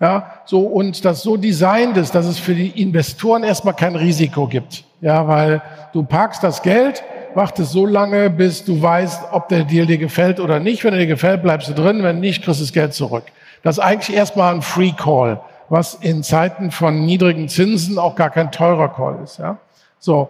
Ja, 0.00 0.32
so 0.44 0.60
und 0.60 1.04
das 1.04 1.22
so 1.22 1.36
designt 1.36 1.96
ist, 1.96 2.14
dass 2.14 2.26
es 2.26 2.38
für 2.38 2.54
die 2.54 2.80
Investoren 2.80 3.42
erstmal 3.42 3.74
kein 3.74 3.96
Risiko 3.96 4.46
gibt. 4.46 4.84
Ja, 5.00 5.26
weil 5.26 5.60
du 5.92 6.04
parkst 6.04 6.42
das 6.42 6.62
Geld, 6.62 7.02
wartest 7.34 7.72
so 7.72 7.84
lange, 7.84 8.30
bis 8.30 8.64
du 8.64 8.80
weißt, 8.80 9.24
ob 9.32 9.48
der 9.48 9.64
Deal 9.64 9.86
dir 9.86 9.98
gefällt 9.98 10.38
oder 10.38 10.60
nicht. 10.60 10.84
Wenn 10.84 10.92
er 10.94 11.00
dir 11.00 11.08
gefällt, 11.08 11.42
bleibst 11.42 11.68
du 11.68 11.74
drin. 11.74 12.04
Wenn 12.04 12.20
nicht, 12.20 12.44
kriegst 12.44 12.60
du 12.60 12.64
das 12.64 12.72
Geld 12.72 12.94
zurück. 12.94 13.24
Das 13.64 13.78
ist 13.78 13.84
eigentlich 13.84 14.16
erstmal 14.16 14.54
ein 14.54 14.62
Free 14.62 14.92
Call, 14.92 15.40
was 15.68 15.94
in 15.94 16.22
Zeiten 16.22 16.70
von 16.70 17.04
niedrigen 17.04 17.48
Zinsen 17.48 17.98
auch 17.98 18.14
gar 18.14 18.30
kein 18.30 18.52
teurer 18.52 18.88
Call 18.88 19.18
ist. 19.24 19.38
Ja, 19.38 19.58
so 19.98 20.28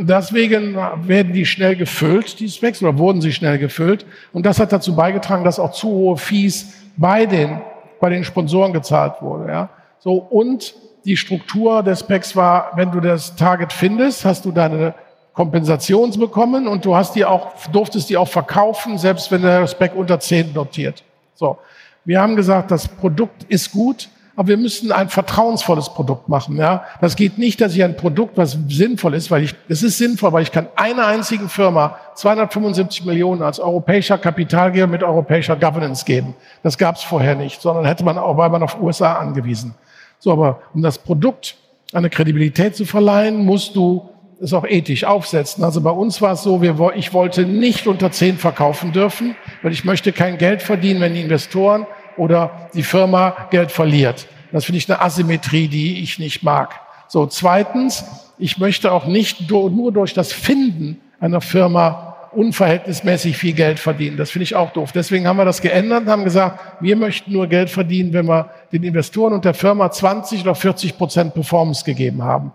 deswegen 0.00 0.74
werden 0.74 1.32
die 1.32 1.46
schnell 1.46 1.76
gefüllt, 1.76 2.40
die 2.40 2.48
Specs, 2.48 2.82
oder 2.82 2.98
wurden 2.98 3.20
sie 3.20 3.32
schnell 3.32 3.58
gefüllt. 3.58 4.06
Und 4.32 4.46
das 4.46 4.60
hat 4.60 4.72
dazu 4.72 4.94
beigetragen, 4.94 5.44
dass 5.44 5.58
auch 5.58 5.72
zu 5.72 5.88
hohe 5.88 6.16
Fees 6.16 6.74
bei 6.96 7.26
den, 7.26 7.60
bei 8.00 8.10
den 8.10 8.24
Sponsoren 8.24 8.72
gezahlt 8.72 9.20
wurde. 9.20 9.50
Ja. 9.50 9.68
So, 9.98 10.14
und 10.14 10.74
die 11.04 11.16
Struktur 11.16 11.82
des 11.82 12.00
Specs 12.00 12.34
war, 12.34 12.72
wenn 12.74 12.90
du 12.90 13.00
das 13.00 13.36
Target 13.36 13.72
findest, 13.72 14.24
hast 14.24 14.44
du 14.44 14.52
deine 14.52 14.94
Kompensation 15.32 16.10
bekommen 16.18 16.66
und 16.66 16.84
du 16.84 16.96
hast 16.96 17.14
die 17.14 17.24
auch, 17.24 17.52
durftest 17.70 18.08
die 18.08 18.16
auch 18.16 18.28
verkaufen, 18.28 18.98
selbst 18.98 19.30
wenn 19.30 19.42
der 19.42 19.66
Spec 19.66 19.94
unter 19.94 20.18
10 20.18 20.52
notiert. 20.52 21.04
So. 21.34 21.58
Wir 22.04 22.20
haben 22.20 22.36
gesagt, 22.36 22.70
das 22.70 22.88
Produkt 22.88 23.44
ist 23.44 23.72
gut, 23.72 24.08
aber 24.36 24.48
wir 24.48 24.56
müssen 24.58 24.92
ein 24.92 25.08
vertrauensvolles 25.08 25.88
Produkt 25.88 26.28
machen. 26.28 26.56
Ja, 26.56 26.84
das 27.00 27.16
geht 27.16 27.38
nicht, 27.38 27.60
dass 27.60 27.74
ich 27.74 27.82
ein 27.82 27.96
Produkt, 27.96 28.36
was 28.36 28.58
sinnvoll 28.68 29.14
ist, 29.14 29.30
weil 29.30 29.44
ich, 29.44 29.54
es 29.68 29.82
ist 29.82 29.96
sinnvoll, 29.96 30.32
weil 30.32 30.42
ich 30.42 30.52
kann 30.52 30.68
einer 30.76 31.06
einzigen 31.06 31.48
Firma 31.48 31.96
275 32.14 33.06
Millionen 33.06 33.42
als 33.42 33.58
europäischer 33.58 34.18
Kapitalgeber 34.18 34.86
mit 34.86 35.02
europäischer 35.02 35.56
Governance 35.56 36.04
geben. 36.04 36.34
Das 36.62 36.76
gab 36.76 36.96
es 36.96 37.02
vorher 37.02 37.34
nicht, 37.34 37.62
sondern 37.62 37.86
hätte 37.86 38.04
man 38.04 38.18
auch, 38.18 38.36
weil 38.36 38.50
man 38.50 38.62
auf 38.62 38.80
USA 38.80 39.14
angewiesen. 39.14 39.74
So, 40.18 40.32
aber 40.32 40.60
um 40.74 40.82
das 40.82 40.98
Produkt 40.98 41.56
eine 41.92 42.10
Kredibilität 42.10 42.76
zu 42.76 42.84
verleihen, 42.84 43.44
musst 43.44 43.74
du 43.74 44.08
es 44.40 44.52
auch 44.52 44.66
ethisch 44.66 45.04
aufsetzen. 45.04 45.64
Also 45.64 45.80
bei 45.80 45.90
uns 45.90 46.20
war 46.20 46.32
es 46.32 46.42
so, 46.42 46.60
wir, 46.60 46.92
ich 46.94 47.14
wollte 47.14 47.46
nicht 47.46 47.86
unter 47.86 48.10
10 48.10 48.36
verkaufen 48.36 48.92
dürfen, 48.92 49.34
weil 49.62 49.72
ich 49.72 49.84
möchte 49.84 50.12
kein 50.12 50.36
Geld 50.36 50.60
verdienen, 50.60 51.00
wenn 51.00 51.14
die 51.14 51.22
Investoren 51.22 51.86
oder 52.16 52.68
die 52.74 52.82
Firma 52.82 53.48
Geld 53.50 53.70
verliert. 53.70 54.26
Das 54.52 54.64
finde 54.64 54.78
ich 54.78 54.90
eine 54.90 55.00
Asymmetrie, 55.00 55.68
die 55.68 56.02
ich 56.02 56.18
nicht 56.18 56.42
mag. 56.42 56.80
So, 57.08 57.26
zweitens, 57.26 58.04
ich 58.38 58.58
möchte 58.58 58.92
auch 58.92 59.06
nicht 59.06 59.50
nur 59.50 59.92
durch 59.92 60.14
das 60.14 60.32
Finden 60.32 61.00
einer 61.20 61.40
Firma 61.40 62.16
unverhältnismäßig 62.32 63.36
viel 63.36 63.54
Geld 63.54 63.78
verdienen. 63.78 64.16
Das 64.16 64.30
finde 64.30 64.44
ich 64.44 64.54
auch 64.54 64.70
doof. 64.70 64.92
Deswegen 64.92 65.26
haben 65.26 65.38
wir 65.38 65.44
das 65.46 65.62
geändert 65.62 66.02
und 66.02 66.08
haben 66.10 66.24
gesagt, 66.24 66.60
wir 66.80 66.96
möchten 66.96 67.32
nur 67.32 67.46
Geld 67.46 67.70
verdienen, 67.70 68.12
wenn 68.12 68.26
wir 68.26 68.50
den 68.72 68.82
Investoren 68.82 69.32
und 69.32 69.44
der 69.44 69.54
Firma 69.54 69.90
20 69.90 70.42
oder 70.42 70.54
40 70.54 70.98
Prozent 70.98 71.34
Performance 71.34 71.84
gegeben 71.84 72.22
haben. 72.22 72.52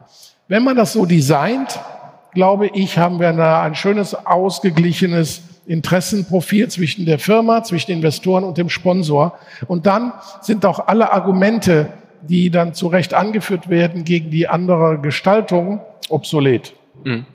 Wenn 0.48 0.64
man 0.64 0.76
das 0.76 0.94
so 0.94 1.06
designt, 1.06 1.80
glaube 2.34 2.68
ich, 2.68 2.98
haben 2.98 3.20
wir 3.20 3.30
ein 3.30 3.76
schönes, 3.76 4.14
ausgeglichenes 4.14 5.42
Interessenprofil 5.66 6.70
zwischen 6.70 7.06
der 7.06 7.20
Firma, 7.20 7.64
zwischen 7.64 7.92
Investoren 7.92 8.44
und 8.44 8.58
dem 8.58 8.70
Sponsor. 8.70 9.38
Und 9.68 9.86
dann 9.86 10.14
sind 10.42 10.66
auch 10.66 10.88
alle 10.88 11.12
Argumente, 11.14 11.94
die 12.22 12.50
dann 12.50 12.74
zu 12.74 12.88
Recht 12.88 13.14
angeführt 13.14 13.70
werden 13.70 14.04
gegen 14.04 14.30
die 14.30 14.48
andere 14.48 15.00
Gestaltung, 15.00 15.82
obsolet. 16.10 16.74
Mhm. 17.04 17.26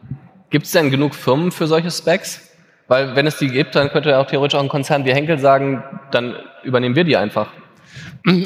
Gibt 0.51 0.67
es 0.67 0.73
denn 0.73 0.91
genug 0.91 1.15
Firmen 1.15 1.51
für 1.51 1.67
solche 1.67 1.91
Specs? 1.91 2.43
Weil 2.89 3.17
wenn 3.17 3.27
es 3.27 3.39
die 3.39 3.49
gibt, 3.49 3.75
dann 3.75 3.89
könnte 3.89 4.11
ja 4.11 4.21
auch 4.21 4.27
theoretisch 4.27 4.57
auch 4.57 4.63
ein 4.63 4.69
Konzern 4.69 5.05
wie 5.05 5.13
Henkel 5.13 5.39
sagen, 5.39 5.83
dann 6.13 6.37
übernehmen 6.63 6.95
wir 6.95 7.05
die 7.05 7.17
einfach. 7.17 7.49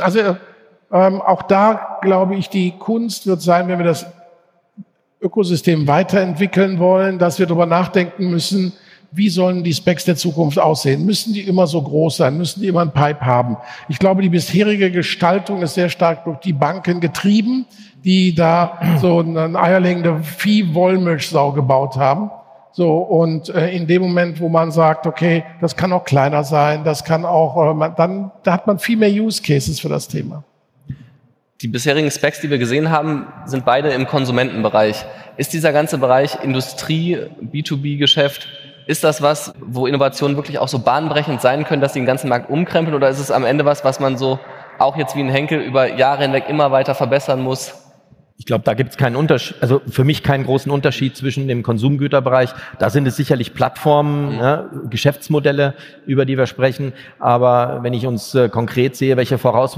Also 0.01 0.37
ähm, 0.93 1.21
auch 1.21 1.43
da 1.43 1.99
glaube 2.01 2.37
ich, 2.37 2.49
die 2.49 2.73
Kunst 2.79 3.27
wird 3.27 3.43
sein, 3.43 3.69
wenn 3.69 3.79
wir 3.79 3.85
das 3.85 4.07
Ökosystem 5.21 5.87
weiterentwickeln 5.87 6.79
wollen, 6.79 7.19
dass 7.19 7.39
wir 7.39 7.47
darüber 7.47 7.67
nachdenken 7.67 8.31
müssen, 8.31 8.73
wie 9.13 9.29
sollen 9.29 9.65
die 9.65 9.75
Specs 9.75 10.05
der 10.05 10.17
Zukunft 10.17 10.59
aussehen? 10.59 11.05
Müssen 11.05 11.35
die 11.35 11.41
immer 11.41 11.67
so 11.67 11.83
groß 11.83 12.19
sein? 12.19 12.37
Müssen 12.37 12.61
die 12.61 12.69
immer 12.69 12.83
ein 12.83 12.93
Pipe 12.93 13.21
haben? 13.21 13.57
Ich 13.89 13.99
glaube, 13.99 14.23
die 14.23 14.29
bisherige 14.29 14.91
Gestaltung 14.91 15.63
ist 15.63 15.75
sehr 15.75 15.89
stark 15.89 16.25
durch 16.25 16.39
die 16.39 16.53
Banken 16.53 17.01
getrieben, 17.01 17.67
die 18.05 18.35
da 18.35 18.79
so 19.01 19.19
eine 19.19 19.59
eierlegende 19.59 20.23
Vieh-Wollmilchsau 20.23 21.53
gebaut 21.53 21.97
haben. 21.97 22.31
So, 22.73 22.99
und 22.99 23.49
äh, 23.49 23.71
in 23.73 23.89
dem 23.89 24.03
Moment, 24.03 24.41
wo 24.41 24.49
man 24.49 24.71
sagt, 24.71 25.07
okay, 25.07 25.45
das 25.61 25.77
kann 25.77 25.93
auch 25.93 26.05
kleiner 26.05 26.45
sein, 26.45 26.85
das 26.85 27.05
kann 27.05 27.25
auch, 27.25 27.71
äh, 27.71 27.75
man, 27.75 27.95
dann 27.97 28.31
da 28.45 28.53
hat 28.53 28.69
man 28.69 28.79
viel 28.79 28.97
mehr 28.97 29.11
Use 29.11 29.43
Cases 29.43 29.81
für 29.81 29.89
das 29.89 30.07
Thema. 30.07 30.45
Die 31.61 31.69
bisherigen 31.69 32.11
Specs, 32.11 32.41
die 32.41 32.49
wir 32.49 32.59
gesehen 32.59 32.91
haben, 32.91 33.27
sind 33.45 33.65
beide 33.65 33.91
im 33.91 34.07
Konsumentenbereich. 34.07 35.05
Ist 35.37 35.53
dieser 35.53 35.73
ganze 35.73 35.99
Bereich 35.99 36.39
Industrie, 36.43 37.19
B2B-Geschäft, 37.43 38.49
ist 38.91 39.05
das 39.05 39.23
was, 39.23 39.55
wo 39.61 39.87
Innovationen 39.87 40.37
wirklich 40.37 40.59
auch 40.59 40.67
so 40.67 40.81
bahnbrechend 40.81 41.41
sein 41.41 41.65
können, 41.65 41.81
dass 41.81 41.93
sie 41.93 42.01
den 42.01 42.07
ganzen 42.07 42.29
Markt 42.29 42.51
umkrempeln? 42.51 42.97
Oder 42.97 43.09
ist 43.09 43.21
es 43.21 43.31
am 43.31 43.45
Ende 43.45 43.65
was, 43.65 43.85
was 43.85 44.01
man 44.01 44.19
so 44.19 44.41
auch 44.81 44.97
jetzt 44.97 45.15
wie 45.15 45.21
ein 45.21 45.29
Henkel 45.29 45.61
über 45.61 45.95
Jahre 45.95 46.23
hinweg 46.23 46.49
immer 46.49 46.73
weiter 46.73 46.97
verbessern 46.97 47.41
muss? 47.41 47.80
Ich 48.41 48.47
glaube, 48.47 48.65
da 48.65 48.73
gibt 48.73 48.93
es 48.93 48.97
keinen 48.97 49.17
Unterschied, 49.17 49.55
also 49.61 49.83
für 49.87 50.03
mich 50.03 50.23
keinen 50.23 50.47
großen 50.47 50.73
Unterschied 50.73 51.15
zwischen 51.15 51.47
dem 51.47 51.63
Konsumgüterbereich. 51.63 52.49
Da 52.79 52.89
sind 52.89 53.07
es 53.07 53.15
sicherlich 53.15 53.53
Plattformen, 53.53 54.33
mhm. 54.33 54.39
ja, 54.39 54.71
Geschäftsmodelle, 54.89 55.75
über 56.07 56.25
die 56.25 56.39
wir 56.39 56.47
sprechen. 56.47 56.95
Aber 57.19 57.81
wenn 57.83 57.93
ich 57.93 58.07
uns 58.07 58.35
äh, 58.35 58.49
konkret 58.49 58.97
sehe, 58.97 59.19
welche 59.19 59.37
Voraus 59.37 59.77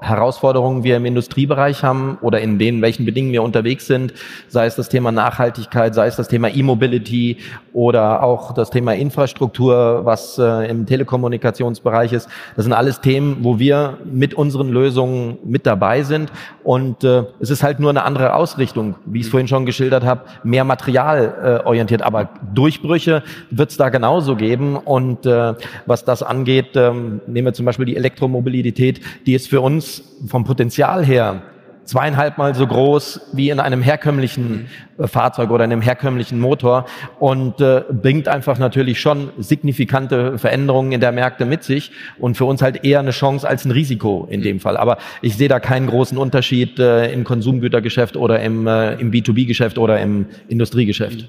Herausforderungen 0.00 0.82
wir 0.82 0.96
im 0.96 1.04
Industriebereich 1.04 1.84
haben 1.84 2.16
oder 2.22 2.40
in 2.40 2.58
denen, 2.58 2.80
welchen 2.80 3.04
Bedingungen 3.04 3.34
wir 3.34 3.42
unterwegs 3.42 3.86
sind, 3.86 4.14
sei 4.48 4.64
es 4.64 4.76
das 4.76 4.88
Thema 4.88 5.12
Nachhaltigkeit, 5.12 5.94
sei 5.94 6.06
es 6.06 6.16
das 6.16 6.28
Thema 6.28 6.48
E-Mobility 6.48 7.36
oder 7.74 8.22
auch 8.22 8.54
das 8.54 8.70
Thema 8.70 8.94
Infrastruktur, 8.94 10.06
was 10.06 10.38
äh, 10.38 10.70
im 10.70 10.86
Telekommunikationsbereich 10.86 12.14
ist, 12.14 12.30
das 12.56 12.64
sind 12.64 12.72
alles 12.72 13.02
Themen, 13.02 13.40
wo 13.42 13.58
wir 13.58 13.98
mit 14.10 14.32
unseren 14.32 14.70
Lösungen 14.70 15.36
mit 15.44 15.66
dabei 15.66 16.02
sind. 16.02 16.32
Und 16.62 17.04
äh, 17.04 17.24
es 17.40 17.50
ist 17.50 17.62
halt 17.62 17.73
halt 17.74 17.80
nur 17.80 17.90
eine 17.90 18.04
andere 18.04 18.34
Ausrichtung, 18.34 18.94
wie 19.04 19.20
ich 19.20 19.26
es 19.26 19.30
vorhin 19.30 19.48
schon 19.48 19.66
geschildert 19.66 20.04
habe, 20.04 20.22
mehr 20.42 20.64
Material 20.64 21.60
äh, 21.64 21.66
orientiert. 21.66 22.02
Aber 22.02 22.28
Durchbrüche 22.54 23.22
wird 23.50 23.70
es 23.70 23.76
da 23.76 23.88
genauso 23.88 24.36
geben. 24.36 24.76
Und 24.76 25.26
äh, 25.26 25.54
was 25.86 26.04
das 26.04 26.22
angeht, 26.22 26.76
ähm, 26.76 27.20
nehmen 27.26 27.46
wir 27.46 27.52
zum 27.52 27.66
Beispiel 27.66 27.86
die 27.86 27.96
Elektromobilität, 27.96 29.00
die 29.26 29.34
ist 29.34 29.48
für 29.48 29.60
uns 29.60 30.02
vom 30.26 30.44
Potenzial 30.44 31.04
her 31.04 31.42
zweieinhalb 31.84 32.38
Mal 32.38 32.54
so 32.54 32.66
groß 32.66 33.20
wie 33.32 33.50
in 33.50 33.60
einem 33.60 33.82
herkömmlichen 33.82 34.68
äh, 34.98 35.06
Fahrzeug 35.06 35.50
oder 35.50 35.64
in 35.64 35.72
einem 35.72 35.82
herkömmlichen 35.82 36.40
Motor 36.40 36.86
und 37.18 37.60
äh, 37.60 37.82
bringt 37.90 38.28
einfach 38.28 38.58
natürlich 38.58 39.00
schon 39.00 39.30
signifikante 39.38 40.38
Veränderungen 40.38 40.92
in 40.92 41.00
der 41.00 41.12
Märkte 41.12 41.44
mit 41.44 41.64
sich 41.64 41.92
und 42.18 42.36
für 42.36 42.44
uns 42.44 42.62
halt 42.62 42.84
eher 42.84 43.00
eine 43.00 43.10
Chance 43.10 43.48
als 43.48 43.64
ein 43.64 43.70
Risiko 43.70 44.26
in 44.30 44.42
dem 44.42 44.60
Fall. 44.60 44.76
Aber 44.76 44.98
ich 45.22 45.36
sehe 45.36 45.48
da 45.48 45.60
keinen 45.60 45.86
großen 45.86 46.18
Unterschied 46.18 46.78
äh, 46.78 47.12
im 47.12 47.24
Konsumgütergeschäft 47.24 48.16
oder 48.16 48.40
im, 48.40 48.66
äh, 48.66 48.94
im 48.94 49.10
B2B-Geschäft 49.10 49.78
oder 49.78 50.00
im 50.00 50.26
Industriegeschäft. 50.48 51.28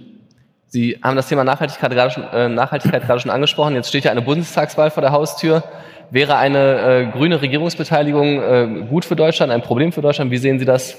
Sie 0.67 0.99
haben 1.01 1.15
das 1.15 1.29
Thema 1.29 1.45
Nachhaltigkeit 1.45 1.91
gerade, 1.91 2.11
schon, 2.11 2.23
äh, 2.33 2.49
Nachhaltigkeit 2.49 3.05
gerade 3.05 3.21
schon 3.21 3.31
angesprochen. 3.31 3.75
Jetzt 3.75 3.87
steht 3.87 4.03
ja 4.03 4.11
eine 4.11 4.21
Bundestagswahl 4.21 4.91
vor 4.91 5.01
der 5.01 5.11
Haustür. 5.11 5.63
Wäre 6.11 6.37
eine 6.37 6.79
äh, 6.79 7.05
grüne 7.11 7.41
Regierungsbeteiligung 7.41 8.41
äh, 8.41 8.85
gut 8.89 9.05
für 9.05 9.15
Deutschland, 9.15 9.51
ein 9.51 9.61
Problem 9.61 9.91
für 9.91 10.01
Deutschland? 10.01 10.31
Wie 10.31 10.37
sehen 10.37 10.59
Sie 10.59 10.65
das? 10.65 10.97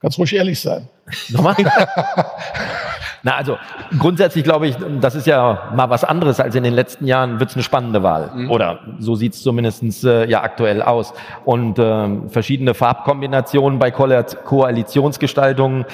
Ganz 0.00 0.18
ruhig 0.18 0.34
ehrlich 0.34 0.60
sein. 0.60 0.88
Nochmal? 1.28 1.56
Na, 3.22 3.36
also 3.36 3.58
grundsätzlich 3.98 4.44
glaube 4.44 4.66
ich, 4.66 4.76
das 5.00 5.14
ist 5.14 5.26
ja 5.26 5.70
mal 5.74 5.90
was 5.90 6.04
anderes 6.04 6.40
als 6.40 6.54
in 6.54 6.62
den 6.62 6.72
letzten 6.72 7.06
Jahren, 7.06 7.38
wird 7.38 7.50
es 7.50 7.56
eine 7.56 7.62
spannende 7.62 8.02
Wahl. 8.02 8.30
Mhm. 8.34 8.50
Oder 8.50 8.80
so 8.98 9.14
sieht 9.14 9.34
es 9.34 9.42
zumindest 9.42 10.04
äh, 10.04 10.26
ja 10.26 10.42
aktuell 10.42 10.80
aus. 10.80 11.12
Und 11.44 11.78
äh, 11.78 12.28
verschiedene 12.28 12.72
Farbkombinationen 12.72 13.78
bei 13.78 13.90
Koalitionsgestaltungen, 13.90 15.84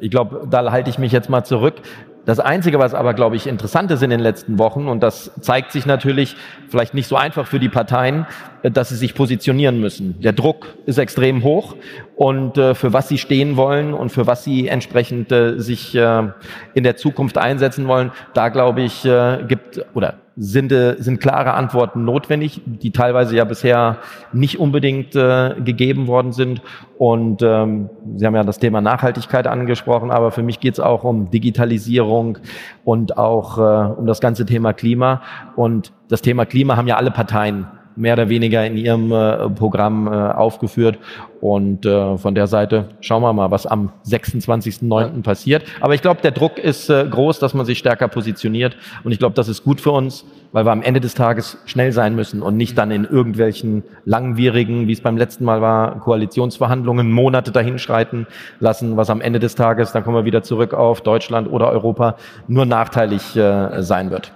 ich 0.00 0.10
glaube, 0.10 0.48
da 0.50 0.72
halte 0.72 0.90
ich 0.90 0.98
mich 0.98 1.12
jetzt 1.12 1.30
mal 1.30 1.44
zurück. 1.44 1.82
Das 2.24 2.38
Einzige, 2.38 2.78
was 2.78 2.94
aber, 2.94 3.14
glaube 3.14 3.34
ich, 3.34 3.48
interessant 3.48 3.90
ist 3.90 4.02
in 4.02 4.10
den 4.10 4.20
letzten 4.20 4.58
Wochen, 4.58 4.86
und 4.86 5.02
das 5.02 5.32
zeigt 5.40 5.72
sich 5.72 5.86
natürlich 5.86 6.36
vielleicht 6.68 6.94
nicht 6.94 7.08
so 7.08 7.16
einfach 7.16 7.46
für 7.48 7.58
die 7.58 7.68
Parteien, 7.68 8.26
dass 8.70 8.90
sie 8.90 8.96
sich 8.96 9.14
positionieren 9.14 9.80
müssen. 9.80 10.20
Der 10.20 10.32
Druck 10.32 10.74
ist 10.86 10.98
extrem 10.98 11.42
hoch 11.42 11.74
und 12.16 12.56
äh, 12.56 12.74
für 12.74 12.92
was 12.92 13.08
sie 13.08 13.18
stehen 13.18 13.56
wollen 13.56 13.94
und 13.94 14.10
für 14.10 14.26
was 14.26 14.44
sie 14.44 14.68
entsprechend 14.68 15.32
äh, 15.32 15.58
sich 15.58 15.94
äh, 15.94 16.28
in 16.74 16.84
der 16.84 16.96
Zukunft 16.96 17.38
einsetzen 17.38 17.88
wollen, 17.88 18.12
da 18.34 18.48
glaube 18.48 18.82
ich, 18.82 19.06
gibt 19.48 19.84
oder 19.94 20.14
sind, 20.36 20.72
sind 20.98 21.20
klare 21.20 21.54
Antworten 21.54 22.04
notwendig, 22.04 22.60
die 22.64 22.90
teilweise 22.90 23.36
ja 23.36 23.44
bisher 23.44 23.98
nicht 24.32 24.58
unbedingt 24.58 25.12
gegeben 25.12 26.06
worden 26.06 26.32
sind. 26.32 26.62
Und 26.98 27.42
ähm, 27.42 27.90
Sie 28.16 28.24
haben 28.24 28.34
ja 28.34 28.44
das 28.44 28.58
Thema 28.58 28.80
Nachhaltigkeit 28.80 29.46
angesprochen, 29.46 30.10
aber 30.10 30.30
für 30.30 30.42
mich 30.42 30.60
geht 30.60 30.74
es 30.74 30.80
auch 30.80 31.04
um 31.04 31.30
Digitalisierung 31.30 32.38
und 32.84 33.18
auch 33.18 33.58
um 33.98 34.06
das 34.06 34.20
ganze 34.20 34.46
Thema 34.46 34.72
Klima. 34.72 35.22
Und 35.56 35.92
das 36.08 36.22
Thema 36.22 36.46
Klima 36.46 36.76
haben 36.76 36.86
ja 36.86 36.96
alle 36.96 37.10
Parteien 37.10 37.66
mehr 37.96 38.14
oder 38.14 38.28
weniger 38.28 38.66
in 38.66 38.76
ihrem 38.76 39.12
äh, 39.12 39.48
Programm 39.50 40.06
äh, 40.06 40.10
aufgeführt. 40.10 40.98
Und 41.40 41.84
äh, 41.84 42.16
von 42.18 42.34
der 42.34 42.46
Seite 42.46 42.88
schauen 43.00 43.22
wir 43.22 43.32
mal, 43.32 43.50
was 43.50 43.66
am 43.66 43.90
26.09. 44.06 45.22
passiert. 45.22 45.64
Aber 45.80 45.94
ich 45.94 46.02
glaube, 46.02 46.20
der 46.22 46.30
Druck 46.30 46.58
ist 46.58 46.88
groß, 46.88 47.38
dass 47.38 47.54
man 47.54 47.66
sich 47.66 47.78
stärker 47.78 48.08
positioniert. 48.08 48.76
Und 49.02 49.12
ich 49.12 49.18
glaube, 49.18 49.34
das 49.34 49.48
ist 49.48 49.64
gut 49.64 49.80
für 49.80 49.90
uns, 49.90 50.24
weil 50.52 50.64
wir 50.64 50.70
am 50.70 50.82
Ende 50.82 51.00
des 51.00 51.14
Tages 51.14 51.58
schnell 51.66 51.92
sein 51.92 52.14
müssen 52.14 52.42
und 52.42 52.56
nicht 52.56 52.78
dann 52.78 52.90
in 52.90 53.04
irgendwelchen 53.04 53.82
langwierigen, 54.04 54.86
wie 54.86 54.92
es 54.92 55.00
beim 55.00 55.16
letzten 55.16 55.44
Mal 55.44 55.60
war, 55.60 55.98
Koalitionsverhandlungen 56.00 57.10
Monate 57.10 57.50
dahinschreiten 57.50 58.26
lassen, 58.60 58.96
was 58.96 59.10
am 59.10 59.20
Ende 59.20 59.40
des 59.40 59.54
Tages, 59.54 59.92
dann 59.92 60.04
kommen 60.04 60.16
wir 60.16 60.24
wieder 60.24 60.42
zurück 60.42 60.74
auf 60.74 61.00
Deutschland 61.00 61.50
oder 61.50 61.70
Europa, 61.70 62.16
nur 62.46 62.66
nachteilig 62.66 63.22
sein 63.32 64.10
wird. 64.10 64.32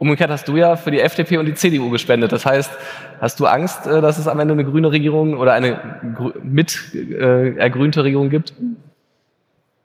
Umgekehrt 0.00 0.30
hast 0.30 0.48
du 0.48 0.56
ja 0.56 0.76
für 0.76 0.90
die 0.90 0.98
FDP 0.98 1.36
und 1.36 1.44
die 1.44 1.52
CDU 1.52 1.90
gespendet. 1.90 2.32
Das 2.32 2.46
heißt, 2.46 2.70
hast 3.20 3.38
du 3.38 3.44
Angst, 3.44 3.86
äh, 3.86 4.00
dass 4.00 4.16
es 4.16 4.26
am 4.26 4.40
Ende 4.40 4.54
eine 4.54 4.64
grüne 4.64 4.90
Regierung 4.90 5.36
oder 5.36 5.52
eine 5.52 6.00
mit 6.42 6.94
äh, 6.94 7.54
ergrünte 7.56 8.02
Regierung 8.02 8.30
gibt? 8.30 8.54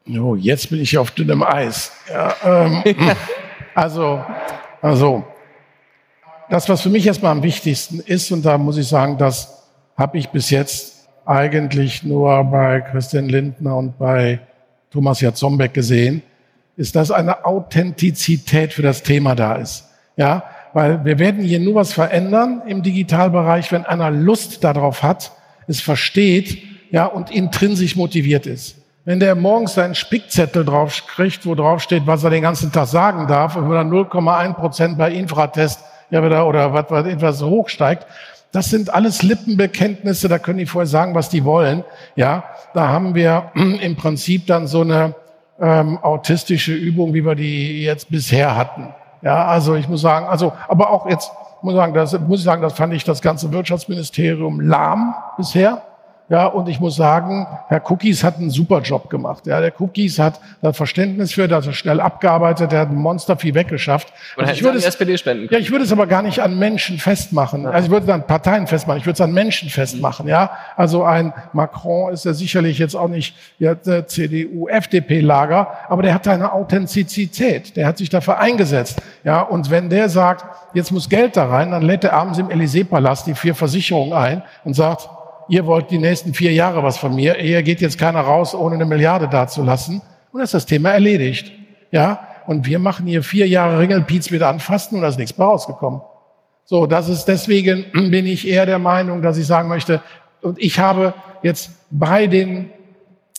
Jo, 0.06 0.38
jetzt 0.38 0.70
bin 0.70 0.80
ich 0.80 0.98
auf 0.98 1.12
dünnem 1.12 1.44
Eis. 1.44 1.92
Ja, 2.10 2.34
ähm, 2.46 2.82
also, 3.76 4.24
also, 4.82 5.26
das, 6.50 6.70
was 6.70 6.80
für 6.80 6.90
mich 6.90 7.06
erstmal 7.06 7.34
am 7.34 7.44
wichtigsten 7.44 8.00
ist, 8.00 8.32
und 8.32 8.46
da 8.46 8.58
muss 8.58 8.78
ich 8.78 8.88
sagen, 8.88 9.18
das 9.18 9.68
habe 9.98 10.18
ich 10.18 10.30
bis 10.30 10.50
jetzt 10.50 11.10
eigentlich 11.26 12.04
nur 12.04 12.42
bei 12.46 12.80
Christian 12.80 13.28
Lindner 13.28 13.76
und 13.76 13.98
bei 13.98 14.40
Thomas 14.92 15.20
Jatzombeck 15.20 15.74
gesehen, 15.74 16.22
ist, 16.78 16.96
dass 16.96 17.12
eine 17.12 17.44
Authentizität 17.44 18.72
für 18.72 18.82
das 18.82 19.04
Thema 19.04 19.36
da 19.36 19.56
ist. 19.56 19.90
Ja, 20.18 20.44
weil 20.74 21.04
wir 21.06 21.20
werden 21.20 21.44
hier 21.44 21.60
nur 21.60 21.76
was 21.76 21.94
verändern 21.94 22.62
im 22.68 22.84
Digitalbereich, 22.84 23.72
wenn 23.72 23.86
einer 23.86 24.12
Lust 24.12 24.64
darauf 24.64 25.04
hat, 25.04 25.32
es 25.68 25.82
versteht, 25.82 26.58
ja, 26.92 27.06
und 27.06 27.32
intrinsisch 27.32 27.96
motiviert 27.96 28.46
ist. 28.46 28.78
Wenn 29.04 29.20
der 29.20 29.36
morgens 29.36 29.76
seinen 29.76 29.96
Spickzettel 29.96 30.66
drauf 30.66 31.04
kriegt, 31.08 31.46
wo 31.46 31.54
drauf 31.56 31.82
steht, 31.82 32.08
was 32.08 32.24
er 32.24 32.30
den 32.30 32.42
ganzen 32.42 32.72
Tag 32.72 32.88
sagen 32.88 33.28
darf, 33.28 33.56
und 33.56 33.70
wenn 33.70 33.78
er 33.78 33.84
0,1 33.84 34.54
Prozent 34.54 34.98
bei 34.98 35.12
Infratest 35.12 35.80
ja 36.10 36.24
wieder 36.24 36.48
oder 36.48 36.74
was, 36.74 36.86
was 36.90 37.06
etwas 37.06 37.42
hochsteigt, 37.42 38.06
das 38.52 38.70
sind 38.70 38.94
alles 38.94 39.22
Lippenbekenntnisse, 39.22 40.28
da 40.28 40.40
können 40.40 40.60
die 40.60 40.66
vorher 40.66 40.88
sagen, 40.88 41.14
was 41.14 41.30
die 41.30 41.44
wollen. 41.44 41.84
Ja, 42.16 42.46
da 42.74 42.88
haben 42.88 43.14
wir 43.14 43.52
im 43.56 43.96
Prinzip 43.96 44.48
dann 44.48 44.66
so 44.66 44.82
eine 44.82 45.14
ähm, 45.60 45.98
autistische 46.02 46.74
Übung, 46.74 47.14
wie 47.14 47.26
wir 47.26 47.36
die 47.36 47.84
jetzt 47.84 48.10
bisher 48.10 48.56
hatten. 48.56 48.94
Ja, 49.22 49.46
also 49.46 49.76
ich 49.76 49.88
muss 49.88 50.02
sagen, 50.02 50.28
also, 50.28 50.54
aber 50.68 50.90
auch 50.90 51.08
jetzt 51.08 51.32
muss 51.62 51.74
ich 51.74 51.78
sagen, 51.78 51.94
das 51.94 52.20
muss 52.20 52.40
ich 52.40 52.46
sagen, 52.46 52.62
das 52.62 52.74
fand 52.74 52.94
ich 52.94 53.04
das 53.04 53.22
ganze 53.22 53.52
Wirtschaftsministerium 53.52 54.60
lahm 54.60 55.16
bisher. 55.38 55.82
Ja, 56.28 56.48
und 56.48 56.68
ich 56.68 56.80
muss 56.80 56.96
sagen, 56.96 57.46
Herr 57.68 57.82
Cookies 57.92 58.24
hat 58.24 58.38
einen 58.38 58.50
super 58.50 58.82
Job 58.82 59.12
gemacht. 59.12 59.46
Ja, 59.46 59.62
der 59.62 59.72
Cookies 59.80 60.18
hat 60.18 60.40
das 60.62 60.76
Verständnis 60.76 61.34
für, 61.34 61.48
dass 61.48 61.68
er 61.68 61.74
schnell 61.74 62.00
abgearbeitet, 62.00 62.72
der 62.72 62.80
hat 62.80 62.90
ein 62.90 62.96
Monster 62.96 63.38
viel 63.38 63.54
weggeschafft. 63.54 64.12
Also 64.36 64.52
ich 64.52 64.64
würde 64.64 64.80
es, 64.80 64.86
SPD 64.86 65.20
spenden. 65.20 65.48
Ja, 65.52 65.60
ich 65.60 65.70
würde 65.70 65.86
es 65.86 65.92
aber 65.92 66.08
gar 66.08 66.24
nicht 66.24 66.40
an 66.40 66.58
Menschen 66.58 66.98
festmachen. 66.98 67.68
Also 67.68 67.86
ich 67.86 67.92
würde 67.92 68.08
es 68.08 68.12
an 68.12 68.26
Parteien 68.26 68.66
festmachen. 68.66 69.00
Ich 69.00 69.06
würde 69.06 69.14
es 69.14 69.22
an 69.22 69.34
Menschen 69.34 69.70
festmachen. 69.70 70.28
Ja, 70.28 70.50
also 70.76 71.04
ein 71.04 71.32
Macron 71.54 72.12
ist 72.12 72.26
ja 72.26 72.34
sicherlich 72.34 72.80
jetzt 72.80 72.96
auch 72.96 73.08
nicht 73.08 73.36
ja, 73.60 73.76
CDU, 73.80 74.68
FDP-Lager, 74.68 75.68
aber 75.90 76.02
der 76.02 76.16
hat 76.16 76.28
eine 76.28 76.54
Authentizität. 76.54 77.76
Der 77.78 77.86
hat 77.86 78.00
sich 78.00 78.10
dafür 78.10 78.40
eingesetzt. 78.40 79.00
Ja, 79.24 79.42
und 79.42 79.70
wenn 79.70 79.92
der 79.92 80.10
sagt, 80.10 80.44
jetzt 80.74 80.92
muss 80.92 81.08
Geld 81.08 81.38
da 81.38 81.46
rein, 81.46 81.70
dann 81.70 81.84
lädt 81.84 82.04
er 82.04 82.14
abends 82.14 82.40
im 82.40 82.48
Élysée-Palast 82.48 83.28
die 83.28 83.36
vier 83.36 83.54
Versicherungen 83.54 84.14
ein 84.14 84.42
und 84.64 84.74
sagt, 84.74 85.08
ihr 85.48 85.66
wollt 85.66 85.92
die 85.92 85.98
nächsten 85.98 86.34
vier 86.34 86.52
Jahre 86.52 86.84
was 86.84 86.98
von 86.98 87.16
mir, 87.16 87.36
eher 87.36 87.64
geht 87.64 87.82
jetzt 87.82 87.98
keiner 87.98 88.22
raus, 88.22 88.56
ohne 88.56 88.76
eine 88.76 88.86
Milliarde 88.86 89.28
dazulassen. 89.28 89.98
Und 90.32 90.40
dann 90.40 90.44
ist 90.44 90.54
das 90.54 90.66
Thema 90.66 90.92
erledigt. 90.92 91.52
Ja, 91.92 92.28
und 92.48 92.66
wir 92.66 92.80
machen 92.80 93.08
hier 93.08 93.24
vier 93.24 93.48
Jahre 93.48 93.80
Ringelpiez 93.80 94.32
mit 94.32 94.42
anfassen 94.42 94.96
und 94.96 95.02
da 95.02 95.08
ist 95.08 95.18
nichts 95.18 95.38
mehr 95.38 95.48
rausgekommen. 95.48 96.02
So, 96.66 96.88
das 96.88 97.10
ist 97.10 97.26
deswegen 97.26 97.86
bin 97.94 98.26
ich 98.26 98.48
eher 98.48 98.66
der 98.66 98.80
Meinung, 98.80 99.22
dass 99.22 99.38
ich 99.38 99.46
sagen 99.46 99.70
möchte, 99.70 100.02
und 100.42 100.60
ich 100.60 100.80
habe 100.80 101.14
jetzt 101.42 101.72
bei 101.90 102.28
den 102.28 102.70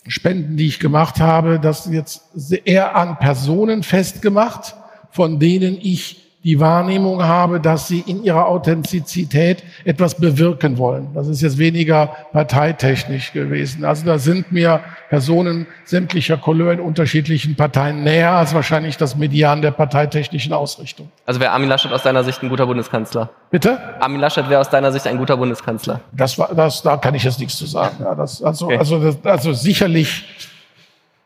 Spenden, 0.07 0.57
die 0.57 0.67
ich 0.67 0.79
gemacht 0.79 1.19
habe, 1.19 1.59
das 1.59 1.89
jetzt 1.91 2.21
eher 2.65 2.95
an 2.95 3.17
Personen 3.17 3.83
festgemacht, 3.83 4.75
von 5.11 5.39
denen 5.39 5.77
ich 5.81 6.26
die 6.43 6.59
Wahrnehmung 6.59 7.23
habe, 7.23 7.59
dass 7.59 7.87
sie 7.87 7.99
in 7.99 8.23
ihrer 8.23 8.47
Authentizität 8.47 9.63
etwas 9.83 10.15
bewirken 10.15 10.77
wollen. 10.77 11.09
Das 11.13 11.27
ist 11.27 11.41
jetzt 11.41 11.57
weniger 11.57 12.15
parteitechnisch 12.31 13.33
gewesen. 13.33 13.83
Also 13.83 14.05
da 14.05 14.19
sind 14.19 14.51
mir 14.51 14.81
Personen 15.09 15.65
sämtlicher 15.83 16.37
Couleur 16.37 16.73
in 16.73 16.79
unterschiedlichen 16.79 17.55
Parteien 17.55 18.03
näher 18.03 18.31
als 18.31 18.53
wahrscheinlich 18.53 18.97
das 18.97 19.15
Median 19.15 19.61
der 19.61 19.71
parteitechnischen 19.71 20.53
Ausrichtung. 20.53 21.09
Also 21.25 21.39
wäre 21.39 21.51
Armin 21.51 21.69
Laschet 21.69 21.91
aus 21.91 22.03
deiner 22.03 22.23
Sicht 22.23 22.41
ein 22.43 22.49
guter 22.49 22.67
Bundeskanzler? 22.67 23.29
Bitte? 23.49 23.79
Armin 23.99 24.21
Laschet 24.21 24.47
wäre 24.47 24.61
aus 24.61 24.69
deiner 24.69 24.91
Sicht 24.91 25.07
ein 25.07 25.17
guter 25.17 25.37
Bundeskanzler? 25.37 26.01
Das 26.11 26.37
war, 26.37 26.53
das, 26.53 26.83
da 26.83 26.97
kann 26.97 27.15
ich 27.15 27.23
jetzt 27.23 27.39
nichts 27.39 27.57
zu 27.57 27.65
sagen. 27.65 27.97
Ja, 27.99 28.13
das, 28.13 28.43
also, 28.43 28.67
okay. 28.67 28.77
also, 28.77 28.99
das, 28.99 29.17
also 29.25 29.53
sicherlich 29.53 30.23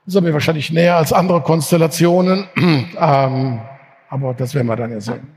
ist 0.05 0.15
er 0.15 0.21
mir 0.21 0.33
wahrscheinlich 0.33 0.71
näher 0.71 0.95
als 0.95 1.13
andere 1.13 1.41
Konstellationen. 1.41 2.47
ähm, 2.99 3.61
aber 4.11 4.33
das 4.33 4.53
werden 4.53 4.67
wir 4.67 4.75
dann 4.75 4.91
ja 4.91 4.99
sehen. 4.99 5.27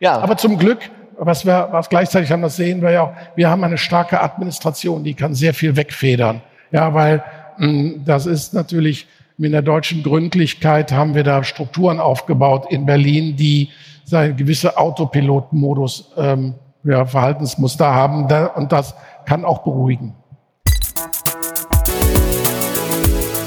Ja. 0.00 0.18
Aber 0.18 0.36
zum 0.36 0.58
Glück, 0.58 0.78
was 1.18 1.46
wir 1.46 1.68
was 1.70 1.88
gleichzeitig 1.88 2.32
haben, 2.32 2.42
das 2.42 2.56
sehen 2.56 2.82
wir 2.82 2.90
ja 2.90 3.02
auch, 3.02 3.12
wir 3.36 3.48
haben 3.48 3.62
eine 3.62 3.78
starke 3.78 4.20
Administration, 4.20 5.04
die 5.04 5.14
kann 5.14 5.34
sehr 5.34 5.54
viel 5.54 5.76
wegfedern. 5.76 6.40
Ja, 6.72 6.92
weil 6.94 7.22
mh, 7.58 7.66
hm, 7.66 8.02
das 8.04 8.26
ist 8.26 8.54
natürlich 8.54 9.06
mit 9.36 9.52
der 9.52 9.62
deutschen 9.62 10.02
Gründlichkeit 10.02 10.92
haben 10.92 11.14
wir 11.14 11.22
da 11.22 11.44
Strukturen 11.44 12.00
aufgebaut 12.00 12.66
in 12.70 12.86
Berlin, 12.86 13.36
die 13.36 13.68
seine 14.04 14.34
gewisse 14.34 14.78
Autopilotmodus 14.78 16.12
ähm, 16.16 16.54
ja, 16.84 17.04
Verhaltensmuster 17.04 17.92
haben 17.92 18.28
da, 18.28 18.46
und 18.46 18.72
das 18.72 18.94
kann 19.26 19.44
auch 19.44 19.58
beruhigen. 19.58 20.14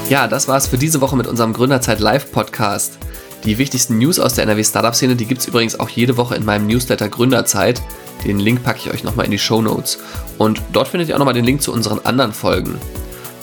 Ja, 0.08 0.28
das 0.28 0.46
war's 0.46 0.68
für 0.68 0.78
diese 0.78 1.00
Woche 1.00 1.16
mit 1.16 1.26
unserem 1.26 1.52
Gründerzeit 1.52 1.98
Live 1.98 2.30
Podcast. 2.30 2.98
Die 3.44 3.56
wichtigsten 3.56 3.98
News 3.98 4.18
aus 4.18 4.34
der 4.34 4.44
NRW 4.44 4.62
Startup-Szene, 4.62 5.16
die 5.16 5.24
gibt 5.24 5.40
es 5.40 5.48
übrigens 5.48 5.80
auch 5.80 5.88
jede 5.88 6.16
Woche 6.18 6.34
in 6.34 6.44
meinem 6.44 6.66
Newsletter 6.66 7.08
Gründerzeit. 7.08 7.80
Den 8.24 8.38
Link 8.38 8.62
packe 8.62 8.80
ich 8.84 8.92
euch 8.92 9.02
nochmal 9.02 9.24
in 9.24 9.30
die 9.30 9.38
Show 9.38 9.62
Notes. 9.62 9.98
Und 10.36 10.60
dort 10.72 10.88
findet 10.88 11.08
ihr 11.08 11.14
auch 11.14 11.18
nochmal 11.18 11.34
den 11.34 11.46
Link 11.46 11.62
zu 11.62 11.72
unseren 11.72 12.00
anderen 12.00 12.34
Folgen. 12.34 12.78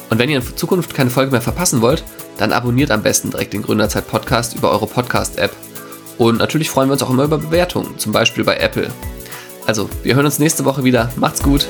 Und 0.09 0.19
wenn 0.19 0.29
ihr 0.29 0.37
in 0.37 0.57
Zukunft 0.57 0.93
keine 0.93 1.09
Folge 1.09 1.31
mehr 1.31 1.41
verpassen 1.41 1.81
wollt, 1.81 2.03
dann 2.37 2.53
abonniert 2.53 2.91
am 2.91 3.01
besten 3.01 3.31
direkt 3.31 3.53
den 3.53 3.63
Gründerzeit 3.63 4.07
Podcast 4.07 4.55
über 4.55 4.71
eure 4.71 4.85
Podcast-App. 4.85 5.51
Und 6.19 6.37
natürlich 6.37 6.69
freuen 6.69 6.89
wir 6.89 6.93
uns 6.93 7.03
auch 7.03 7.09
immer 7.09 7.23
über 7.23 7.39
Bewertungen, 7.39 7.97
zum 7.97 8.11
Beispiel 8.11 8.43
bei 8.43 8.57
Apple. 8.57 8.89
Also, 9.65 9.89
wir 10.03 10.15
hören 10.15 10.25
uns 10.25 10.39
nächste 10.39 10.63
Woche 10.63 10.83
wieder. 10.83 11.11
Macht's 11.17 11.41
gut! 11.41 11.67